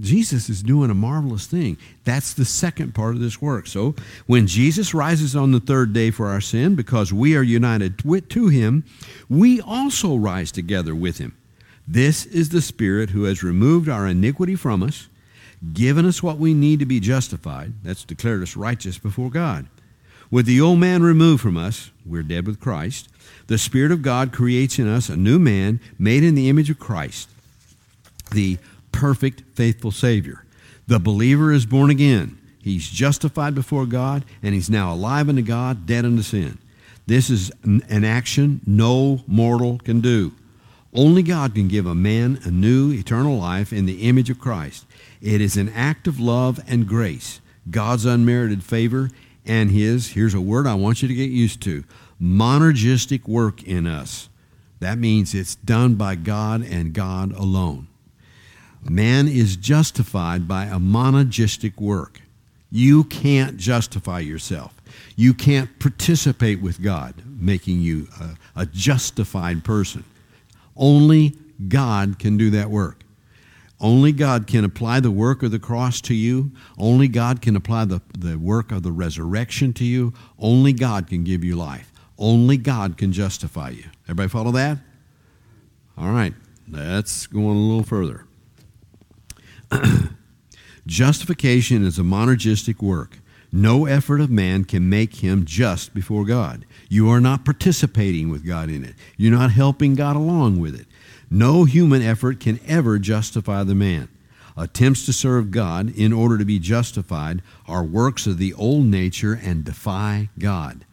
Jesus 0.00 0.48
is 0.48 0.62
doing 0.62 0.90
a 0.90 0.94
marvelous 0.94 1.46
thing. 1.46 1.76
That's 2.04 2.32
the 2.32 2.46
second 2.46 2.94
part 2.94 3.14
of 3.14 3.20
this 3.20 3.42
work. 3.42 3.66
So, 3.66 3.94
when 4.26 4.46
Jesus 4.46 4.94
rises 4.94 5.36
on 5.36 5.52
the 5.52 5.60
third 5.60 5.92
day 5.92 6.10
for 6.10 6.28
our 6.28 6.40
sin, 6.40 6.74
because 6.74 7.12
we 7.12 7.36
are 7.36 7.42
united 7.42 7.98
to 8.30 8.48
him, 8.48 8.84
we 9.28 9.60
also 9.60 10.16
rise 10.16 10.50
together 10.50 10.94
with 10.94 11.18
him. 11.18 11.36
This 11.86 12.24
is 12.24 12.48
the 12.48 12.62
Spirit 12.62 13.10
who 13.10 13.24
has 13.24 13.42
removed 13.42 13.88
our 13.88 14.06
iniquity 14.06 14.56
from 14.56 14.82
us, 14.82 15.08
given 15.72 16.06
us 16.06 16.22
what 16.22 16.38
we 16.38 16.54
need 16.54 16.78
to 16.80 16.86
be 16.86 17.00
justified. 17.00 17.72
That's 17.82 18.04
declared 18.04 18.42
us 18.42 18.56
righteous 18.56 18.98
before 18.98 19.30
God. 19.30 19.66
With 20.30 20.46
the 20.46 20.60
old 20.60 20.78
man 20.78 21.02
removed 21.02 21.42
from 21.42 21.56
us, 21.56 21.90
we're 22.06 22.22
dead 22.22 22.46
with 22.46 22.60
Christ 22.60 23.08
the 23.50 23.58
Spirit 23.58 23.90
of 23.90 24.00
God 24.00 24.32
creates 24.32 24.78
in 24.78 24.86
us 24.86 25.08
a 25.08 25.16
new 25.16 25.40
man 25.40 25.80
made 25.98 26.22
in 26.22 26.36
the 26.36 26.48
image 26.48 26.70
of 26.70 26.78
Christ, 26.78 27.28
the 28.30 28.58
perfect, 28.92 29.42
faithful 29.56 29.90
Savior. 29.90 30.44
The 30.86 31.00
believer 31.00 31.52
is 31.52 31.66
born 31.66 31.90
again. 31.90 32.38
He's 32.62 32.88
justified 32.88 33.56
before 33.56 33.86
God, 33.86 34.24
and 34.40 34.54
he's 34.54 34.70
now 34.70 34.92
alive 34.92 35.28
unto 35.28 35.42
God, 35.42 35.84
dead 35.84 36.04
unto 36.04 36.22
sin. 36.22 36.58
This 37.08 37.28
is 37.28 37.50
an 37.64 38.04
action 38.04 38.60
no 38.68 39.24
mortal 39.26 39.78
can 39.78 40.00
do. 40.00 40.32
Only 40.94 41.24
God 41.24 41.56
can 41.56 41.66
give 41.66 41.86
a 41.86 41.94
man 41.94 42.38
a 42.44 42.52
new 42.52 42.92
eternal 42.92 43.36
life 43.36 43.72
in 43.72 43.86
the 43.86 44.08
image 44.08 44.30
of 44.30 44.38
Christ. 44.38 44.86
It 45.20 45.40
is 45.40 45.56
an 45.56 45.68
act 45.70 46.06
of 46.06 46.18
love 46.18 46.60
and 46.66 46.86
grace, 46.86 47.40
God's 47.70 48.04
unmerited 48.04 48.62
favor, 48.62 49.10
and 49.44 49.70
His, 49.70 50.12
here's 50.12 50.34
a 50.34 50.40
word 50.40 50.66
I 50.66 50.74
want 50.74 51.02
you 51.02 51.08
to 51.08 51.14
get 51.14 51.30
used 51.30 51.62
to 51.62 51.84
monergistic 52.20 53.26
work 53.26 53.62
in 53.62 53.86
us. 53.86 54.28
That 54.80 54.98
means 54.98 55.34
it's 55.34 55.56
done 55.56 55.94
by 55.94 56.14
God 56.14 56.62
and 56.62 56.92
God 56.94 57.32
alone. 57.32 57.88
Man 58.82 59.28
is 59.28 59.56
justified 59.56 60.48
by 60.48 60.64
a 60.64 60.76
monergistic 60.76 61.78
work. 61.78 62.20
You 62.70 63.04
can't 63.04 63.56
justify 63.56 64.20
yourself. 64.20 64.74
You 65.16 65.34
can't 65.34 65.78
participate 65.78 66.62
with 66.62 66.82
God, 66.82 67.14
making 67.26 67.80
you 67.80 68.08
a, 68.18 68.62
a 68.62 68.66
justified 68.66 69.64
person. 69.64 70.04
Only 70.76 71.36
God 71.68 72.18
can 72.18 72.36
do 72.36 72.50
that 72.50 72.70
work. 72.70 73.02
Only 73.80 74.12
God 74.12 74.46
can 74.46 74.64
apply 74.64 75.00
the 75.00 75.10
work 75.10 75.42
of 75.42 75.50
the 75.50 75.58
cross 75.58 76.00
to 76.02 76.14
you. 76.14 76.52
Only 76.78 77.08
God 77.08 77.40
can 77.40 77.56
apply 77.56 77.86
the, 77.86 78.02
the 78.16 78.36
work 78.38 78.72
of 78.72 78.82
the 78.82 78.92
resurrection 78.92 79.72
to 79.74 79.84
you. 79.84 80.12
Only 80.38 80.72
God 80.72 81.06
can 81.06 81.24
give 81.24 81.42
you 81.42 81.56
life. 81.56 81.90
Only 82.18 82.58
God 82.58 82.98
can 82.98 83.12
justify 83.12 83.70
you. 83.70 83.84
Everybody 84.04 84.28
follow 84.28 84.52
that? 84.52 84.78
All 85.96 86.10
right, 86.10 86.34
let's 86.68 87.26
go 87.26 87.48
on 87.48 87.56
a 87.56 87.60
little 87.60 87.82
further. 87.82 88.26
Justification 90.86 91.84
is 91.84 91.98
a 91.98 92.02
monergistic 92.02 92.82
work. 92.82 93.18
No 93.52 93.86
effort 93.86 94.20
of 94.20 94.30
man 94.30 94.64
can 94.64 94.88
make 94.88 95.16
him 95.16 95.44
just 95.44 95.92
before 95.92 96.24
God. 96.24 96.64
You 96.88 97.08
are 97.10 97.20
not 97.20 97.44
participating 97.44 98.30
with 98.30 98.46
God 98.46 98.68
in 98.70 98.84
it. 98.84 98.94
You're 99.16 99.36
not 99.36 99.50
helping 99.50 99.94
God 99.94 100.16
along 100.16 100.60
with 100.60 100.78
it. 100.78 100.86
No 101.30 101.64
human 101.64 102.02
effort 102.02 102.40
can 102.40 102.58
ever 102.66 102.98
justify 102.98 103.62
the 103.62 103.74
man. 103.74 104.08
Attempts 104.56 105.06
to 105.06 105.12
serve 105.12 105.52
God 105.52 105.96
in 105.96 106.12
order 106.12 106.36
to 106.36 106.44
be 106.44 106.58
justified 106.58 107.40
are 107.68 107.84
works 107.84 108.26
of 108.26 108.38
the 108.38 108.52
old 108.54 108.84
nature 108.84 109.38
and 109.40 109.64
defy 109.64 110.28
God. 110.38 110.84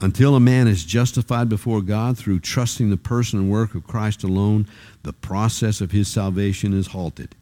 Until 0.00 0.34
a 0.34 0.40
man 0.40 0.66
is 0.68 0.84
justified 0.84 1.48
before 1.48 1.82
God 1.82 2.18
through 2.18 2.40
trusting 2.40 2.90
the 2.90 2.96
person 2.96 3.38
and 3.38 3.50
work 3.50 3.74
of 3.74 3.86
Christ 3.86 4.22
alone, 4.22 4.66
the 5.02 5.12
process 5.12 5.80
of 5.80 5.92
his 5.92 6.08
salvation 6.08 6.72
is 6.72 6.88
halted. 6.88 7.34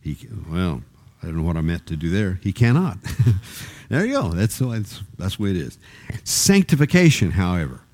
He, 0.00 0.16
well, 0.48 0.82
I 1.22 1.26
don't 1.26 1.38
know 1.38 1.42
what 1.42 1.56
I 1.56 1.60
meant 1.60 1.86
to 1.86 1.96
do 1.96 2.10
there. 2.10 2.38
He 2.42 2.52
cannot. 2.52 2.98
there 3.88 4.06
you 4.06 4.14
go. 4.14 4.28
That's, 4.30 4.58
that's, 4.58 5.02
that's 5.18 5.36
the 5.36 5.42
way 5.42 5.50
it 5.50 5.56
is. 5.56 5.78
Sanctification, 6.24 7.32
however, 7.32 7.84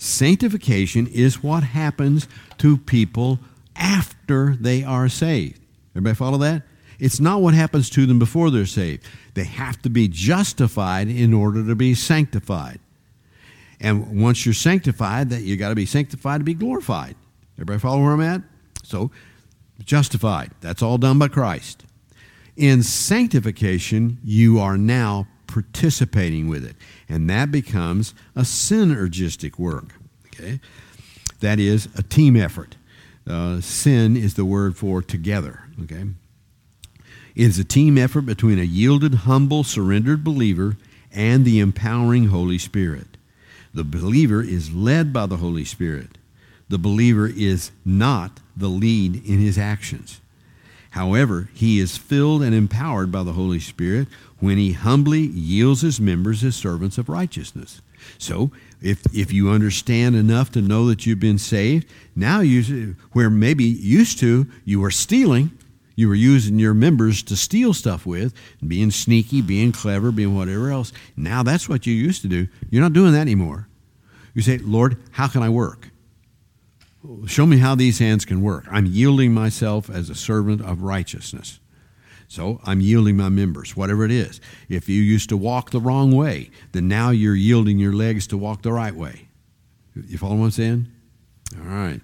Sanctification 0.00 1.06
is 1.08 1.42
what 1.42 1.62
happens 1.62 2.26
to 2.60 2.76
people 2.78 3.38
after 3.76 4.56
they 4.60 4.84
are 4.84 5.08
saved. 5.08 5.60
Everybody 5.92 6.14
follow 6.14 6.38
that? 6.38 6.62
It's 6.98 7.18
not 7.18 7.40
what 7.40 7.54
happens 7.54 7.88
to 7.90 8.04
them 8.04 8.18
before 8.18 8.50
they're 8.50 8.66
saved. 8.66 9.06
They 9.32 9.44
have 9.44 9.80
to 9.82 9.90
be 9.90 10.08
justified 10.08 11.08
in 11.08 11.32
order 11.32 11.66
to 11.66 11.74
be 11.74 11.94
sanctified. 11.94 12.78
And 13.80 14.22
once 14.22 14.44
you're 14.44 14.52
sanctified, 14.52 15.30
that 15.30 15.40
you 15.40 15.56
got 15.56 15.70
to 15.70 15.74
be 15.74 15.86
sanctified 15.86 16.40
to 16.40 16.44
be 16.44 16.52
glorified. 16.52 17.16
Everybody 17.56 17.78
follow 17.78 18.02
where 18.02 18.12
I'm 18.12 18.20
at? 18.20 18.42
So, 18.84 19.10
justified. 19.82 20.50
That's 20.60 20.82
all 20.82 20.98
done 20.98 21.18
by 21.18 21.28
Christ. 21.28 21.84
In 22.56 22.82
sanctification, 22.82 24.18
you 24.22 24.58
are 24.58 24.76
now 24.76 25.26
participating 25.46 26.48
with 26.48 26.66
it. 26.66 26.76
And 27.08 27.30
that 27.30 27.50
becomes 27.50 28.14
a 28.36 28.42
synergistic 28.42 29.58
work. 29.58 29.94
Okay? 30.26 30.60
That 31.40 31.58
is 31.58 31.88
a 31.96 32.02
team 32.02 32.36
effort. 32.36 32.76
Uh, 33.26 33.60
sin 33.60 34.16
is 34.16 34.34
the 34.34 34.44
word 34.44 34.76
for 34.76 35.02
together. 35.02 35.62
Okay? 35.82 36.04
It 37.34 37.46
is 37.46 37.58
a 37.58 37.64
team 37.64 37.96
effort 37.96 38.22
between 38.22 38.58
a 38.58 38.64
yielded, 38.64 39.14
humble, 39.14 39.64
surrendered 39.64 40.24
believer 40.24 40.76
and 41.12 41.44
the 41.44 41.60
empowering 41.60 42.28
Holy 42.28 42.58
Spirit. 42.58 43.16
The 43.72 43.84
believer 43.84 44.42
is 44.42 44.72
led 44.72 45.12
by 45.12 45.26
the 45.26 45.36
Holy 45.36 45.64
Spirit. 45.64 46.18
The 46.68 46.78
believer 46.78 47.26
is 47.26 47.70
not 47.84 48.40
the 48.56 48.68
lead 48.68 49.16
in 49.26 49.38
his 49.38 49.58
actions. 49.58 50.20
However, 50.90 51.48
he 51.54 51.78
is 51.78 51.96
filled 51.96 52.42
and 52.42 52.54
empowered 52.54 53.12
by 53.12 53.22
the 53.22 53.32
Holy 53.34 53.60
Spirit 53.60 54.08
when 54.40 54.58
he 54.58 54.72
humbly 54.72 55.20
yields 55.20 55.82
his 55.82 56.00
members 56.00 56.42
as 56.42 56.56
servants 56.56 56.98
of 56.98 57.08
righteousness. 57.08 57.80
So, 58.18 58.50
if, 58.82 59.02
if 59.14 59.32
you 59.32 59.50
understand 59.50 60.16
enough 60.16 60.50
to 60.52 60.62
know 60.62 60.86
that 60.88 61.06
you've 61.06 61.20
been 61.20 61.38
saved, 61.38 61.86
now 62.16 62.40
you, 62.40 62.96
where 63.12 63.30
maybe 63.30 63.64
used 63.64 64.18
to 64.20 64.46
you 64.64 64.80
were 64.80 64.90
stealing, 64.90 65.50
you 65.96 66.08
were 66.08 66.14
using 66.14 66.58
your 66.58 66.72
members 66.72 67.22
to 67.24 67.36
steal 67.36 67.74
stuff 67.74 68.06
with, 68.06 68.32
being 68.66 68.90
sneaky, 68.90 69.42
being 69.42 69.72
clever, 69.72 70.10
being 70.10 70.34
whatever 70.34 70.70
else. 70.70 70.92
Now 71.16 71.42
that's 71.42 71.68
what 71.68 71.86
you 71.86 71.94
used 71.94 72.22
to 72.22 72.28
do. 72.28 72.48
You're 72.70 72.82
not 72.82 72.94
doing 72.94 73.12
that 73.12 73.20
anymore. 73.20 73.68
You 74.34 74.42
say, 74.42 74.58
Lord, 74.58 74.96
how 75.10 75.28
can 75.28 75.42
I 75.42 75.50
work? 75.50 75.90
Show 77.26 77.46
me 77.46 77.58
how 77.58 77.74
these 77.74 77.98
hands 77.98 78.24
can 78.24 78.42
work. 78.42 78.64
I'm 78.70 78.86
yielding 78.86 79.32
myself 79.32 79.90
as 79.90 80.10
a 80.10 80.14
servant 80.14 80.62
of 80.62 80.82
righteousness. 80.82 81.58
So 82.30 82.60
I'm 82.64 82.80
yielding 82.80 83.16
my 83.16 83.28
members, 83.28 83.76
whatever 83.76 84.04
it 84.04 84.12
is. 84.12 84.40
If 84.68 84.88
you 84.88 85.02
used 85.02 85.28
to 85.30 85.36
walk 85.36 85.70
the 85.70 85.80
wrong 85.80 86.12
way, 86.12 86.50
then 86.70 86.86
now 86.86 87.10
you're 87.10 87.34
yielding 87.34 87.80
your 87.80 87.92
legs 87.92 88.28
to 88.28 88.38
walk 88.38 88.62
the 88.62 88.72
right 88.72 88.94
way. 88.94 89.26
You 89.96 90.16
follow 90.16 90.36
what 90.36 90.44
I'm 90.44 90.50
saying? 90.52 90.86
All 91.58 91.64
right. 91.64 92.00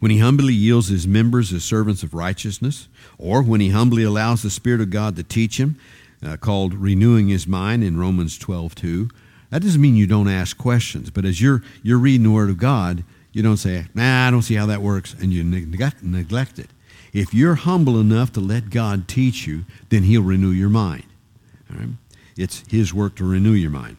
When 0.00 0.10
he 0.10 0.18
humbly 0.18 0.54
yields 0.54 0.88
his 0.88 1.06
members 1.06 1.52
as 1.52 1.62
servants 1.62 2.02
of 2.02 2.14
righteousness, 2.14 2.88
or 3.18 3.42
when 3.42 3.60
he 3.60 3.68
humbly 3.68 4.02
allows 4.02 4.42
the 4.42 4.48
Spirit 4.48 4.80
of 4.80 4.88
God 4.88 5.14
to 5.16 5.22
teach 5.22 5.60
him, 5.60 5.78
uh, 6.24 6.38
called 6.38 6.72
renewing 6.72 7.28
his 7.28 7.46
mind 7.46 7.84
in 7.84 7.98
Romans 7.98 8.38
12 8.38 8.74
2, 8.74 9.10
that 9.50 9.60
doesn't 9.60 9.80
mean 9.80 9.94
you 9.94 10.06
don't 10.06 10.28
ask 10.28 10.56
questions, 10.56 11.10
but 11.10 11.26
as 11.26 11.42
you're, 11.42 11.62
you're 11.82 11.98
reading 11.98 12.22
the 12.22 12.30
Word 12.30 12.48
of 12.48 12.56
God, 12.56 13.04
you 13.30 13.42
don't 13.42 13.58
say, 13.58 13.88
nah, 13.92 14.26
I 14.26 14.30
don't 14.30 14.40
see 14.40 14.54
how 14.54 14.64
that 14.64 14.80
works, 14.80 15.14
and 15.20 15.34
you 15.34 15.44
neglect, 15.44 16.02
neglect 16.02 16.58
it. 16.58 16.70
If 17.16 17.32
you're 17.32 17.54
humble 17.54 17.98
enough 17.98 18.30
to 18.34 18.40
let 18.40 18.68
God 18.68 19.08
teach 19.08 19.46
you, 19.46 19.64
then 19.88 20.02
He'll 20.02 20.22
renew 20.22 20.50
your 20.50 20.68
mind. 20.68 21.04
It's 22.36 22.62
His 22.68 22.92
work 22.92 23.16
to 23.16 23.24
renew 23.24 23.54
your 23.54 23.70
mind 23.70 23.96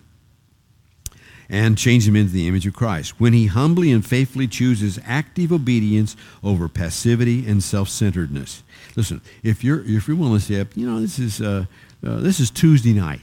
and 1.50 1.80
change 1.80 2.06
them 2.06 2.16
into 2.16 2.32
the 2.32 2.48
image 2.48 2.68
of 2.68 2.76
Christ. 2.76 3.20
When 3.20 3.34
He 3.34 3.48
humbly 3.48 3.92
and 3.92 4.06
faithfully 4.06 4.48
chooses 4.48 5.00
active 5.04 5.52
obedience 5.52 6.16
over 6.44 6.68
passivity 6.68 7.48
and 7.48 7.64
self-centeredness. 7.64 8.62
Listen, 8.96 9.22
if 9.42 9.64
you're 9.64 9.84
if 9.84 10.08
you're 10.08 10.16
willing 10.16 10.40
to 10.40 10.46
say, 10.46 10.68
you 10.76 10.88
know, 10.88 11.00
this 11.02 11.18
is 11.18 11.42
uh, 11.42 11.66
uh, 12.06 12.18
this 12.18 12.40
is 12.40 12.52
Tuesday 12.52 12.94
night. 12.94 13.22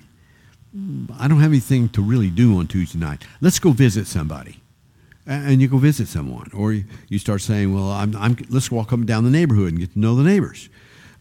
I 1.21 1.29
don't 1.29 1.39
have 1.39 1.53
anything 1.53 1.89
to 1.91 2.03
really 2.03 2.31
do 2.31 2.59
on 2.59 2.67
Tuesday 2.67 2.99
night. 2.99 3.25
Let's 3.41 3.61
go 3.61 3.71
visit 3.71 4.09
somebody. 4.09 4.61
And 5.27 5.63
you 5.63 5.69
go 5.69 5.79
visit 5.79 6.09
someone. 6.09 6.51
Or 6.53 6.73
you 6.73 7.19
start 7.19 7.41
saying, 7.41 7.75
well, 7.75 7.91
I'm, 7.91 8.15
I'm, 8.17 8.37
let's 8.51 8.71
walk 8.71 8.93
up 8.93 8.99
and 8.99 9.07
down 9.07 9.25
the 9.25 9.31
neighborhood 9.31 9.71
and 9.73 9.79
get 9.81 9.93
to 9.93 9.99
know 9.99 10.15
the 10.15 10.23
neighbors. 10.23 10.69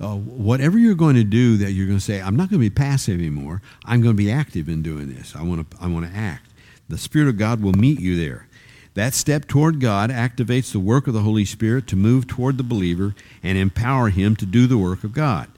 Uh, 0.02 0.16
whatever 0.16 0.78
you're 0.78 0.96
going 0.96 1.16
to 1.16 1.24
do 1.24 1.56
that 1.58 1.72
you're 1.72 1.88
going 1.88 2.00
to 2.00 2.04
say, 2.04 2.22
I'm 2.22 2.36
not 2.36 2.50
going 2.50 2.60
to 2.62 2.70
be 2.70 2.70
passive 2.70 3.20
anymore. 3.20 3.62
I'm 3.86 4.02
going 4.02 4.16
to 4.16 4.22
be 4.22 4.32
active 4.32 4.68
in 4.68 4.82
doing 4.82 5.14
this. 5.14 5.36
I 5.36 5.44
want 5.44 5.70
to, 5.70 5.78
I 5.80 5.88
want 5.88 6.06
to 6.06 6.18
act. 6.18 6.50
The 6.90 6.98
Spirit 6.98 7.30
of 7.30 7.38
God 7.38 7.62
will 7.62 7.74
meet 7.74 8.00
you 8.00 8.18
there. 8.18 8.48
That 8.96 9.14
step 9.14 9.48
toward 9.48 9.80
God 9.80 10.10
activates 10.10 10.72
the 10.72 10.80
work 10.80 11.08
of 11.08 11.14
the 11.14 11.22
Holy 11.22 11.46
Spirit 11.46 11.88
to 11.88 11.96
move 11.96 12.28
toward 12.28 12.58
the 12.58 12.64
believer 12.64 13.16
and 13.42 13.58
empower 13.58 14.10
him 14.10 14.36
to 14.36 14.46
do 14.46 14.68
the 14.68 14.78
work 14.78 15.04
of 15.04 15.14
God. 15.14 15.50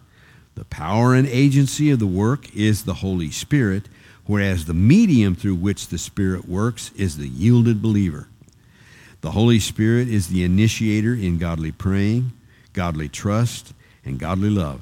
The 0.54 0.66
power 0.66 1.14
and 1.14 1.28
agency 1.28 1.92
of 1.92 2.00
the 2.00 2.08
work 2.08 2.56
is 2.56 2.84
the 2.84 2.96
Holy 2.96 3.32
Spirit, 3.32 3.90
whereas 4.26 4.66
the 4.66 4.74
medium 4.74 5.36
through 5.36 5.56
which 5.56 5.88
the 5.88 5.98
Spirit 5.98 6.48
works 6.48 6.92
is 6.96 7.18
the 7.18 7.28
yielded 7.28 7.82
believer. 7.82 8.30
The 9.26 9.32
Holy 9.32 9.58
Spirit 9.60 10.08
is 10.08 10.28
the 10.28 10.44
initiator 10.44 11.16
in 11.16 11.40
godly 11.40 11.72
praying, 11.72 12.32
godly 12.74 13.10
trust, 13.10 13.74
and 14.06 14.20
godly 14.20 14.52
love. 14.52 14.82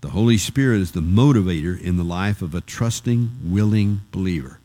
The 0.00 0.08
Holy 0.08 0.36
Spirit 0.36 0.80
is 0.80 0.90
the 0.90 1.00
motivator 1.00 1.80
in 1.80 1.96
the 1.96 2.02
life 2.02 2.42
of 2.42 2.56
a 2.56 2.60
trusting, 2.60 3.30
willing 3.44 4.00
believer. 4.10 4.58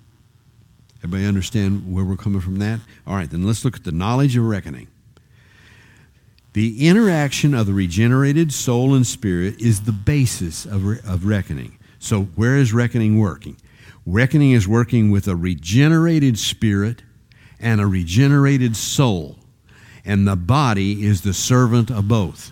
Everybody 1.03 1.27
understand 1.27 1.93
where 1.93 2.03
we're 2.03 2.15
coming 2.15 2.41
from 2.41 2.57
that? 2.57 2.79
All 3.05 3.13
right, 3.13 3.29
then 3.29 3.45
let's 3.45 3.63
look 3.63 3.75
at 3.75 3.83
the 3.83 3.91
knowledge 3.91 4.35
of 4.35 4.45
reckoning. 4.45 4.87
The 6.53 6.87
interaction 6.87 7.53
of 7.53 7.67
the 7.67 7.73
regenerated 7.73 8.51
soul 8.51 8.95
and 8.95 9.05
spirit 9.05 9.61
is 9.61 9.81
the 9.81 9.91
basis 9.91 10.65
of, 10.65 10.85
re- 10.85 10.99
of 11.05 11.25
reckoning. 11.25 11.77
So, 11.99 12.23
where 12.23 12.57
is 12.57 12.73
reckoning 12.73 13.19
working? 13.19 13.57
Reckoning 14.07 14.53
is 14.53 14.67
working 14.67 15.11
with 15.11 15.27
a 15.27 15.35
regenerated 15.35 16.39
spirit 16.39 17.03
and 17.63 17.81
a 17.81 17.87
regenerated 17.87 18.75
soul, 18.75 19.37
and 20.05 20.27
the 20.27 20.35
body 20.35 21.05
is 21.05 21.21
the 21.21 21.33
servant 21.33 21.89
of 21.89 22.07
both. 22.07 22.51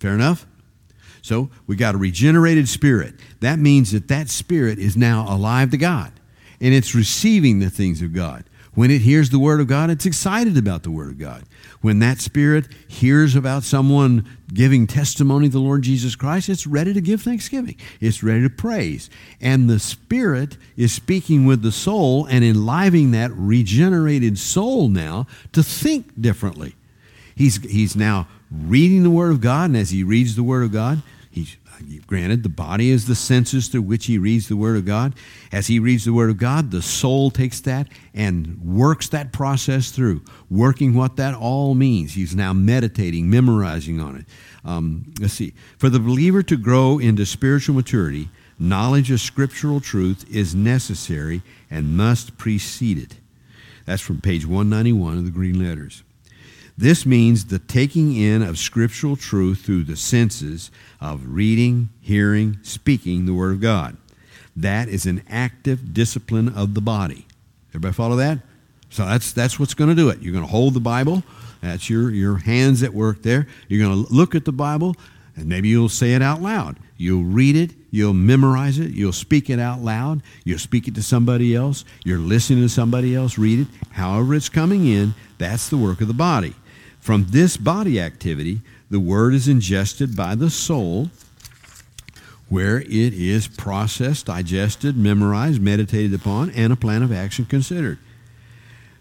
Fair 0.00 0.12
enough? 0.12 0.46
So, 1.22 1.48
we 1.66 1.76
got 1.76 1.94
a 1.94 1.98
regenerated 1.98 2.68
spirit. 2.68 3.14
That 3.40 3.58
means 3.58 3.92
that 3.92 4.08
that 4.08 4.28
spirit 4.28 4.78
is 4.78 4.96
now 4.96 5.24
alive 5.32 5.70
to 5.70 5.78
God, 5.78 6.12
and 6.60 6.74
it's 6.74 6.94
receiving 6.94 7.60
the 7.60 7.70
things 7.70 8.02
of 8.02 8.12
God. 8.12 8.44
When 8.74 8.90
it 8.90 9.02
hears 9.02 9.30
the 9.30 9.38
Word 9.38 9.60
of 9.60 9.68
God, 9.68 9.88
it's 9.88 10.06
excited 10.06 10.56
about 10.56 10.82
the 10.82 10.90
Word 10.90 11.10
of 11.10 11.18
God. 11.18 11.44
When 11.80 12.00
that 12.00 12.18
spirit 12.20 12.66
hears 12.88 13.36
about 13.36 13.62
someone 13.62 14.26
giving 14.52 14.86
testimony 14.86 15.46
of 15.46 15.52
the 15.52 15.60
Lord 15.60 15.82
Jesus 15.82 16.16
Christ, 16.16 16.48
it's 16.48 16.66
ready 16.66 16.92
to 16.92 17.00
give 17.00 17.22
thanksgiving. 17.22 17.76
It's 18.00 18.22
ready 18.22 18.42
to 18.42 18.50
praise. 18.50 19.10
And 19.40 19.70
the 19.70 19.78
spirit 19.78 20.56
is 20.76 20.92
speaking 20.92 21.46
with 21.46 21.62
the 21.62 21.70
soul 21.70 22.26
and 22.26 22.44
enlivening 22.44 23.12
that 23.12 23.30
regenerated 23.32 24.38
soul 24.38 24.88
now 24.88 25.26
to 25.52 25.62
think 25.62 26.20
differently. 26.20 26.74
He's, 27.36 27.62
he's 27.62 27.94
now 27.94 28.26
reading 28.50 29.02
the 29.02 29.10
Word 29.10 29.30
of 29.30 29.40
God, 29.40 29.70
and 29.70 29.76
as 29.76 29.90
he 29.90 30.02
reads 30.02 30.34
the 30.34 30.42
Word 30.42 30.64
of 30.64 30.72
God, 30.72 31.02
granted 32.06 32.42
the 32.42 32.48
body 32.48 32.90
is 32.90 33.06
the 33.06 33.14
senses 33.14 33.68
through 33.68 33.82
which 33.82 34.06
he 34.06 34.18
reads 34.18 34.48
the 34.48 34.56
Word 34.56 34.76
of 34.76 34.84
God. 34.84 35.14
As 35.52 35.66
he 35.66 35.78
reads 35.78 36.04
the 36.04 36.12
Word 36.12 36.30
of 36.30 36.38
God, 36.38 36.70
the 36.70 36.82
soul 36.82 37.30
takes 37.30 37.60
that 37.60 37.88
and 38.14 38.60
works 38.62 39.08
that 39.08 39.32
process 39.32 39.90
through, 39.90 40.22
working 40.50 40.94
what 40.94 41.16
that 41.16 41.34
all 41.34 41.74
means. 41.74 42.14
He's 42.14 42.34
now 42.34 42.52
meditating, 42.52 43.28
memorizing 43.30 44.00
on 44.00 44.16
it. 44.16 44.26
Um, 44.64 45.12
let's 45.20 45.34
see. 45.34 45.54
For 45.78 45.88
the 45.88 46.00
believer 46.00 46.42
to 46.42 46.56
grow 46.56 46.98
into 46.98 47.26
spiritual 47.26 47.74
maturity, 47.74 48.28
knowledge 48.58 49.10
of 49.10 49.20
scriptural 49.20 49.80
truth 49.80 50.24
is 50.30 50.54
necessary 50.54 51.42
and 51.70 51.96
must 51.96 52.38
precede 52.38 52.98
it. 52.98 53.16
That's 53.84 54.02
from 54.02 54.20
page 54.20 54.46
191 54.46 55.18
of 55.18 55.24
the 55.24 55.30
Green 55.30 55.62
Letters. 55.62 56.02
This 56.76 57.06
means 57.06 57.46
the 57.46 57.60
taking 57.60 58.16
in 58.16 58.42
of 58.42 58.58
scriptural 58.58 59.16
truth 59.16 59.60
through 59.60 59.84
the 59.84 59.96
senses 59.96 60.72
of 61.04 61.22
reading, 61.26 61.90
hearing, 62.00 62.58
speaking 62.62 63.26
the 63.26 63.34
Word 63.34 63.52
of 63.52 63.60
God. 63.60 63.98
That 64.56 64.88
is 64.88 65.04
an 65.04 65.22
active 65.28 65.92
discipline 65.92 66.48
of 66.48 66.72
the 66.72 66.80
body. 66.80 67.26
Everybody 67.70 67.92
follow 67.92 68.16
that? 68.16 68.38
So 68.88 69.04
that's, 69.04 69.32
that's 69.32 69.60
what's 69.60 69.74
going 69.74 69.90
to 69.90 69.96
do 69.96 70.08
it. 70.08 70.22
You're 70.22 70.32
going 70.32 70.46
to 70.46 70.50
hold 70.50 70.72
the 70.72 70.80
Bible. 70.80 71.22
That's 71.60 71.90
your, 71.90 72.10
your 72.10 72.38
hands 72.38 72.82
at 72.82 72.94
work 72.94 73.22
there. 73.22 73.46
You're 73.68 73.86
going 73.86 74.06
to 74.06 74.14
look 74.14 74.34
at 74.34 74.46
the 74.46 74.52
Bible, 74.52 74.96
and 75.36 75.46
maybe 75.46 75.68
you'll 75.68 75.90
say 75.90 76.14
it 76.14 76.22
out 76.22 76.40
loud. 76.40 76.78
You'll 76.96 77.24
read 77.24 77.56
it, 77.56 77.72
you'll 77.90 78.14
memorize 78.14 78.78
it, 78.78 78.92
you'll 78.92 79.12
speak 79.12 79.50
it 79.50 79.58
out 79.58 79.80
loud, 79.80 80.22
you'll 80.44 80.58
speak 80.58 80.88
it 80.88 80.94
to 80.94 81.02
somebody 81.02 81.54
else, 81.54 81.84
you're 82.04 82.18
listening 82.18 82.62
to 82.62 82.68
somebody 82.68 83.14
else 83.14 83.36
read 83.36 83.60
it. 83.60 83.66
However, 83.90 84.34
it's 84.34 84.48
coming 84.48 84.86
in, 84.86 85.14
that's 85.36 85.68
the 85.68 85.76
work 85.76 86.00
of 86.00 86.08
the 86.08 86.14
body. 86.14 86.54
From 87.00 87.26
this 87.28 87.58
body 87.58 88.00
activity, 88.00 88.62
the 88.94 89.00
word 89.00 89.34
is 89.34 89.48
ingested 89.48 90.16
by 90.16 90.36
the 90.36 90.48
soul, 90.48 91.10
where 92.48 92.78
it 92.78 92.88
is 93.12 93.48
processed, 93.48 94.26
digested, 94.26 94.96
memorized, 94.96 95.60
meditated 95.60 96.14
upon, 96.14 96.50
and 96.50 96.72
a 96.72 96.76
plan 96.76 97.02
of 97.02 97.10
action 97.10 97.44
considered. 97.44 97.98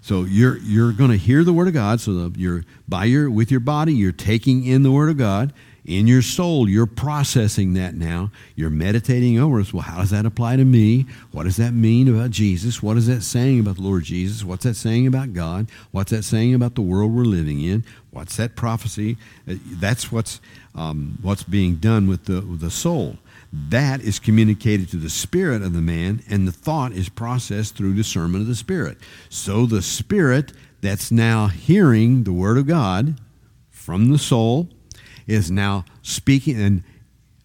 So 0.02 0.24
you're 0.24 0.58
you're 0.58 0.94
going 0.94 1.12
to 1.12 1.18
hear 1.18 1.44
the 1.44 1.54
word 1.54 1.68
of 1.68 1.76
God. 1.76 2.02
So 2.02 2.28
the, 2.28 2.40
you're 2.40 2.66
by 2.88 3.06
your 3.06 3.30
with 3.30 3.52
your 3.52 3.60
body, 3.60 3.94
you're 3.94 4.12
taking 4.12 4.66
in 4.66 4.82
the 4.82 4.92
word 4.92 5.12
of 5.12 5.18
God 5.18 5.54
in 5.86 6.08
your 6.08 6.22
soul, 6.22 6.70
you're 6.70 6.86
processing 6.86 7.74
that 7.74 7.94
now. 7.94 8.32
You're 8.56 8.70
meditating 8.70 9.38
over 9.38 9.60
it. 9.60 9.74
Well, 9.74 9.82
how 9.82 10.00
does 10.00 10.12
that 10.12 10.26
apply 10.26 10.56
to 10.56 10.64
me? 10.64 11.06
What 11.32 11.44
does 11.44 11.58
that 11.58 11.74
mean 11.74 12.08
about 12.08 12.32
Jesus? 12.32 12.82
What 12.82 12.96
is 12.96 13.08
that 13.08 13.22
saying 13.22 13.60
about 13.60 13.76
the 13.76 13.82
Lord 13.82 14.04
Jesus? 14.04 14.46
What's 14.46 14.64
that 14.64 14.76
saying 14.76 15.08
about 15.08 15.34
God? 15.34 15.70
What's 15.92 16.12
that 16.12 16.24
saying 16.24 16.54
about 16.54 16.76
the 16.76 16.82
world 16.82 17.12
we're 17.12 17.26
living 17.26 17.62
in? 17.62 17.84
What's 18.12 18.38
that 18.38 18.56
prophecy? 18.56 19.18
Uh, 19.48 19.56
that's 19.66 20.10
what's, 20.10 20.40
um, 20.74 21.18
what's 21.22 21.44
being 21.44 21.76
done 21.76 22.08
with 22.08 22.26
the, 22.26 22.42
with 22.42 22.62
the 22.62 22.72
soul. 22.72 23.18
That 23.52 24.02
is 24.02 24.20
communicated 24.20 24.90
to 24.92 24.98
the 24.98 25.10
spirit 25.10 25.62
of 25.62 25.74
the 25.74 25.82
man, 25.82 26.24
and 26.30 26.48
the 26.48 26.52
thought 26.54 26.94
is 26.94 27.10
processed 27.10 27.76
through 27.76 27.96
discernment 27.96 28.44
of 28.44 28.48
the 28.48 28.56
spirit. 28.56 28.98
So 29.30 29.66
the 29.66 29.82
spirit 29.82 30.54
that's 30.82 31.12
now 31.12 31.48
hearing 31.48 32.24
the 32.24 32.34
word 32.34 32.58
of 32.58 32.68
God 32.68 33.20
from 33.70 34.12
the 34.12 34.18
soul 34.18 34.70
is 35.28 35.52
now 35.52 35.86
speaking 36.02 36.60
and 36.60 36.84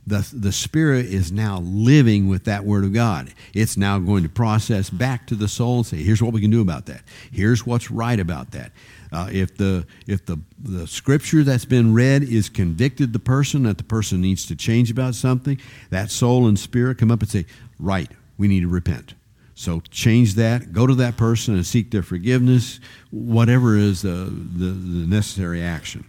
the, 0.09 0.27
the 0.33 0.53
Spirit 0.53 1.07
is 1.07 1.31
now 1.31 1.59
living 1.59 2.29
with 2.29 2.45
that 2.45 2.65
Word 2.65 2.85
of 2.85 2.95
God. 2.95 3.33
It's 3.53 3.77
now 3.77 3.99
going 3.99 4.23
to 4.23 4.29
process 4.29 4.89
back 4.89 5.27
to 5.27 5.35
the 5.35 5.49
soul 5.49 5.79
and 5.79 5.87
say, 5.87 5.99
here's 5.99 6.23
what 6.23 6.33
we 6.33 6.41
can 6.41 6.51
do 6.51 6.63
about 6.63 6.87
that. 6.87 7.03
Here's 7.31 7.67
what's 7.67 7.91
right 7.91 8.19
about 8.19 8.53
that. 8.53 8.73
Uh, 9.13 9.29
if 9.31 9.57
the, 9.59 9.87
if 10.07 10.25
the, 10.25 10.41
the 10.59 10.87
scripture 10.87 11.43
that's 11.43 11.67
been 11.67 11.93
read 11.93 12.23
is 12.23 12.49
convicted 12.49 13.13
the 13.13 13.19
person 13.19 13.65
that 13.65 13.77
the 13.77 13.85
person 13.85 14.21
needs 14.23 14.47
to 14.47 14.57
change 14.57 14.91
about 14.91 15.15
something, 15.15 15.61
that 15.91 16.11
soul 16.11 16.47
and 16.47 16.59
spirit 16.59 16.97
come 16.97 17.11
up 17.11 17.21
and 17.21 17.31
say, 17.31 17.45
right, 17.79 18.11
we 18.39 18.49
need 18.49 18.61
to 18.61 18.69
repent. 18.69 19.15
So 19.55 19.81
change 19.91 20.35
that, 20.35 20.73
go 20.73 20.87
to 20.87 20.95
that 20.97 21.17
person 21.17 21.55
and 21.55 21.67
seek 21.67 21.91
their 21.91 22.03
forgiveness, 22.03 22.81
whatever 23.11 23.77
is 23.77 24.03
the, 24.03 24.09
the, 24.09 24.67
the 24.67 25.07
necessary 25.07 25.63
action. 25.63 26.07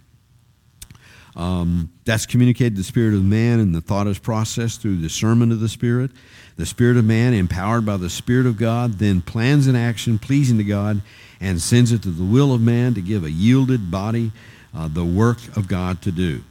Um, 1.35 1.91
that's 2.05 2.25
communicated 2.25 2.75
the 2.75 2.83
spirit 2.83 3.13
of 3.13 3.23
man, 3.23 3.59
and 3.59 3.73
the 3.73 3.81
thought 3.81 4.07
is 4.07 4.19
processed 4.19 4.81
through 4.81 5.01
discernment 5.01 5.51
of 5.51 5.59
the 5.59 5.69
spirit. 5.69 6.11
The 6.57 6.65
spirit 6.65 6.97
of 6.97 7.05
man, 7.05 7.33
empowered 7.33 7.85
by 7.85 7.97
the 7.97 8.09
spirit 8.09 8.45
of 8.45 8.57
God, 8.57 8.93
then 8.93 9.21
plans 9.21 9.67
an 9.67 9.75
action 9.75 10.19
pleasing 10.19 10.57
to 10.57 10.63
God 10.63 11.01
and 11.39 11.61
sends 11.61 11.91
it 11.91 12.03
to 12.03 12.09
the 12.09 12.25
will 12.25 12.53
of 12.53 12.61
man 12.61 12.93
to 12.95 13.01
give 13.01 13.23
a 13.23 13.31
yielded 13.31 13.89
body 13.89 14.31
uh, 14.75 14.87
the 14.87 15.05
work 15.05 15.37
of 15.55 15.67
God 15.67 16.01
to 16.01 16.11
do. 16.11 16.43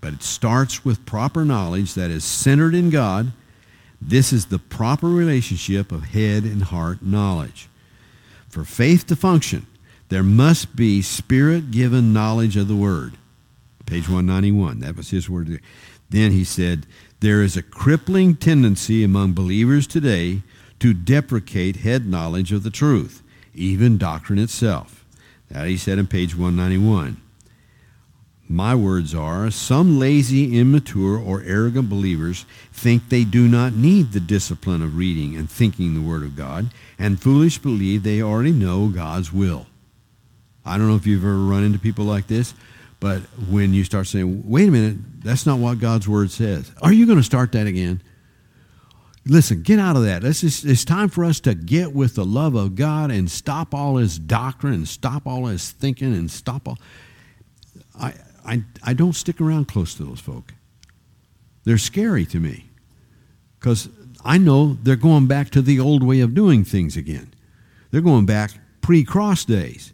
But 0.00 0.14
it 0.14 0.22
starts 0.22 0.84
with 0.84 1.04
proper 1.04 1.44
knowledge 1.44 1.94
that 1.94 2.10
is 2.10 2.24
centered 2.24 2.74
in 2.74 2.88
God. 2.88 3.32
This 4.00 4.32
is 4.32 4.46
the 4.46 4.58
proper 4.58 5.08
relationship 5.08 5.92
of 5.92 6.04
head 6.04 6.44
and 6.44 6.62
heart 6.62 7.02
knowledge. 7.02 7.68
For 8.48 8.64
faith 8.64 9.06
to 9.08 9.16
function, 9.16 9.66
there 10.08 10.22
must 10.22 10.74
be 10.74 11.02
spirit 11.02 11.70
given 11.70 12.14
knowledge 12.14 12.56
of 12.56 12.66
the 12.66 12.76
Word 12.76 13.18
page 13.90 14.08
191. 14.08 14.78
That 14.78 14.96
was 14.96 15.10
his 15.10 15.28
word. 15.28 15.60
Then 16.10 16.30
he 16.30 16.44
said, 16.44 16.86
There 17.18 17.42
is 17.42 17.56
a 17.56 17.62
crippling 17.62 18.36
tendency 18.36 19.02
among 19.02 19.32
believers 19.32 19.88
today 19.88 20.42
to 20.78 20.94
deprecate 20.94 21.76
head 21.76 22.06
knowledge 22.06 22.52
of 22.52 22.62
the 22.62 22.70
truth, 22.70 23.22
even 23.52 23.98
doctrine 23.98 24.38
itself. 24.38 25.04
That 25.50 25.66
he 25.66 25.76
said 25.76 25.98
in 25.98 26.06
page 26.06 26.36
191. 26.36 27.20
My 28.48 28.76
words 28.76 29.12
are 29.12 29.50
some 29.50 29.98
lazy, 29.98 30.56
immature, 30.58 31.18
or 31.18 31.42
arrogant 31.42 31.88
believers 31.88 32.46
think 32.72 33.08
they 33.08 33.24
do 33.24 33.48
not 33.48 33.74
need 33.74 34.12
the 34.12 34.20
discipline 34.20 34.82
of 34.82 34.96
reading 34.96 35.36
and 35.36 35.50
thinking 35.50 35.94
the 35.94 36.08
Word 36.08 36.22
of 36.22 36.36
God, 36.36 36.70
and 36.96 37.20
foolish 37.20 37.58
believe 37.58 38.04
they 38.04 38.22
already 38.22 38.52
know 38.52 38.88
God's 38.88 39.32
will. 39.32 39.66
I 40.64 40.78
don't 40.78 40.88
know 40.88 40.96
if 40.96 41.06
you've 41.06 41.24
ever 41.24 41.36
run 41.36 41.64
into 41.64 41.78
people 41.78 42.04
like 42.04 42.28
this. 42.28 42.54
But 43.00 43.22
when 43.48 43.72
you 43.72 43.82
start 43.82 44.06
saying, 44.06 44.44
wait 44.46 44.68
a 44.68 44.70
minute, 44.70 44.98
that's 45.24 45.46
not 45.46 45.58
what 45.58 45.80
God's 45.80 46.06
word 46.06 46.30
says, 46.30 46.70
are 46.82 46.92
you 46.92 47.06
going 47.06 47.18
to 47.18 47.24
start 47.24 47.52
that 47.52 47.66
again? 47.66 48.02
Listen, 49.26 49.62
get 49.62 49.78
out 49.78 49.96
of 49.96 50.04
that. 50.04 50.22
It's 50.24 50.84
time 50.84 51.08
for 51.08 51.24
us 51.24 51.40
to 51.40 51.54
get 51.54 51.94
with 51.94 52.14
the 52.14 52.24
love 52.24 52.54
of 52.54 52.74
God 52.74 53.10
and 53.10 53.30
stop 53.30 53.74
all 53.74 53.96
his 53.96 54.18
doctrine 54.18 54.72
and 54.72 54.88
stop 54.88 55.26
all 55.26 55.46
his 55.46 55.70
thinking 55.70 56.14
and 56.14 56.30
stop 56.30 56.68
all. 56.68 56.78
I, 57.98 58.14
I, 58.46 58.64
I 58.82 58.94
don't 58.94 59.14
stick 59.14 59.40
around 59.40 59.66
close 59.68 59.94
to 59.94 60.04
those 60.04 60.20
folk. 60.20 60.54
They're 61.64 61.78
scary 61.78 62.24
to 62.26 62.40
me 62.40 62.70
because 63.58 63.88
I 64.24 64.38
know 64.38 64.78
they're 64.82 64.96
going 64.96 65.26
back 65.26 65.50
to 65.50 65.62
the 65.62 65.80
old 65.80 66.02
way 66.02 66.20
of 66.20 66.34
doing 66.34 66.64
things 66.64 66.96
again. 66.96 67.32
They're 67.90 68.00
going 68.00 68.26
back 68.26 68.52
pre 68.80 69.04
cross 69.04 69.44
days. 69.44 69.92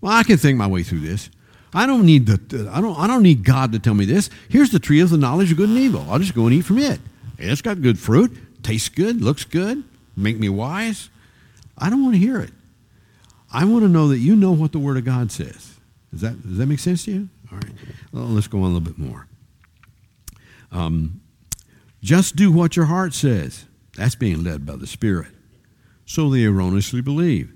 Well, 0.00 0.12
I 0.12 0.22
can 0.22 0.38
think 0.38 0.56
my 0.58 0.66
way 0.66 0.82
through 0.82 1.00
this. 1.00 1.30
I 1.74 1.86
don't 1.86 2.04
need 2.04 2.26
the 2.26 2.70
I 2.70 2.80
don't 2.80 2.98
I 2.98 3.06
don't 3.06 3.22
need 3.22 3.44
God 3.44 3.72
to 3.72 3.78
tell 3.78 3.94
me 3.94 4.04
this. 4.04 4.28
Here's 4.48 4.70
the 4.70 4.78
tree 4.78 5.00
of 5.00 5.10
the 5.10 5.16
knowledge 5.16 5.50
of 5.52 5.56
good 5.56 5.70
and 5.70 5.78
evil. 5.78 6.06
I'll 6.08 6.18
just 6.18 6.34
go 6.34 6.46
and 6.46 6.54
eat 6.54 6.62
from 6.62 6.78
it. 6.78 7.00
It's 7.38 7.62
got 7.62 7.80
good 7.80 7.98
fruit, 7.98 8.62
tastes 8.62 8.88
good, 8.88 9.22
looks 9.22 9.44
good, 9.44 9.82
make 10.16 10.38
me 10.38 10.48
wise. 10.48 11.08
I 11.78 11.88
don't 11.90 12.02
want 12.02 12.14
to 12.14 12.20
hear 12.20 12.40
it. 12.40 12.52
I 13.52 13.64
want 13.64 13.84
to 13.84 13.88
know 13.88 14.08
that 14.08 14.18
you 14.18 14.36
know 14.36 14.52
what 14.52 14.72
the 14.72 14.78
Word 14.78 14.96
of 14.96 15.04
God 15.04 15.32
says. 15.32 15.78
Does 16.10 16.20
that 16.20 16.42
does 16.42 16.58
that 16.58 16.66
make 16.66 16.78
sense 16.78 17.04
to 17.06 17.12
you? 17.12 17.28
All 17.50 17.58
right. 17.58 17.72
Well, 18.12 18.24
let's 18.24 18.48
go 18.48 18.58
on 18.58 18.64
a 18.64 18.66
little 18.68 18.80
bit 18.80 18.98
more. 18.98 19.26
Um, 20.70 21.20
just 22.02 22.36
do 22.36 22.52
what 22.52 22.76
your 22.76 22.86
heart 22.86 23.14
says. 23.14 23.64
That's 23.96 24.14
being 24.14 24.42
led 24.42 24.66
by 24.66 24.76
the 24.76 24.86
Spirit. 24.86 25.28
So 26.04 26.28
they 26.28 26.44
erroneously 26.44 27.00
believe. 27.00 27.52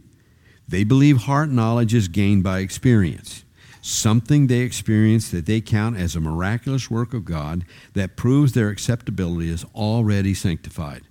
They 0.69 0.85
believe 0.85 1.19
heart 1.23 1.51
knowledge 1.51 1.95
is 1.95 2.09
gained 2.09 2.43
by 2.43 2.61
experience 2.61 3.45
something 3.87 4.49
they 4.49 4.61
experience 4.61 5.31
that 5.31 5.47
they 5.47 5.61
count 5.61 5.97
as 5.97 6.17
a 6.17 6.21
miraculous 6.21 6.91
work 6.91 7.15
of 7.15 7.25
God 7.25 7.65
that 7.95 8.17
proves 8.17 8.53
their 8.53 8.69
acceptability 8.69 9.49
is 9.49 9.65
already 9.77 10.35
sanctified. 10.35 11.03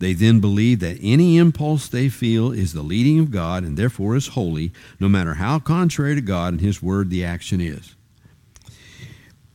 They 0.00 0.12
then 0.12 0.40
believe 0.40 0.80
that 0.80 0.98
any 1.00 1.38
impulse 1.38 1.86
they 1.86 2.08
feel 2.08 2.50
is 2.50 2.72
the 2.72 2.82
leading 2.82 3.20
of 3.20 3.30
God 3.30 3.62
and 3.62 3.76
therefore 3.76 4.16
is 4.16 4.28
holy, 4.28 4.72
no 4.98 5.08
matter 5.08 5.34
how 5.34 5.60
contrary 5.60 6.16
to 6.16 6.20
God 6.20 6.54
and 6.54 6.60
His 6.60 6.82
Word 6.82 7.08
the 7.08 7.24
action 7.24 7.60
is. 7.60 7.94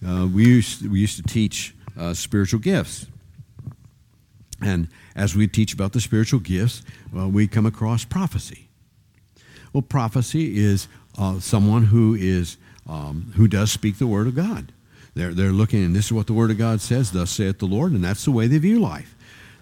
Uh, 0.06 0.26
we, 0.34 0.46
used, 0.46 0.88
we 0.90 1.02
used 1.02 1.18
to 1.18 1.24
teach 1.24 1.76
uh, 2.00 2.14
spiritual 2.14 2.62
gifts. 2.62 3.08
And 4.62 4.88
as 5.18 5.36
we 5.36 5.48
teach 5.48 5.74
about 5.74 5.92
the 5.92 6.00
spiritual 6.00 6.40
gifts, 6.40 6.82
well, 7.12 7.30
we 7.30 7.48
come 7.48 7.66
across 7.66 8.06
prophecy. 8.06 8.70
Well, 9.74 9.82
prophecy 9.82 10.58
is 10.58 10.88
uh, 11.18 11.40
someone 11.40 11.86
who 11.86 12.16
is 12.16 12.58
um, 12.88 13.34
who 13.36 13.48
does 13.48 13.72
speak 13.72 13.98
the 13.98 14.08
word 14.08 14.28
of 14.28 14.36
God. 14.36 14.72
They're, 15.14 15.34
they're 15.34 15.52
looking, 15.52 15.84
and 15.84 15.96
this 15.96 16.06
is 16.06 16.14
what 16.14 16.28
the 16.28 16.34
word 16.34 16.52
of 16.52 16.58
God 16.58 16.80
says, 16.80 17.12
thus 17.12 17.32
saith 17.32 17.58
the 17.58 17.66
Lord, 17.66 17.92
and 17.92 18.04
that's 18.04 18.24
the 18.26 18.32
way 18.32 18.48
they 18.48 18.60
view 18.60 18.80
life. 18.80 19.16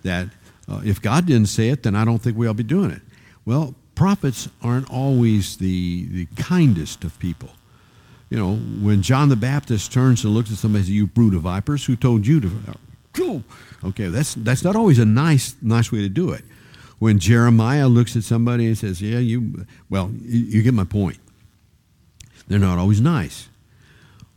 That 0.03 0.28
uh, 0.70 0.82
if 0.84 1.01
God 1.01 1.26
didn't 1.26 1.47
say 1.47 1.70
it, 1.70 1.84
then 1.84 1.95
I 1.95 2.03
don't 2.03 2.20
think 2.20 2.38
we 2.38 2.45
ought 2.45 2.51
to 2.51 2.56
be 2.56 2.64
doing 2.64 2.91
it. 2.91 3.01
Well, 3.45 3.74
prophets 3.95 4.49
aren't 4.62 4.89
always 4.91 5.58
the, 5.58 6.06
the 6.08 6.26
kindest 6.36 7.03
of 7.03 7.18
people. 7.20 7.49
You 8.30 8.38
know, 8.38 8.56
when 8.56 9.01
John 9.01 9.30
the 9.30 9.36
Baptist 9.36 9.93
turns 9.93 10.26
and 10.26 10.34
looks 10.34 10.51
at 10.51 10.58
somebody 10.58 10.80
and 10.80 10.88
says, 10.88 10.95
You 10.95 11.08
brood 11.08 11.34
of 11.34 11.41
vipers, 11.43 11.86
who 11.86 11.95
told 11.95 12.28
you 12.28 12.41
to 12.41 12.51
go? 13.14 13.43
Okay, 13.84 14.08
that's, 14.08 14.34
that's 14.36 14.64
not 14.64 14.76
always 14.76 14.99
a 14.99 15.06
nice, 15.06 15.56
nice 15.62 15.91
way 15.91 15.99
to 15.99 16.10
do 16.10 16.32
it. 16.32 16.43
When 16.99 17.20
Jeremiah 17.20 17.88
looks 17.88 18.16
at 18.16 18.24
somebody 18.24 18.66
and 18.66 18.78
says, 18.78 19.01
Yeah, 19.01 19.20
you, 19.20 19.66
well, 19.89 20.12
you, 20.22 20.39
you 20.39 20.62
get 20.64 20.74
my 20.74 20.84
point. 20.84 21.18
They're 22.47 22.59
not 22.59 22.77
always 22.77 23.01
nice. 23.01 23.49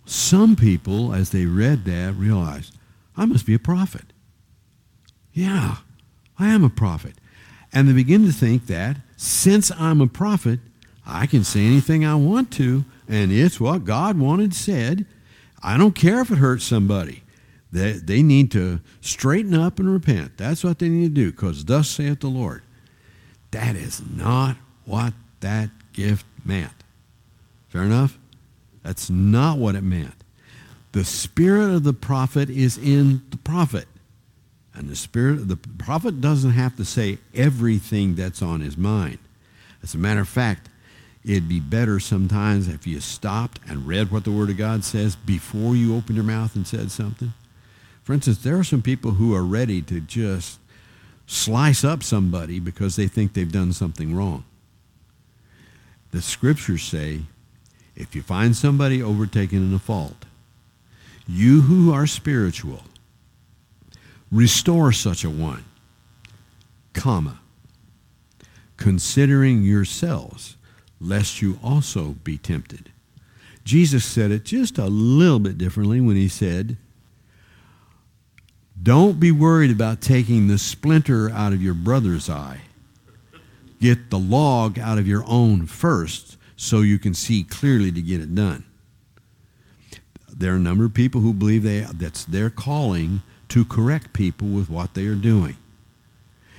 Some 0.04 0.56
people, 0.56 1.12
as 1.12 1.30
they 1.30 1.44
read 1.44 1.84
that, 1.84 2.14
realized, 2.14 2.74
I 3.16 3.26
must 3.26 3.44
be 3.44 3.54
a 3.54 3.58
prophet. 3.58 4.12
Yeah, 5.32 5.76
I 6.38 6.48
am 6.48 6.64
a 6.64 6.70
prophet. 6.70 7.14
And 7.72 7.88
they 7.88 7.92
begin 7.92 8.24
to 8.24 8.32
think 8.32 8.66
that 8.66 8.96
since 9.16 9.70
I'm 9.72 10.00
a 10.00 10.06
prophet, 10.06 10.60
I 11.06 11.26
can 11.26 11.44
say 11.44 11.60
anything 11.60 12.04
I 12.04 12.14
want 12.14 12.50
to, 12.52 12.84
and 13.08 13.30
it's 13.32 13.60
what 13.60 13.84
God 13.84 14.18
wanted 14.18 14.54
said. 14.54 15.06
I 15.62 15.76
don't 15.76 15.94
care 15.94 16.20
if 16.20 16.30
it 16.30 16.38
hurts 16.38 16.64
somebody. 16.64 17.22
They, 17.70 17.92
they 17.92 18.22
need 18.22 18.50
to 18.52 18.80
straighten 19.00 19.54
up 19.54 19.78
and 19.78 19.92
repent. 19.92 20.38
That's 20.38 20.64
what 20.64 20.78
they 20.78 20.88
need 20.88 21.14
to 21.14 21.22
do, 21.22 21.30
because 21.30 21.64
thus 21.66 21.88
saith 21.90 22.20
the 22.20 22.28
Lord. 22.28 22.62
That 23.50 23.76
is 23.76 24.00
not 24.00 24.56
what 24.84 25.12
that 25.40 25.70
gift 25.92 26.24
meant. 26.44 26.77
Fair 27.68 27.82
enough? 27.82 28.18
That's 28.82 29.10
not 29.10 29.58
what 29.58 29.74
it 29.74 29.82
meant. 29.82 30.14
The 30.92 31.04
spirit 31.04 31.70
of 31.74 31.84
the 31.84 31.92
prophet 31.92 32.48
is 32.48 32.78
in 32.78 33.22
the 33.30 33.36
prophet. 33.36 33.86
And 34.74 34.88
the 34.88 34.96
spirit 34.96 35.38
of 35.38 35.48
the 35.48 35.56
prophet 35.56 36.20
doesn't 36.20 36.52
have 36.52 36.76
to 36.76 36.84
say 36.84 37.18
everything 37.34 38.14
that's 38.14 38.42
on 38.42 38.60
his 38.60 38.76
mind. 38.76 39.18
As 39.82 39.94
a 39.94 39.98
matter 39.98 40.20
of 40.20 40.28
fact, 40.28 40.68
it'd 41.24 41.48
be 41.48 41.60
better 41.60 42.00
sometimes 42.00 42.68
if 42.68 42.86
you 42.86 43.00
stopped 43.00 43.60
and 43.68 43.86
read 43.86 44.10
what 44.10 44.24
the 44.24 44.30
Word 44.30 44.50
of 44.50 44.56
God 44.56 44.84
says 44.84 45.16
before 45.16 45.76
you 45.76 45.96
opened 45.96 46.16
your 46.16 46.24
mouth 46.24 46.56
and 46.56 46.66
said 46.66 46.90
something. 46.90 47.32
For 48.02 48.14
instance, 48.14 48.38
there 48.38 48.58
are 48.58 48.64
some 48.64 48.82
people 48.82 49.12
who 49.12 49.34
are 49.34 49.44
ready 49.44 49.82
to 49.82 50.00
just 50.00 50.58
slice 51.26 51.84
up 51.84 52.02
somebody 52.02 52.58
because 52.58 52.96
they 52.96 53.06
think 53.06 53.34
they've 53.34 53.52
done 53.52 53.72
something 53.72 54.14
wrong. 54.14 54.44
The 56.12 56.22
scriptures 56.22 56.84
say 56.84 57.22
if 57.98 58.14
you 58.14 58.22
find 58.22 58.56
somebody 58.56 59.02
overtaken 59.02 59.58
in 59.58 59.74
a 59.74 59.78
fault, 59.78 60.24
you 61.26 61.62
who 61.62 61.92
are 61.92 62.06
spiritual, 62.06 62.84
restore 64.30 64.92
such 64.92 65.24
a 65.24 65.30
one, 65.30 65.64
comma, 66.92 67.40
considering 68.76 69.64
yourselves, 69.64 70.56
lest 71.00 71.42
you 71.42 71.58
also 71.62 72.14
be 72.22 72.38
tempted. 72.38 72.92
Jesus 73.64 74.04
said 74.04 74.30
it 74.30 74.44
just 74.44 74.78
a 74.78 74.86
little 74.86 75.40
bit 75.40 75.58
differently 75.58 76.00
when 76.00 76.14
he 76.14 76.28
said, 76.28 76.76
Don't 78.80 79.18
be 79.18 79.32
worried 79.32 79.72
about 79.72 80.00
taking 80.00 80.46
the 80.46 80.56
splinter 80.56 81.30
out 81.30 81.52
of 81.52 81.60
your 81.60 81.74
brother's 81.74 82.30
eye. 82.30 82.60
Get 83.80 84.10
the 84.10 84.18
log 84.20 84.78
out 84.78 84.98
of 84.98 85.08
your 85.08 85.24
own 85.26 85.66
first 85.66 86.37
so 86.58 86.80
you 86.80 86.98
can 86.98 87.14
see 87.14 87.44
clearly 87.44 87.92
to 87.92 88.02
get 88.02 88.20
it 88.20 88.34
done. 88.34 88.64
There 90.28 90.52
are 90.52 90.56
a 90.56 90.60
number 90.60 90.84
of 90.84 90.92
people 90.92 91.20
who 91.20 91.32
believe 91.32 91.62
they, 91.62 91.86
that's 91.94 92.24
their 92.24 92.50
calling 92.50 93.22
to 93.48 93.64
correct 93.64 94.12
people 94.12 94.48
with 94.48 94.68
what 94.68 94.94
they 94.94 95.06
are 95.06 95.14
doing. 95.14 95.56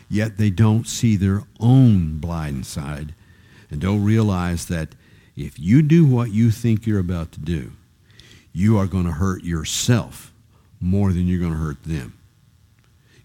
Yet 0.09 0.37
they 0.37 0.49
don't 0.49 0.87
see 0.87 1.17
their 1.17 1.43
own 1.59 2.17
blind 2.17 2.65
side 2.65 3.13
and 3.69 3.81
don't 3.81 4.03
realize 4.03 4.67
that 4.67 4.95
if 5.35 5.59
you 5.59 5.81
do 5.81 6.05
what 6.05 6.31
you 6.31 6.49
think 6.49 6.87
you're 6.87 6.99
about 6.99 7.33
to 7.33 7.41
do, 7.41 7.73
you 8.53 8.77
are 8.77 8.87
going 8.87 9.05
to 9.05 9.11
hurt 9.11 9.43
yourself 9.43 10.31
more 10.79 11.11
than 11.11 11.27
you're 11.27 11.39
going 11.41 11.51
to 11.51 11.59
hurt 11.59 11.83
them. 11.83 12.17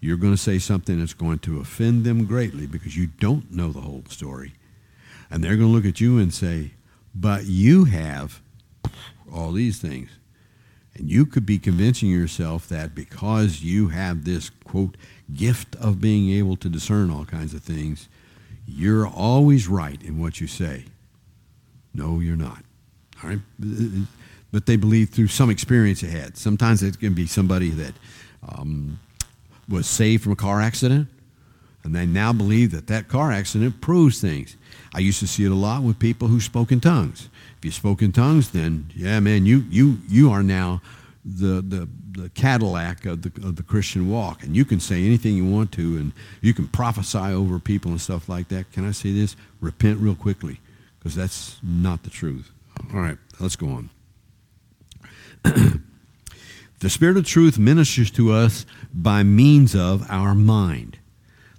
You're 0.01 0.17
going 0.17 0.33
to 0.33 0.37
say 0.37 0.59
something 0.59 0.99
that's 0.99 1.13
going 1.13 1.39
to 1.39 1.61
offend 1.61 2.03
them 2.03 2.25
greatly 2.25 2.67
because 2.67 2.97
you 2.97 3.07
don't 3.07 3.49
know 3.49 3.71
the 3.71 3.81
whole 3.81 4.03
story. 4.09 4.53
And 5.29 5.43
they're 5.43 5.55
going 5.55 5.69
to 5.69 5.73
look 5.73 5.85
at 5.85 5.99
you 5.99 6.17
and 6.17 6.33
say, 6.33 6.71
but 7.13 7.45
you 7.45 7.85
have 7.85 8.41
all 9.33 9.51
these 9.51 9.79
things. 9.79 10.09
And 10.95 11.09
you 11.09 11.25
could 11.25 11.45
be 11.45 11.59
convincing 11.59 12.09
yourself 12.09 12.67
that 12.69 12.95
because 12.95 13.61
you 13.61 13.89
have 13.89 14.23
this, 14.23 14.49
quote, 14.63 14.95
gift 15.33 15.75
of 15.75 15.99
being 15.99 16.29
able 16.31 16.55
to 16.57 16.69
discern 16.69 17.09
all 17.09 17.25
kinds 17.25 17.53
of 17.53 17.63
things, 17.63 18.07
you're 18.65 19.07
always 19.07 19.67
right 19.67 20.01
in 20.03 20.19
what 20.19 20.39
you 20.39 20.47
say. 20.47 20.85
No, 21.93 22.19
you're 22.19 22.37
not. 22.37 22.63
All 23.23 23.29
right? 23.29 23.39
But 24.51 24.65
they 24.65 24.75
believe 24.75 25.09
through 25.09 25.27
some 25.27 25.49
experience 25.49 26.01
they 26.01 26.07
had. 26.07 26.37
Sometimes 26.37 26.81
it 26.81 26.99
can 26.99 27.13
be 27.13 27.25
somebody 27.25 27.69
that 27.71 27.93
um, 28.47 28.99
was 29.67 29.87
saved 29.87 30.23
from 30.23 30.31
a 30.31 30.37
car 30.37 30.61
accident, 30.61 31.07
and 31.83 31.95
they 31.95 32.05
now 32.05 32.31
believe 32.31 32.71
that 32.71 32.87
that 32.87 33.07
car 33.07 33.31
accident 33.31 33.81
proves 33.81 34.21
things. 34.21 34.55
I 34.95 34.99
used 34.99 35.19
to 35.19 35.27
see 35.27 35.43
it 35.43 35.51
a 35.51 35.55
lot 35.55 35.83
with 35.83 35.99
people 35.99 36.29
who 36.29 36.39
spoke 36.39 36.71
in 36.71 36.79
tongues. 36.79 37.27
If 37.57 37.65
you 37.65 37.71
spoke 37.71 38.01
in 38.01 38.13
tongues, 38.13 38.51
then 38.51 38.89
yeah, 38.95 39.19
man, 39.19 39.45
you 39.45 39.65
you 39.69 39.99
you 40.07 40.31
are 40.31 40.41
now 40.41 40.81
the 41.25 41.61
the 41.61 41.89
the 42.11 42.29
Cadillac 42.29 43.05
of 43.05 43.23
the 43.23 43.45
of 43.45 43.57
the 43.57 43.63
Christian 43.63 44.09
walk, 44.09 44.41
and 44.43 44.55
you 44.55 44.63
can 44.63 44.79
say 44.79 45.03
anything 45.03 45.35
you 45.35 45.43
want 45.45 45.73
to, 45.73 45.97
and 45.97 46.13
you 46.39 46.53
can 46.53 46.69
prophesy 46.69 47.17
over 47.17 47.59
people 47.59 47.91
and 47.91 47.99
stuff 47.99 48.29
like 48.29 48.47
that. 48.47 48.71
Can 48.71 48.87
I 48.87 48.91
say 48.91 49.11
this? 49.11 49.35
Repent 49.59 49.99
real 49.99 50.15
quickly, 50.15 50.61
because 50.97 51.13
that's 51.13 51.57
not 51.61 52.03
the 52.03 52.09
truth. 52.09 52.51
All 52.93 53.01
right, 53.01 53.17
let's 53.41 53.57
go 53.57 53.67
on. 53.67 53.89
the 56.79 56.89
Spirit 56.89 57.17
of 57.17 57.25
truth 57.25 57.59
ministers 57.59 58.11
to 58.11 58.31
us 58.31 58.65
by 58.93 59.23
means 59.23 59.75
of 59.75 60.09
our 60.09 60.33
mind, 60.33 60.99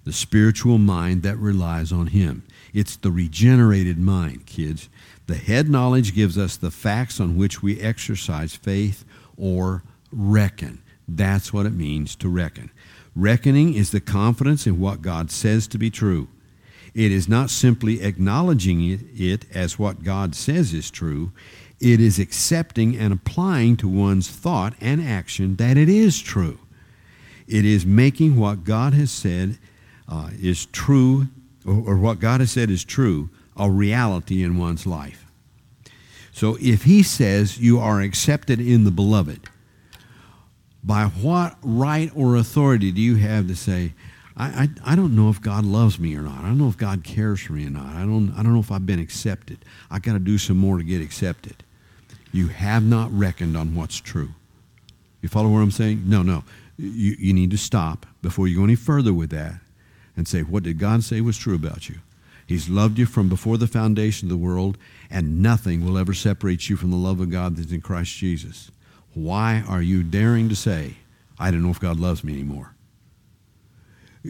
the 0.05 0.12
spiritual 0.14 0.78
mind 0.78 1.22
that 1.22 1.37
relies 1.37 1.93
on 1.93 2.07
Him. 2.07 2.45
It's 2.77 2.97
the 2.97 3.11
regenerated 3.11 3.99
mind, 3.99 4.45
kids. 4.45 4.91
The 5.29 5.37
head 5.37 5.70
knowledge 5.70 6.14
gives 6.14 6.37
us 6.37 6.59
the 6.59 6.70
facts 6.70 7.18
on 7.18 7.35
which 7.35 7.62
we 7.62 7.81
exercise 7.81 8.55
faith 8.55 9.03
or 9.39 9.83
reckon. 10.12 10.83
That's 11.09 11.55
what 11.55 11.64
it 11.64 11.72
means 11.72 12.14
to 12.16 12.29
reckon. 12.29 12.70
Reckoning 13.14 13.72
is 13.72 13.93
the 13.93 14.01
confidence 14.03 14.66
in 14.66 14.79
what 14.79 15.01
God 15.01 15.31
says 15.31 15.66
to 15.68 15.79
be 15.79 15.89
true. 15.89 16.29
It 16.93 17.11
is 17.12 17.31
not 17.31 17.49
simply 17.49 18.03
acknowledging 18.03 18.83
it, 18.83 19.47
as 19.55 19.79
what 19.79 20.05
God 20.05 20.35
says 20.35 20.74
is 20.74 20.91
true. 20.91 21.33
It 21.81 21.99
is 21.99 22.18
accepting 22.18 22.95
and 22.95 23.11
applying 23.11 23.79
to 23.79 23.89
one's 23.89 24.29
thought 24.29 24.74
and 24.83 25.01
action 25.01 25.57
that 25.57 25.79
it 25.79 25.89
is 25.89 26.20
true. 26.20 26.59
It 27.49 27.64
is 27.64 27.87
making 27.87 28.37
what 28.37 28.64
God 28.64 28.93
has 28.93 29.11
said 29.11 29.57
uh, 30.07 30.29
is 30.39 30.66
true 30.66 31.29
or 31.66 31.96
what 31.96 32.20
God 32.20 32.40
has 32.40 32.52
said 32.52 32.70
is 32.70 32.84
true, 32.84 33.28
a 33.56 33.70
reality 33.70 34.42
in 34.42 34.58
one's 34.58 34.86
life. 34.86 35.26
So 36.32 36.56
if 36.60 36.84
he 36.84 37.02
says 37.02 37.58
you 37.58 37.78
are 37.78 38.00
accepted 38.00 38.60
in 38.60 38.84
the 38.84 38.90
beloved, 38.90 39.48
by 40.84 41.06
what 41.06 41.56
right 41.62 42.10
or 42.14 42.36
authority 42.36 42.92
do 42.92 43.00
you 43.00 43.16
have 43.16 43.48
to 43.48 43.56
say, 43.56 43.94
I, 44.36 44.68
I, 44.84 44.92
I, 44.92 44.96
don't 44.96 45.16
know 45.16 45.30
if 45.30 45.40
God 45.40 45.64
loves 45.64 45.98
me 45.98 46.14
or 46.14 46.22
not. 46.22 46.44
I 46.44 46.48
don't 46.48 46.58
know 46.58 46.68
if 46.68 46.76
God 46.76 47.02
cares 47.02 47.40
for 47.40 47.54
me 47.54 47.66
or 47.66 47.70
not. 47.70 47.96
I 47.96 48.02
don't, 48.02 48.32
I 48.36 48.42
don't 48.42 48.52
know 48.52 48.60
if 48.60 48.70
I've 48.70 48.86
been 48.86 49.00
accepted. 49.00 49.64
I 49.90 49.98
got 49.98 50.12
to 50.12 50.18
do 50.18 50.36
some 50.36 50.58
more 50.58 50.76
to 50.76 50.84
get 50.84 51.00
accepted. 51.00 51.64
You 52.32 52.48
have 52.48 52.84
not 52.84 53.10
reckoned 53.16 53.56
on 53.56 53.74
what's 53.74 53.96
true. 53.96 54.28
You 55.22 55.30
follow 55.30 55.48
what 55.48 55.60
I'm 55.60 55.70
saying? 55.70 56.02
No, 56.04 56.22
no. 56.22 56.44
You, 56.76 57.16
you 57.18 57.32
need 57.32 57.50
to 57.52 57.58
stop 57.58 58.04
before 58.20 58.46
you 58.46 58.58
go 58.58 58.64
any 58.64 58.74
further 58.74 59.14
with 59.14 59.30
that 59.30 59.54
and 60.16 60.26
say, 60.26 60.40
What 60.40 60.62
did 60.62 60.78
God 60.78 61.04
say 61.04 61.20
was 61.20 61.36
true 61.36 61.54
about 61.54 61.88
you? 61.88 61.96
He's 62.46 62.68
loved 62.68 62.98
you 62.98 63.06
from 63.06 63.28
before 63.28 63.58
the 63.58 63.66
foundation 63.66 64.26
of 64.26 64.30
the 64.30 64.44
world, 64.44 64.78
and 65.10 65.42
nothing 65.42 65.84
will 65.84 65.98
ever 65.98 66.14
separate 66.14 66.68
you 66.70 66.76
from 66.76 66.92
the 66.92 66.96
love 66.96 67.20
of 67.20 67.30
God 67.30 67.56
that's 67.56 67.72
in 67.72 67.80
Christ 67.80 68.16
Jesus. 68.16 68.70
Why 69.14 69.64
are 69.68 69.82
you 69.82 70.02
daring 70.04 70.48
to 70.48 70.56
say, 70.56 70.96
I 71.38 71.50
don't 71.50 71.62
know 71.62 71.70
if 71.70 71.80
God 71.80 71.98
loves 71.98 72.22
me 72.22 72.34
anymore? 72.34 72.72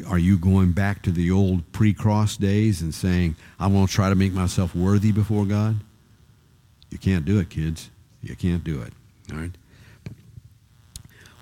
Are 0.07 0.18
you 0.18 0.39
going 0.39 0.72
back 0.72 1.03
to 1.03 1.11
the 1.11 1.30
old 1.30 1.70
pre 1.72 1.93
cross 1.93 2.37
days 2.37 2.80
and 2.80 2.95
saying, 2.95 3.37
I 3.59 3.66
want 3.66 3.91
to 3.91 3.95
try 3.95 4.09
to 4.09 4.14
make 4.14 4.32
myself 4.32 4.74
worthy 4.74 5.12
before 5.12 5.45
God? 5.45 5.76
You 6.91 6.99
can't 6.99 7.24
do 7.24 7.39
it, 7.39 7.51
kids. 7.51 7.91
You 8.22 8.37
can't 8.37 8.64
do 8.64 8.80
it. 8.82 8.93
All 9.32 9.39
right? 9.39 9.53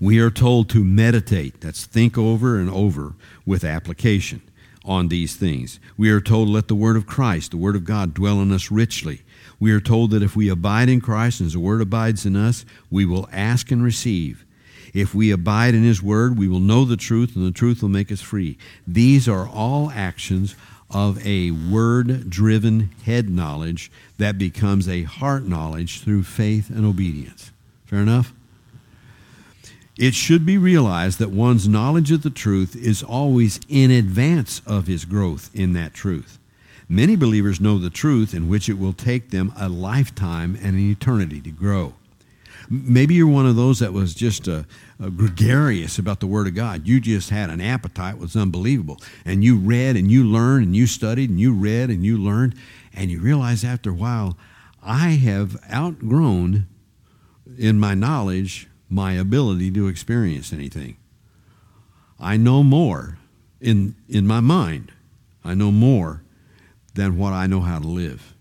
We 0.00 0.18
are 0.18 0.30
told 0.30 0.68
to 0.70 0.82
meditate, 0.82 1.60
that's 1.60 1.86
think 1.86 2.18
over 2.18 2.58
and 2.58 2.68
over 2.68 3.14
with 3.46 3.64
application 3.64 4.42
on 4.84 5.08
these 5.08 5.36
things. 5.36 5.80
We 5.96 6.10
are 6.10 6.20
told, 6.20 6.48
let 6.48 6.68
the 6.68 6.74
word 6.74 6.96
of 6.96 7.06
Christ, 7.06 7.50
the 7.52 7.56
word 7.56 7.76
of 7.76 7.84
God, 7.84 8.14
dwell 8.14 8.40
in 8.40 8.52
us 8.52 8.70
richly. 8.70 9.22
We 9.58 9.72
are 9.72 9.80
told 9.80 10.10
that 10.10 10.22
if 10.22 10.36
we 10.36 10.48
abide 10.48 10.88
in 10.88 11.00
Christ 11.00 11.40
and 11.40 11.50
the 11.50 11.60
word 11.60 11.80
abides 11.80 12.26
in 12.26 12.36
us, 12.36 12.64
we 12.90 13.06
will 13.06 13.28
ask 13.32 13.70
and 13.70 13.82
receive. 13.82 14.44
If 14.92 15.14
we 15.14 15.30
abide 15.30 15.74
in 15.74 15.82
his 15.82 16.02
word, 16.02 16.38
we 16.38 16.48
will 16.48 16.60
know 16.60 16.84
the 16.84 16.96
truth, 16.96 17.34
and 17.34 17.44
the 17.44 17.50
truth 17.50 17.82
will 17.82 17.88
make 17.88 18.12
us 18.12 18.20
free. 18.20 18.58
These 18.86 19.28
are 19.28 19.48
all 19.48 19.90
actions 19.90 20.54
of 20.90 21.24
a 21.26 21.50
word 21.50 22.30
driven 22.30 22.90
head 23.04 23.28
knowledge 23.28 23.90
that 24.18 24.38
becomes 24.38 24.88
a 24.88 25.02
heart 25.02 25.44
knowledge 25.44 26.02
through 26.02 26.22
faith 26.22 26.70
and 26.70 26.84
obedience. 26.84 27.50
Fair 27.86 28.00
enough? 28.00 28.32
It 29.96 30.14
should 30.14 30.44
be 30.44 30.58
realized 30.58 31.20
that 31.20 31.30
one's 31.30 31.68
knowledge 31.68 32.10
of 32.10 32.22
the 32.22 32.30
truth 32.30 32.74
is 32.74 33.02
always 33.02 33.60
in 33.68 33.92
advance 33.92 34.60
of 34.66 34.88
his 34.88 35.04
growth 35.04 35.50
in 35.54 35.72
that 35.74 35.94
truth. 35.94 36.38
Many 36.88 37.14
believers 37.14 37.60
know 37.60 37.78
the 37.78 37.90
truth 37.90 38.34
in 38.34 38.48
which 38.48 38.68
it 38.68 38.78
will 38.78 38.92
take 38.92 39.30
them 39.30 39.52
a 39.56 39.68
lifetime 39.68 40.56
and 40.56 40.74
an 40.74 40.90
eternity 40.90 41.40
to 41.42 41.50
grow. 41.50 41.94
Maybe 42.68 43.14
you're 43.14 43.28
one 43.28 43.46
of 43.46 43.56
those 43.56 43.78
that 43.78 43.92
was 43.92 44.14
just 44.14 44.48
a, 44.48 44.66
a 44.98 45.10
gregarious 45.10 45.98
about 45.98 46.20
the 46.20 46.26
Word 46.26 46.46
of 46.46 46.54
God. 46.54 46.88
You 46.88 46.98
just 46.98 47.30
had 47.30 47.50
an 47.50 47.60
appetite 47.60 48.18
was 48.18 48.36
unbelievable, 48.36 48.98
and 49.24 49.44
you 49.44 49.56
read 49.56 49.96
and 49.96 50.10
you 50.10 50.24
learned 50.24 50.66
and 50.66 50.76
you 50.76 50.86
studied 50.86 51.30
and 51.30 51.38
you 51.38 51.52
read 51.52 51.90
and 51.90 52.04
you 52.04 52.18
learned, 52.18 52.56
and 52.92 53.10
you 53.10 53.20
realize 53.20 53.64
after 53.64 53.90
a 53.90 53.94
while, 53.94 54.36
I 54.82 55.10
have 55.10 55.62
outgrown 55.72 56.66
in 57.58 57.78
my 57.78 57.94
knowledge 57.94 58.68
my 58.88 59.12
ability 59.12 59.70
to 59.72 59.88
experience 59.88 60.52
anything. 60.52 60.96
I 62.20 62.36
know 62.36 62.62
more 62.62 63.18
in 63.60 63.96
in 64.08 64.26
my 64.26 64.40
mind. 64.40 64.92
I 65.44 65.54
know 65.54 65.70
more 65.70 66.22
than 66.94 67.18
what 67.18 67.32
I 67.32 67.46
know 67.46 67.60
how 67.60 67.78
to 67.78 67.86
live. 67.86 68.34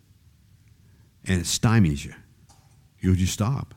And 1.25 1.41
it 1.41 1.45
stymies 1.45 2.05
you. 2.05 2.13
You'll 2.99 3.15
just 3.15 3.33
stop. 3.33 3.73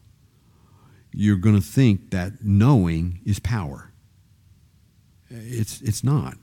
You're 1.13 1.37
going 1.37 1.57
to 1.57 1.67
think 1.67 2.11
that 2.11 2.45
knowing 2.45 3.21
is 3.25 3.39
power. 3.39 3.91
It's, 5.29 5.81
it's 5.81 6.05
not. 6.05 6.37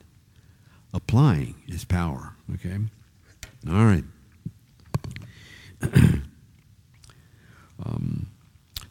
Applying 0.93 1.55
is 1.67 1.85
power. 1.85 2.35
Okay? 2.55 2.77
All 3.69 3.85
right. 3.85 4.03
um, 7.85 8.27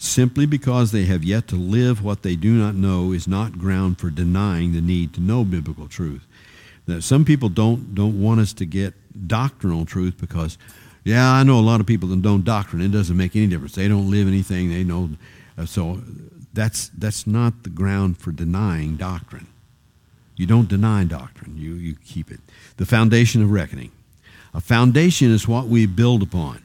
simply 0.03 0.47
because 0.47 0.91
they 0.91 1.05
have 1.05 1.23
yet 1.23 1.47
to 1.49 1.57
live 1.57 2.03
what 2.03 2.23
they 2.23 2.37
do 2.37 2.55
not 2.55 2.75
know 2.75 3.13
is 3.13 3.29
not 3.29 3.59
ground 3.59 3.99
for 3.99 4.11
denying 4.11 4.73
the 4.73 4.81
need 4.81 5.15
to 5.15 5.21
know 5.21 5.45
biblical 5.45 5.89
truth. 5.89 6.27
That 6.87 7.03
some 7.03 7.25
people 7.25 7.49
don't 7.49 7.95
don't 7.95 8.21
want 8.21 8.41
us 8.41 8.53
to 8.55 8.67
get 8.67 8.95
doctrinal 9.29 9.87
truth 9.87 10.17
because, 10.19 10.59
yeah, 11.05 11.31
I 11.33 11.45
know 11.45 11.59
a 11.59 11.61
lot 11.61 11.81
of 11.81 11.87
people 11.87 12.09
that 12.09 12.23
don't 12.23 12.45
doctrine. 12.45 12.83
It 12.83 12.89
doesn't 12.89 13.17
make 13.17 13.37
any 13.37 13.47
difference. 13.47 13.77
They 13.77 13.89
don't 13.89 14.11
live 14.11 14.27
anything. 14.27 14.71
They 14.71 14.83
know. 14.83 15.11
Uh, 15.57 15.67
so 15.67 16.01
that's 16.53 16.89
that's 16.89 17.27
not 17.27 17.63
the 17.63 17.71
ground 17.71 18.19
for 18.19 18.33
denying 18.33 18.97
doctrine. 18.97 19.47
You 20.35 20.47
don't 20.47 20.69
deny 20.69 21.05
doctrine. 21.05 21.57
You 21.57 21.75
you 21.75 21.95
keep 22.05 22.31
it. 22.33 22.41
The 22.77 22.87
foundation 22.87 23.43
of 23.43 23.53
reckoning. 23.53 23.93
A 24.53 24.61
foundation 24.61 25.31
is 25.31 25.47
what 25.47 25.69
we 25.69 25.87
build 25.87 26.23
upon. 26.23 26.63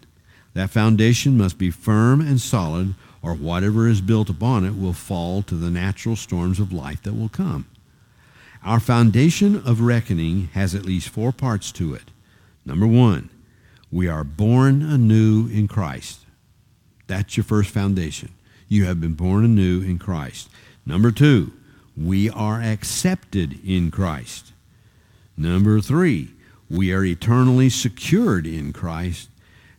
That 0.55 0.71
foundation 0.71 1.37
must 1.37 1.59
be 1.59 1.69
firm 1.69 2.19
and 2.19 2.41
solid, 2.41 2.95
or 3.21 3.33
whatever 3.33 3.87
is 3.87 4.01
built 4.01 4.29
upon 4.29 4.65
it 4.65 4.79
will 4.79 4.93
fall 4.93 5.41
to 5.43 5.55
the 5.55 5.69
natural 5.69 6.15
storms 6.15 6.59
of 6.59 6.71
life 6.71 7.03
that 7.03 7.13
will 7.13 7.29
come. 7.29 7.65
Our 8.63 8.79
foundation 8.79 9.55
of 9.65 9.81
reckoning 9.81 10.49
has 10.53 10.75
at 10.75 10.85
least 10.85 11.09
four 11.09 11.31
parts 11.31 11.71
to 11.73 11.93
it. 11.93 12.11
Number 12.65 12.87
one, 12.87 13.29
we 13.91 14.07
are 14.07 14.23
born 14.23 14.81
anew 14.81 15.47
in 15.47 15.67
Christ. 15.67 16.21
That's 17.07 17.37
your 17.37 17.43
first 17.43 17.69
foundation. 17.69 18.33
You 18.67 18.85
have 18.85 18.99
been 18.99 19.13
born 19.13 19.45
anew 19.45 19.81
in 19.81 19.97
Christ. 19.97 20.49
Number 20.85 21.11
two, 21.11 21.53
we 21.95 22.29
are 22.29 22.61
accepted 22.61 23.59
in 23.65 23.91
Christ. 23.91 24.51
Number 25.37 25.79
three, 25.79 26.31
we 26.69 26.91
are 26.91 27.05
eternally 27.05 27.69
secured 27.69 28.45
in 28.45 28.73
Christ. 28.73 29.29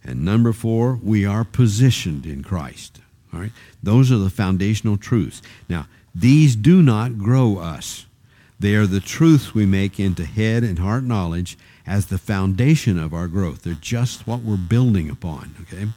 And 0.03 0.25
number 0.25 0.53
four, 0.53 0.99
we 1.03 1.27
are 1.27 1.45
positioned 1.45 2.25
in 2.25 2.43
Christ. 2.43 3.01
All 3.33 3.41
right? 3.41 3.53
Those 3.83 4.11
are 4.11 4.19
the 4.19 4.31
foundational 4.31 4.97
truths. 4.97 5.43
Now, 5.69 5.87
these 6.15 6.57
do 6.57 6.83
not 6.83 7.19
grow 7.19 7.59
us. 7.59 8.07
They 8.61 8.75
are 8.75 8.87
the 8.87 9.01
truths 9.01 9.55
we 9.55 9.67
make 9.67 10.01
into 10.01 10.25
head 10.25 10.65
and 10.65 10.79
heart 10.79 11.05
knowledge 11.05 11.57
as 11.87 12.07
the 12.07 12.19
foundation 12.19 12.99
of 12.99 13.15
our 13.15 13.29
growth. 13.29 13.63
They're 13.63 13.75
just 13.75 14.27
what 14.27 14.41
we're 14.41 14.57
building 14.57 15.09
upon, 15.09 15.55
okay? 15.63 15.89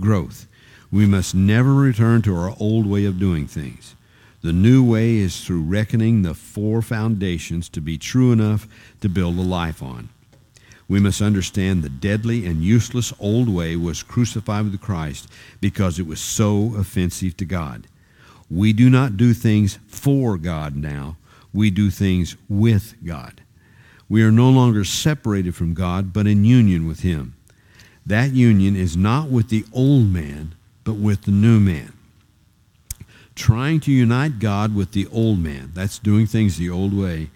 Growth. 0.00 0.46
We 0.90 1.06
must 1.06 1.34
never 1.34 1.72
return 1.72 2.22
to 2.22 2.36
our 2.36 2.54
old 2.58 2.86
way 2.86 3.04
of 3.04 3.18
doing 3.18 3.46
things. 3.46 3.94
The 4.42 4.52
new 4.52 4.84
way 4.84 5.16
is 5.16 5.44
through 5.44 5.62
reckoning 5.62 6.22
the 6.22 6.34
four 6.34 6.82
foundations 6.82 7.68
to 7.70 7.80
be 7.80 7.96
true 7.96 8.32
enough 8.32 8.66
to 9.00 9.08
build 9.08 9.38
a 9.38 9.42
life 9.42 9.80
on. 9.80 10.08
We 10.92 11.00
must 11.00 11.22
understand 11.22 11.82
the 11.82 11.88
deadly 11.88 12.44
and 12.44 12.62
useless 12.62 13.14
old 13.18 13.48
way 13.48 13.76
was 13.76 14.02
crucified 14.02 14.66
with 14.66 14.78
Christ 14.82 15.26
because 15.58 15.98
it 15.98 16.06
was 16.06 16.20
so 16.20 16.74
offensive 16.76 17.34
to 17.38 17.46
God. 17.46 17.86
We 18.50 18.74
do 18.74 18.90
not 18.90 19.16
do 19.16 19.32
things 19.32 19.78
for 19.86 20.36
God 20.36 20.76
now, 20.76 21.16
we 21.50 21.70
do 21.70 21.88
things 21.88 22.36
with 22.46 22.94
God. 23.02 23.40
We 24.06 24.22
are 24.22 24.30
no 24.30 24.50
longer 24.50 24.84
separated 24.84 25.54
from 25.54 25.72
God, 25.72 26.12
but 26.12 26.26
in 26.26 26.44
union 26.44 26.86
with 26.86 27.00
Him. 27.00 27.36
That 28.04 28.32
union 28.32 28.76
is 28.76 28.94
not 28.94 29.30
with 29.30 29.48
the 29.48 29.64
old 29.72 30.12
man, 30.12 30.54
but 30.84 30.96
with 30.96 31.22
the 31.22 31.30
new 31.30 31.58
man. 31.58 31.94
Trying 33.34 33.80
to 33.80 33.90
unite 33.90 34.40
God 34.40 34.74
with 34.74 34.92
the 34.92 35.06
old 35.06 35.38
man, 35.38 35.70
that's 35.72 35.98
doing 35.98 36.26
things 36.26 36.58
the 36.58 36.68
old 36.68 36.92
way, 36.92 37.30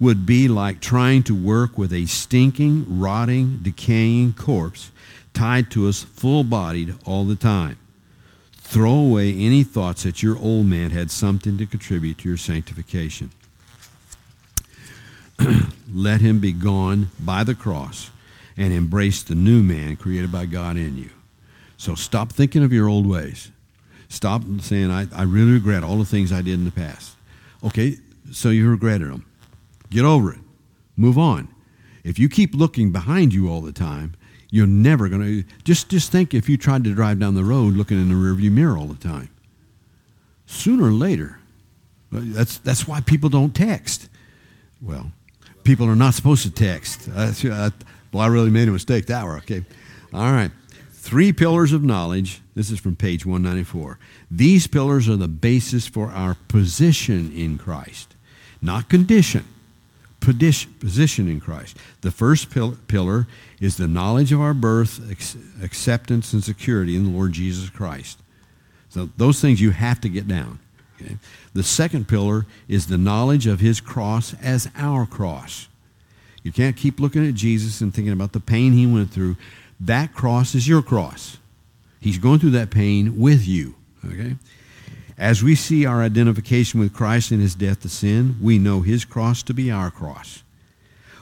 would 0.00 0.26
be 0.26 0.48
like 0.48 0.80
trying 0.80 1.22
to 1.22 1.34
work 1.34 1.78
with 1.78 1.92
a 1.92 2.06
stinking, 2.06 2.98
rotting, 3.00 3.58
decaying 3.62 4.32
corpse 4.34 4.90
tied 5.32 5.70
to 5.72 5.88
us 5.88 6.02
full 6.02 6.44
bodied 6.44 6.94
all 7.04 7.24
the 7.24 7.36
time. 7.36 7.76
Throw 8.56 8.94
away 8.94 9.32
any 9.34 9.62
thoughts 9.62 10.04
that 10.04 10.22
your 10.22 10.38
old 10.38 10.66
man 10.66 10.90
had 10.90 11.10
something 11.10 11.58
to 11.58 11.66
contribute 11.66 12.18
to 12.18 12.28
your 12.28 12.38
sanctification. 12.38 13.30
let 15.92 16.20
him 16.20 16.40
be 16.40 16.52
gone 16.52 17.10
by 17.20 17.44
the 17.44 17.54
cross 17.54 18.10
and 18.56 18.72
embrace 18.72 19.22
the 19.22 19.34
new 19.34 19.62
man 19.62 19.96
created 19.96 20.32
by 20.32 20.46
God 20.46 20.76
in 20.76 20.96
you. 20.96 21.10
So 21.76 21.94
stop 21.94 22.32
thinking 22.32 22.62
of 22.62 22.72
your 22.72 22.88
old 22.88 23.06
ways. 23.06 23.50
Stop 24.08 24.42
saying, 24.60 24.90
I, 24.90 25.06
I 25.14 25.24
really 25.24 25.52
regret 25.52 25.82
all 25.82 25.98
the 25.98 26.04
things 26.04 26.32
I 26.32 26.40
did 26.40 26.54
in 26.54 26.64
the 26.64 26.70
past. 26.70 27.16
Okay, 27.64 27.96
so 28.32 28.50
you 28.50 28.70
regretted 28.70 29.10
them. 29.10 29.26
Get 29.94 30.04
over 30.04 30.32
it. 30.32 30.40
Move 30.96 31.16
on. 31.16 31.46
If 32.02 32.18
you 32.18 32.28
keep 32.28 32.52
looking 32.52 32.90
behind 32.90 33.32
you 33.32 33.48
all 33.48 33.60
the 33.60 33.70
time, 33.70 34.16
you're 34.50 34.66
never 34.66 35.08
going 35.08 35.22
to. 35.22 35.44
Just, 35.62 35.88
just 35.88 36.10
think 36.10 36.34
if 36.34 36.48
you 36.48 36.56
tried 36.56 36.82
to 36.82 36.92
drive 36.92 37.20
down 37.20 37.36
the 37.36 37.44
road 37.44 37.74
looking 37.74 38.00
in 38.00 38.08
the 38.08 38.14
rearview 38.16 38.50
mirror 38.50 38.76
all 38.76 38.86
the 38.88 38.96
time. 38.96 39.30
Sooner 40.46 40.86
or 40.86 40.90
later, 40.90 41.38
that's, 42.10 42.58
that's 42.58 42.88
why 42.88 43.02
people 43.02 43.30
don't 43.30 43.54
text. 43.54 44.08
Well, 44.82 45.12
people 45.62 45.86
are 45.86 45.94
not 45.94 46.14
supposed 46.14 46.42
to 46.42 46.50
text. 46.50 47.08
Uh, 47.44 47.70
well, 48.12 48.22
I 48.22 48.26
really 48.26 48.50
made 48.50 48.68
a 48.68 48.72
mistake 48.72 49.06
that 49.06 49.24
way. 49.24 49.36
Okay. 49.38 49.64
All 50.12 50.32
right. 50.32 50.50
Three 50.92 51.32
pillars 51.32 51.72
of 51.72 51.84
knowledge. 51.84 52.40
This 52.56 52.70
is 52.70 52.80
from 52.80 52.96
page 52.96 53.24
194. 53.26 53.98
These 54.30 54.66
pillars 54.66 55.08
are 55.08 55.16
the 55.16 55.28
basis 55.28 55.86
for 55.86 56.10
our 56.10 56.34
position 56.46 57.32
in 57.32 57.58
Christ, 57.58 58.14
not 58.62 58.88
condition, 58.88 59.44
position 60.24 61.28
in 61.28 61.40
Christ. 61.40 61.76
The 62.00 62.10
first 62.10 62.50
pillar 62.50 63.26
is 63.60 63.76
the 63.76 63.88
knowledge 63.88 64.32
of 64.32 64.40
our 64.40 64.54
birth, 64.54 65.00
acceptance, 65.62 66.32
and 66.32 66.42
security 66.42 66.96
in 66.96 67.04
the 67.04 67.10
Lord 67.10 67.32
Jesus 67.32 67.70
Christ. 67.70 68.18
So 68.88 69.10
those 69.16 69.40
things 69.40 69.60
you 69.60 69.70
have 69.72 70.00
to 70.02 70.08
get 70.08 70.26
down. 70.28 70.58
Okay? 71.00 71.16
The 71.52 71.62
second 71.62 72.08
pillar 72.08 72.46
is 72.68 72.86
the 72.86 72.98
knowledge 72.98 73.46
of 73.46 73.60
his 73.60 73.80
cross 73.80 74.34
as 74.42 74.70
our 74.76 75.06
cross. 75.06 75.68
You 76.42 76.52
can't 76.52 76.76
keep 76.76 77.00
looking 77.00 77.26
at 77.26 77.34
Jesus 77.34 77.80
and 77.80 77.92
thinking 77.92 78.12
about 78.12 78.32
the 78.32 78.40
pain 78.40 78.72
he 78.72 78.86
went 78.86 79.10
through. 79.10 79.36
That 79.80 80.14
cross 80.14 80.54
is 80.54 80.68
your 80.68 80.82
cross. 80.82 81.38
He's 82.00 82.18
going 82.18 82.38
through 82.38 82.50
that 82.50 82.70
pain 82.70 83.18
with 83.18 83.46
you. 83.46 83.74
Okay? 84.04 84.36
As 85.16 85.42
we 85.42 85.54
see 85.54 85.86
our 85.86 86.02
identification 86.02 86.80
with 86.80 86.92
Christ 86.92 87.30
in 87.30 87.40
his 87.40 87.54
death 87.54 87.80
to 87.82 87.88
sin, 87.88 88.36
we 88.40 88.58
know 88.58 88.80
his 88.80 89.04
cross 89.04 89.42
to 89.44 89.54
be 89.54 89.70
our 89.70 89.90
cross. 89.90 90.42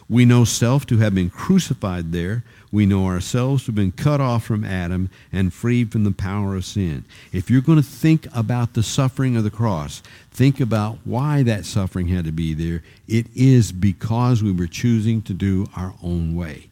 We 0.08 0.24
know 0.24 0.44
self 0.44 0.84
to 0.86 0.98
have 0.98 1.14
been 1.14 1.30
crucified 1.30 2.12
there. 2.12 2.44
We 2.70 2.86
know 2.86 3.06
ourselves 3.06 3.62
to 3.62 3.66
have 3.68 3.76
been 3.76 3.92
cut 3.92 4.20
off 4.20 4.44
from 4.44 4.64
Adam 4.64 5.10
and 5.32 5.52
freed 5.52 5.92
from 5.92 6.04
the 6.04 6.12
power 6.12 6.56
of 6.56 6.64
sin. 6.64 7.04
If 7.32 7.50
you're 7.50 7.60
going 7.62 7.80
to 7.80 7.84
think 7.84 8.26
about 8.34 8.74
the 8.74 8.82
suffering 8.82 9.36
of 9.36 9.44
the 9.44 9.50
cross, 9.50 10.02
think 10.30 10.60
about 10.60 10.98
why 11.04 11.42
that 11.44 11.64
suffering 11.64 12.08
had 12.08 12.24
to 12.24 12.32
be 12.32 12.54
there. 12.54 12.82
It 13.08 13.26
is 13.34 13.72
because 13.72 14.42
we 14.42 14.52
were 14.52 14.66
choosing 14.66 15.22
to 15.22 15.34
do 15.34 15.66
our 15.76 15.94
own 16.02 16.34
way. 16.34 16.68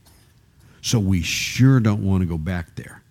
So 0.83 0.99
we 0.99 1.23
sure 1.23 1.81
don't 1.81 2.05
want 2.05 2.23
to 2.23 2.27
go 2.27 2.39
back 2.39 2.75
there. 2.77 3.03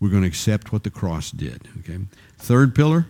We're 0.00 0.10
going 0.10 0.22
to 0.22 0.28
accept 0.28 0.72
what 0.72 0.82
the 0.82 0.90
cross 0.90 1.30
did. 1.30 1.68
Okay. 1.80 1.98
Third 2.38 2.74
pillar, 2.74 3.06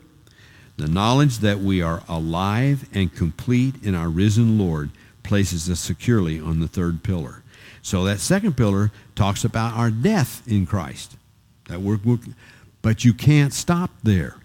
The 0.76 0.88
knowledge 0.88 1.38
that 1.38 1.60
we 1.60 1.80
are 1.80 2.02
alive 2.06 2.86
and 2.92 3.14
complete 3.14 3.82
in 3.82 3.94
our 3.94 4.10
risen 4.10 4.58
Lord 4.58 4.90
places 5.22 5.70
us 5.70 5.80
securely 5.80 6.38
on 6.38 6.60
the 6.60 6.68
third 6.68 7.02
pillar. 7.02 7.42
So 7.82 8.04
that 8.04 8.20
second 8.20 8.56
pillar 8.56 8.92
talks 9.14 9.44
about 9.44 9.74
our 9.74 9.90
death 9.90 10.42
in 10.46 10.66
Christ. 10.66 11.16
That 11.68 11.80
we're, 11.80 11.98
but 12.82 13.04
you 13.04 13.14
can't 13.14 13.54
stop 13.54 13.90
there. 14.02 14.36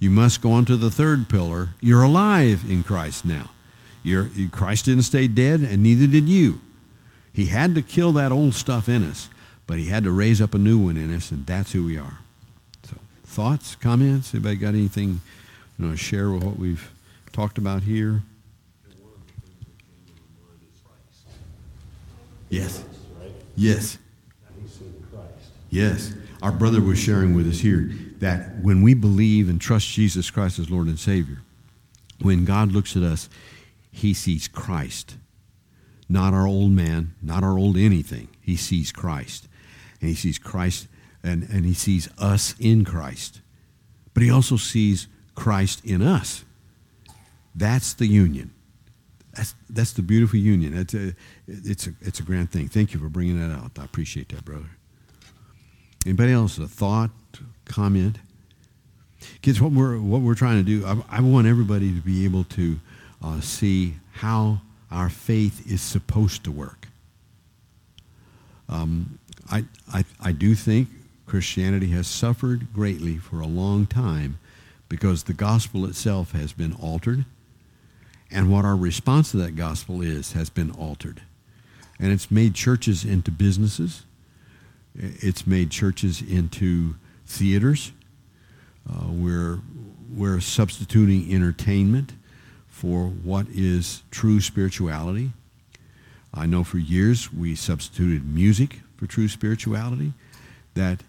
You 0.00 0.10
must 0.10 0.42
go 0.42 0.52
on 0.52 0.64
to 0.66 0.76
the 0.76 0.90
third 0.90 1.28
pillar. 1.28 1.70
You're 1.80 2.02
alive 2.02 2.64
in 2.68 2.82
Christ 2.82 3.24
now. 3.24 3.50
You're, 4.02 4.30
Christ 4.50 4.86
didn't 4.86 5.02
stay 5.02 5.28
dead, 5.28 5.60
and 5.60 5.82
neither 5.82 6.06
did 6.06 6.28
you. 6.28 6.60
He 7.32 7.46
had 7.46 7.74
to 7.74 7.82
kill 7.82 8.12
that 8.12 8.32
old 8.32 8.54
stuff 8.54 8.88
in 8.88 9.04
us, 9.04 9.28
but 9.66 9.78
he 9.78 9.86
had 9.86 10.04
to 10.04 10.10
raise 10.10 10.40
up 10.40 10.54
a 10.54 10.58
new 10.58 10.78
one 10.78 10.96
in 10.96 11.14
us, 11.14 11.30
and 11.30 11.46
that's 11.46 11.72
who 11.72 11.84
we 11.84 11.98
are. 11.98 12.18
Thoughts, 13.38 13.76
comments? 13.76 14.34
Anybody 14.34 14.56
got 14.56 14.74
anything 14.74 15.20
you 15.78 15.84
know, 15.84 15.92
to 15.92 15.96
share 15.96 16.28
with 16.32 16.42
what 16.42 16.58
we've 16.58 16.90
talked 17.32 17.56
about 17.56 17.84
here? 17.84 18.24
Yes. 22.48 22.82
Yes. 23.54 23.98
Yes. 25.70 26.14
Our 26.42 26.50
brother 26.50 26.82
was 26.82 26.98
sharing 26.98 27.32
with 27.32 27.48
us 27.48 27.60
here 27.60 27.92
that 28.18 28.58
when 28.60 28.82
we 28.82 28.92
believe 28.94 29.48
and 29.48 29.60
trust 29.60 29.86
Jesus 29.86 30.32
Christ 30.32 30.58
as 30.58 30.68
Lord 30.68 30.88
and 30.88 30.98
Savior, 30.98 31.40
when 32.20 32.44
God 32.44 32.72
looks 32.72 32.96
at 32.96 33.04
us, 33.04 33.28
he 33.92 34.14
sees 34.14 34.48
Christ. 34.48 35.14
Not 36.08 36.34
our 36.34 36.48
old 36.48 36.72
man, 36.72 37.14
not 37.22 37.44
our 37.44 37.56
old 37.56 37.76
anything. 37.76 38.30
He 38.40 38.56
sees 38.56 38.90
Christ. 38.90 39.46
And 40.00 40.08
he 40.08 40.16
sees 40.16 40.40
Christ 40.40 40.88
and, 41.22 41.42
and 41.44 41.64
he 41.64 41.74
sees 41.74 42.08
us 42.18 42.54
in 42.58 42.84
Christ. 42.84 43.40
But 44.14 44.22
he 44.22 44.30
also 44.30 44.56
sees 44.56 45.06
Christ 45.34 45.84
in 45.84 46.02
us. 46.02 46.44
That's 47.54 47.94
the 47.94 48.06
union. 48.06 48.52
That's, 49.34 49.54
that's 49.70 49.92
the 49.92 50.02
beautiful 50.02 50.38
union. 50.38 50.76
It's 50.76 50.94
a, 50.94 51.14
it's, 51.46 51.86
a, 51.86 51.90
it's 52.00 52.18
a 52.18 52.22
grand 52.22 52.50
thing. 52.50 52.68
Thank 52.68 52.92
you 52.92 53.00
for 53.00 53.08
bringing 53.08 53.38
that 53.38 53.54
out. 53.54 53.72
I 53.78 53.84
appreciate 53.84 54.28
that, 54.30 54.44
brother. 54.44 54.70
Anybody 56.04 56.32
else? 56.32 56.58
A 56.58 56.66
thought, 56.66 57.10
comment? 57.64 58.18
Kids, 59.42 59.60
what 59.60 59.72
we're, 59.72 59.98
what 59.98 60.22
we're 60.22 60.34
trying 60.34 60.64
to 60.64 60.64
do, 60.64 60.86
I, 60.86 61.18
I 61.18 61.20
want 61.20 61.46
everybody 61.46 61.92
to 61.94 62.00
be 62.00 62.24
able 62.24 62.44
to 62.44 62.80
uh, 63.22 63.40
see 63.40 63.94
how 64.12 64.60
our 64.90 65.08
faith 65.08 65.70
is 65.70 65.82
supposed 65.82 66.44
to 66.44 66.52
work. 66.52 66.88
Um, 68.68 69.18
I, 69.50 69.64
I, 69.92 70.04
I 70.20 70.32
do 70.32 70.54
think 70.54 70.88
Christianity 71.28 71.88
has 71.88 72.06
suffered 72.06 72.72
greatly 72.72 73.18
for 73.18 73.40
a 73.40 73.46
long 73.46 73.86
time 73.86 74.38
because 74.88 75.24
the 75.24 75.34
gospel 75.34 75.84
itself 75.84 76.32
has 76.32 76.52
been 76.52 76.72
altered, 76.72 77.26
and 78.30 78.50
what 78.50 78.64
our 78.64 78.76
response 78.76 79.30
to 79.32 79.36
that 79.36 79.54
gospel 79.54 80.00
is 80.00 80.32
has 80.32 80.48
been 80.48 80.70
altered. 80.70 81.20
And 82.00 82.12
it's 82.12 82.30
made 82.30 82.54
churches 82.54 83.04
into 83.04 83.30
businesses, 83.30 84.04
it's 84.94 85.46
made 85.46 85.70
churches 85.70 86.22
into 86.22 86.94
theaters. 87.26 87.92
Uh, 88.90 89.08
we're, 89.08 89.60
we're 90.10 90.40
substituting 90.40 91.32
entertainment 91.32 92.14
for 92.68 93.04
what 93.08 93.46
is 93.50 94.02
true 94.10 94.40
spirituality. 94.40 95.32
I 96.32 96.46
know 96.46 96.64
for 96.64 96.78
years 96.78 97.32
we 97.32 97.54
substituted 97.54 98.26
music 98.26 98.80
for 98.96 99.06
true 99.06 99.28
spirituality, 99.28 100.14
that 100.74 101.02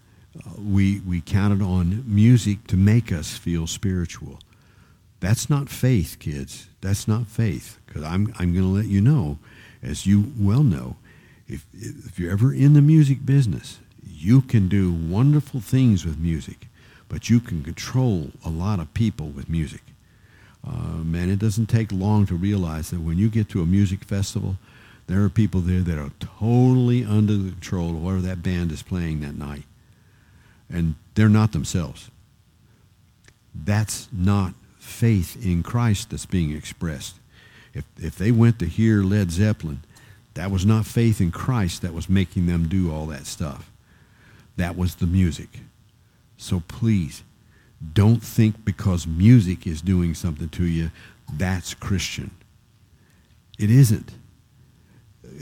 we, 0.58 1.00
we 1.00 1.20
counted 1.20 1.62
on 1.62 2.04
music 2.06 2.66
to 2.68 2.76
make 2.76 3.12
us 3.12 3.36
feel 3.36 3.66
spiritual. 3.66 4.38
That's 5.20 5.50
not 5.50 5.68
faith, 5.68 6.16
kids. 6.18 6.68
That's 6.80 7.06
not 7.06 7.26
faith. 7.26 7.78
Because 7.86 8.02
I'm, 8.02 8.32
I'm 8.38 8.52
going 8.52 8.64
to 8.64 8.74
let 8.74 8.86
you 8.86 9.00
know, 9.00 9.38
as 9.82 10.06
you 10.06 10.32
well 10.38 10.62
know, 10.62 10.96
if, 11.46 11.66
if 11.74 12.18
you're 12.18 12.30
ever 12.30 12.54
in 12.54 12.74
the 12.74 12.80
music 12.80 13.26
business, 13.26 13.80
you 14.06 14.40
can 14.40 14.68
do 14.68 14.92
wonderful 14.92 15.60
things 15.60 16.06
with 16.06 16.18
music, 16.18 16.68
but 17.08 17.28
you 17.28 17.40
can 17.40 17.62
control 17.62 18.30
a 18.44 18.50
lot 18.50 18.78
of 18.78 18.94
people 18.94 19.28
with 19.28 19.48
music. 19.48 19.82
Uh, 20.66 20.98
man, 20.98 21.30
it 21.30 21.38
doesn't 21.38 21.66
take 21.66 21.90
long 21.90 22.26
to 22.26 22.34
realize 22.34 22.90
that 22.90 23.00
when 23.00 23.18
you 23.18 23.28
get 23.28 23.48
to 23.48 23.62
a 23.62 23.66
music 23.66 24.04
festival, 24.04 24.56
there 25.06 25.24
are 25.24 25.30
people 25.30 25.60
there 25.60 25.80
that 25.80 25.98
are 25.98 26.12
totally 26.20 27.04
under 27.04 27.36
the 27.36 27.50
control 27.50 27.90
of 27.90 28.02
whatever 28.02 28.22
that 28.22 28.42
band 28.42 28.70
is 28.70 28.82
playing 28.82 29.20
that 29.20 29.34
night 29.34 29.64
and 30.72 30.94
they're 31.14 31.28
not 31.28 31.52
themselves. 31.52 32.10
That's 33.54 34.08
not 34.12 34.54
faith 34.78 35.44
in 35.44 35.62
Christ 35.62 36.10
that's 36.10 36.26
being 36.26 36.52
expressed. 36.52 37.16
If, 37.74 37.84
if 37.98 38.16
they 38.16 38.30
went 38.30 38.58
to 38.58 38.66
hear 38.66 39.02
Led 39.02 39.30
Zeppelin, 39.30 39.80
that 40.34 40.50
was 40.50 40.64
not 40.64 40.86
faith 40.86 41.20
in 41.20 41.30
Christ 41.30 41.82
that 41.82 41.94
was 41.94 42.08
making 42.08 42.46
them 42.46 42.68
do 42.68 42.92
all 42.92 43.06
that 43.06 43.26
stuff. 43.26 43.70
That 44.56 44.76
was 44.76 44.96
the 44.96 45.06
music. 45.06 45.48
So 46.36 46.62
please, 46.68 47.22
don't 47.92 48.22
think 48.22 48.64
because 48.64 49.06
music 49.06 49.66
is 49.66 49.82
doing 49.82 50.14
something 50.14 50.48
to 50.50 50.64
you, 50.64 50.90
that's 51.32 51.74
Christian. 51.74 52.30
It 53.58 53.70
isn't. 53.70 54.12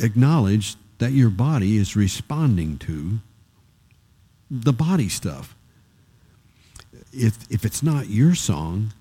Acknowledge 0.01 0.77
that 0.99 1.13
your 1.13 1.31
body 1.31 1.77
is 1.77 1.97
responding 1.97 2.79
to 2.79 3.21
the 4.51 4.73
body 4.73 5.09
stuff. 5.09 5.55
If, 7.13 7.51
if 7.51 7.65
it's 7.65 7.83
not 7.83 8.09
your 8.09 8.35
song, 8.35 8.93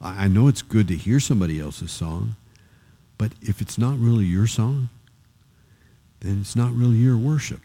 I, 0.00 0.28
know 0.28 0.48
it's 0.48 0.62
good 0.62 0.88
to 0.88 0.96
hear 0.96 1.20
somebody 1.20 1.60
else's 1.60 1.90
song, 1.90 2.36
but 3.16 3.32
if 3.40 3.60
it's 3.60 3.78
not 3.78 3.98
really 3.98 4.24
your 4.24 4.46
song, 4.46 4.90
then 6.20 6.40
it's 6.40 6.56
not 6.56 6.72
really 6.72 6.96
your 6.96 7.16
worship. 7.16 7.60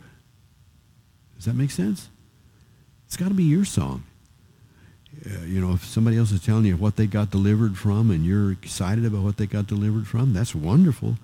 Does 1.36 1.46
that 1.46 1.56
make 1.56 1.72
sense? 1.72 2.10
It's 3.08 3.18
got 3.18 3.30
to 3.30 3.34
be 3.34 3.44
your 3.44 3.66
song. 3.66 4.04
Uh, 5.26 5.44
you 5.46 5.60
know, 5.60 5.74
if 5.74 5.84
somebody 5.84 6.18
else 6.18 6.32
is 6.32 6.44
telling 6.44 6.66
you 6.66 6.78
what 6.78 6.96
they 6.96 7.08
got 7.08 7.32
delivered 7.32 7.78
from 7.78 8.12
and 8.12 8.26
you're 8.26 8.52
excited 8.52 9.06
about 9.06 9.24
what 9.24 9.38
they 9.38 9.48
got 9.48 9.68
delivered 9.68 10.08
from, 10.08 10.34
that's 10.34 10.54
wonderful. 10.54 11.16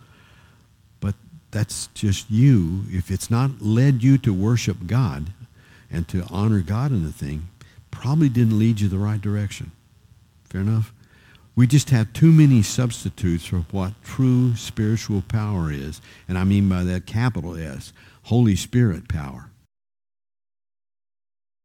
But 1.00 1.16
that's 1.52 1.88
just 1.94 2.30
you. 2.30 2.84
If 2.90 3.12
it's 3.12 3.30
not 3.30 3.62
led 3.62 4.04
you 4.04 4.18
to 4.20 4.34
worship 4.34 4.88
God, 4.88 5.28
and 5.96 6.08
to 6.10 6.26
honor 6.30 6.60
God 6.60 6.92
in 6.92 7.04
the 7.04 7.12
thing 7.12 7.48
probably 7.90 8.28
didn't 8.28 8.60
lead 8.60 8.82
you 8.82 8.90
the 8.90 8.98
right 8.98 9.22
direction. 9.22 9.72
Fair 10.44 10.60
enough? 10.62 10.94
We 11.56 11.68
just 11.68 11.90
have 11.92 12.12
too 12.12 12.34
many 12.34 12.62
substitutes 12.62 13.46
for 13.46 13.60
what 13.72 13.94
true 14.04 14.56
spiritual 14.58 15.24
power 15.30 15.72
is. 15.72 16.02
And 16.28 16.38
I 16.38 16.44
mean 16.44 16.68
by 16.68 16.84
that 16.84 17.06
capital 17.06 17.56
S, 17.56 17.94
Holy 18.24 18.58
Spirit 18.58 19.08
power. 19.08 19.45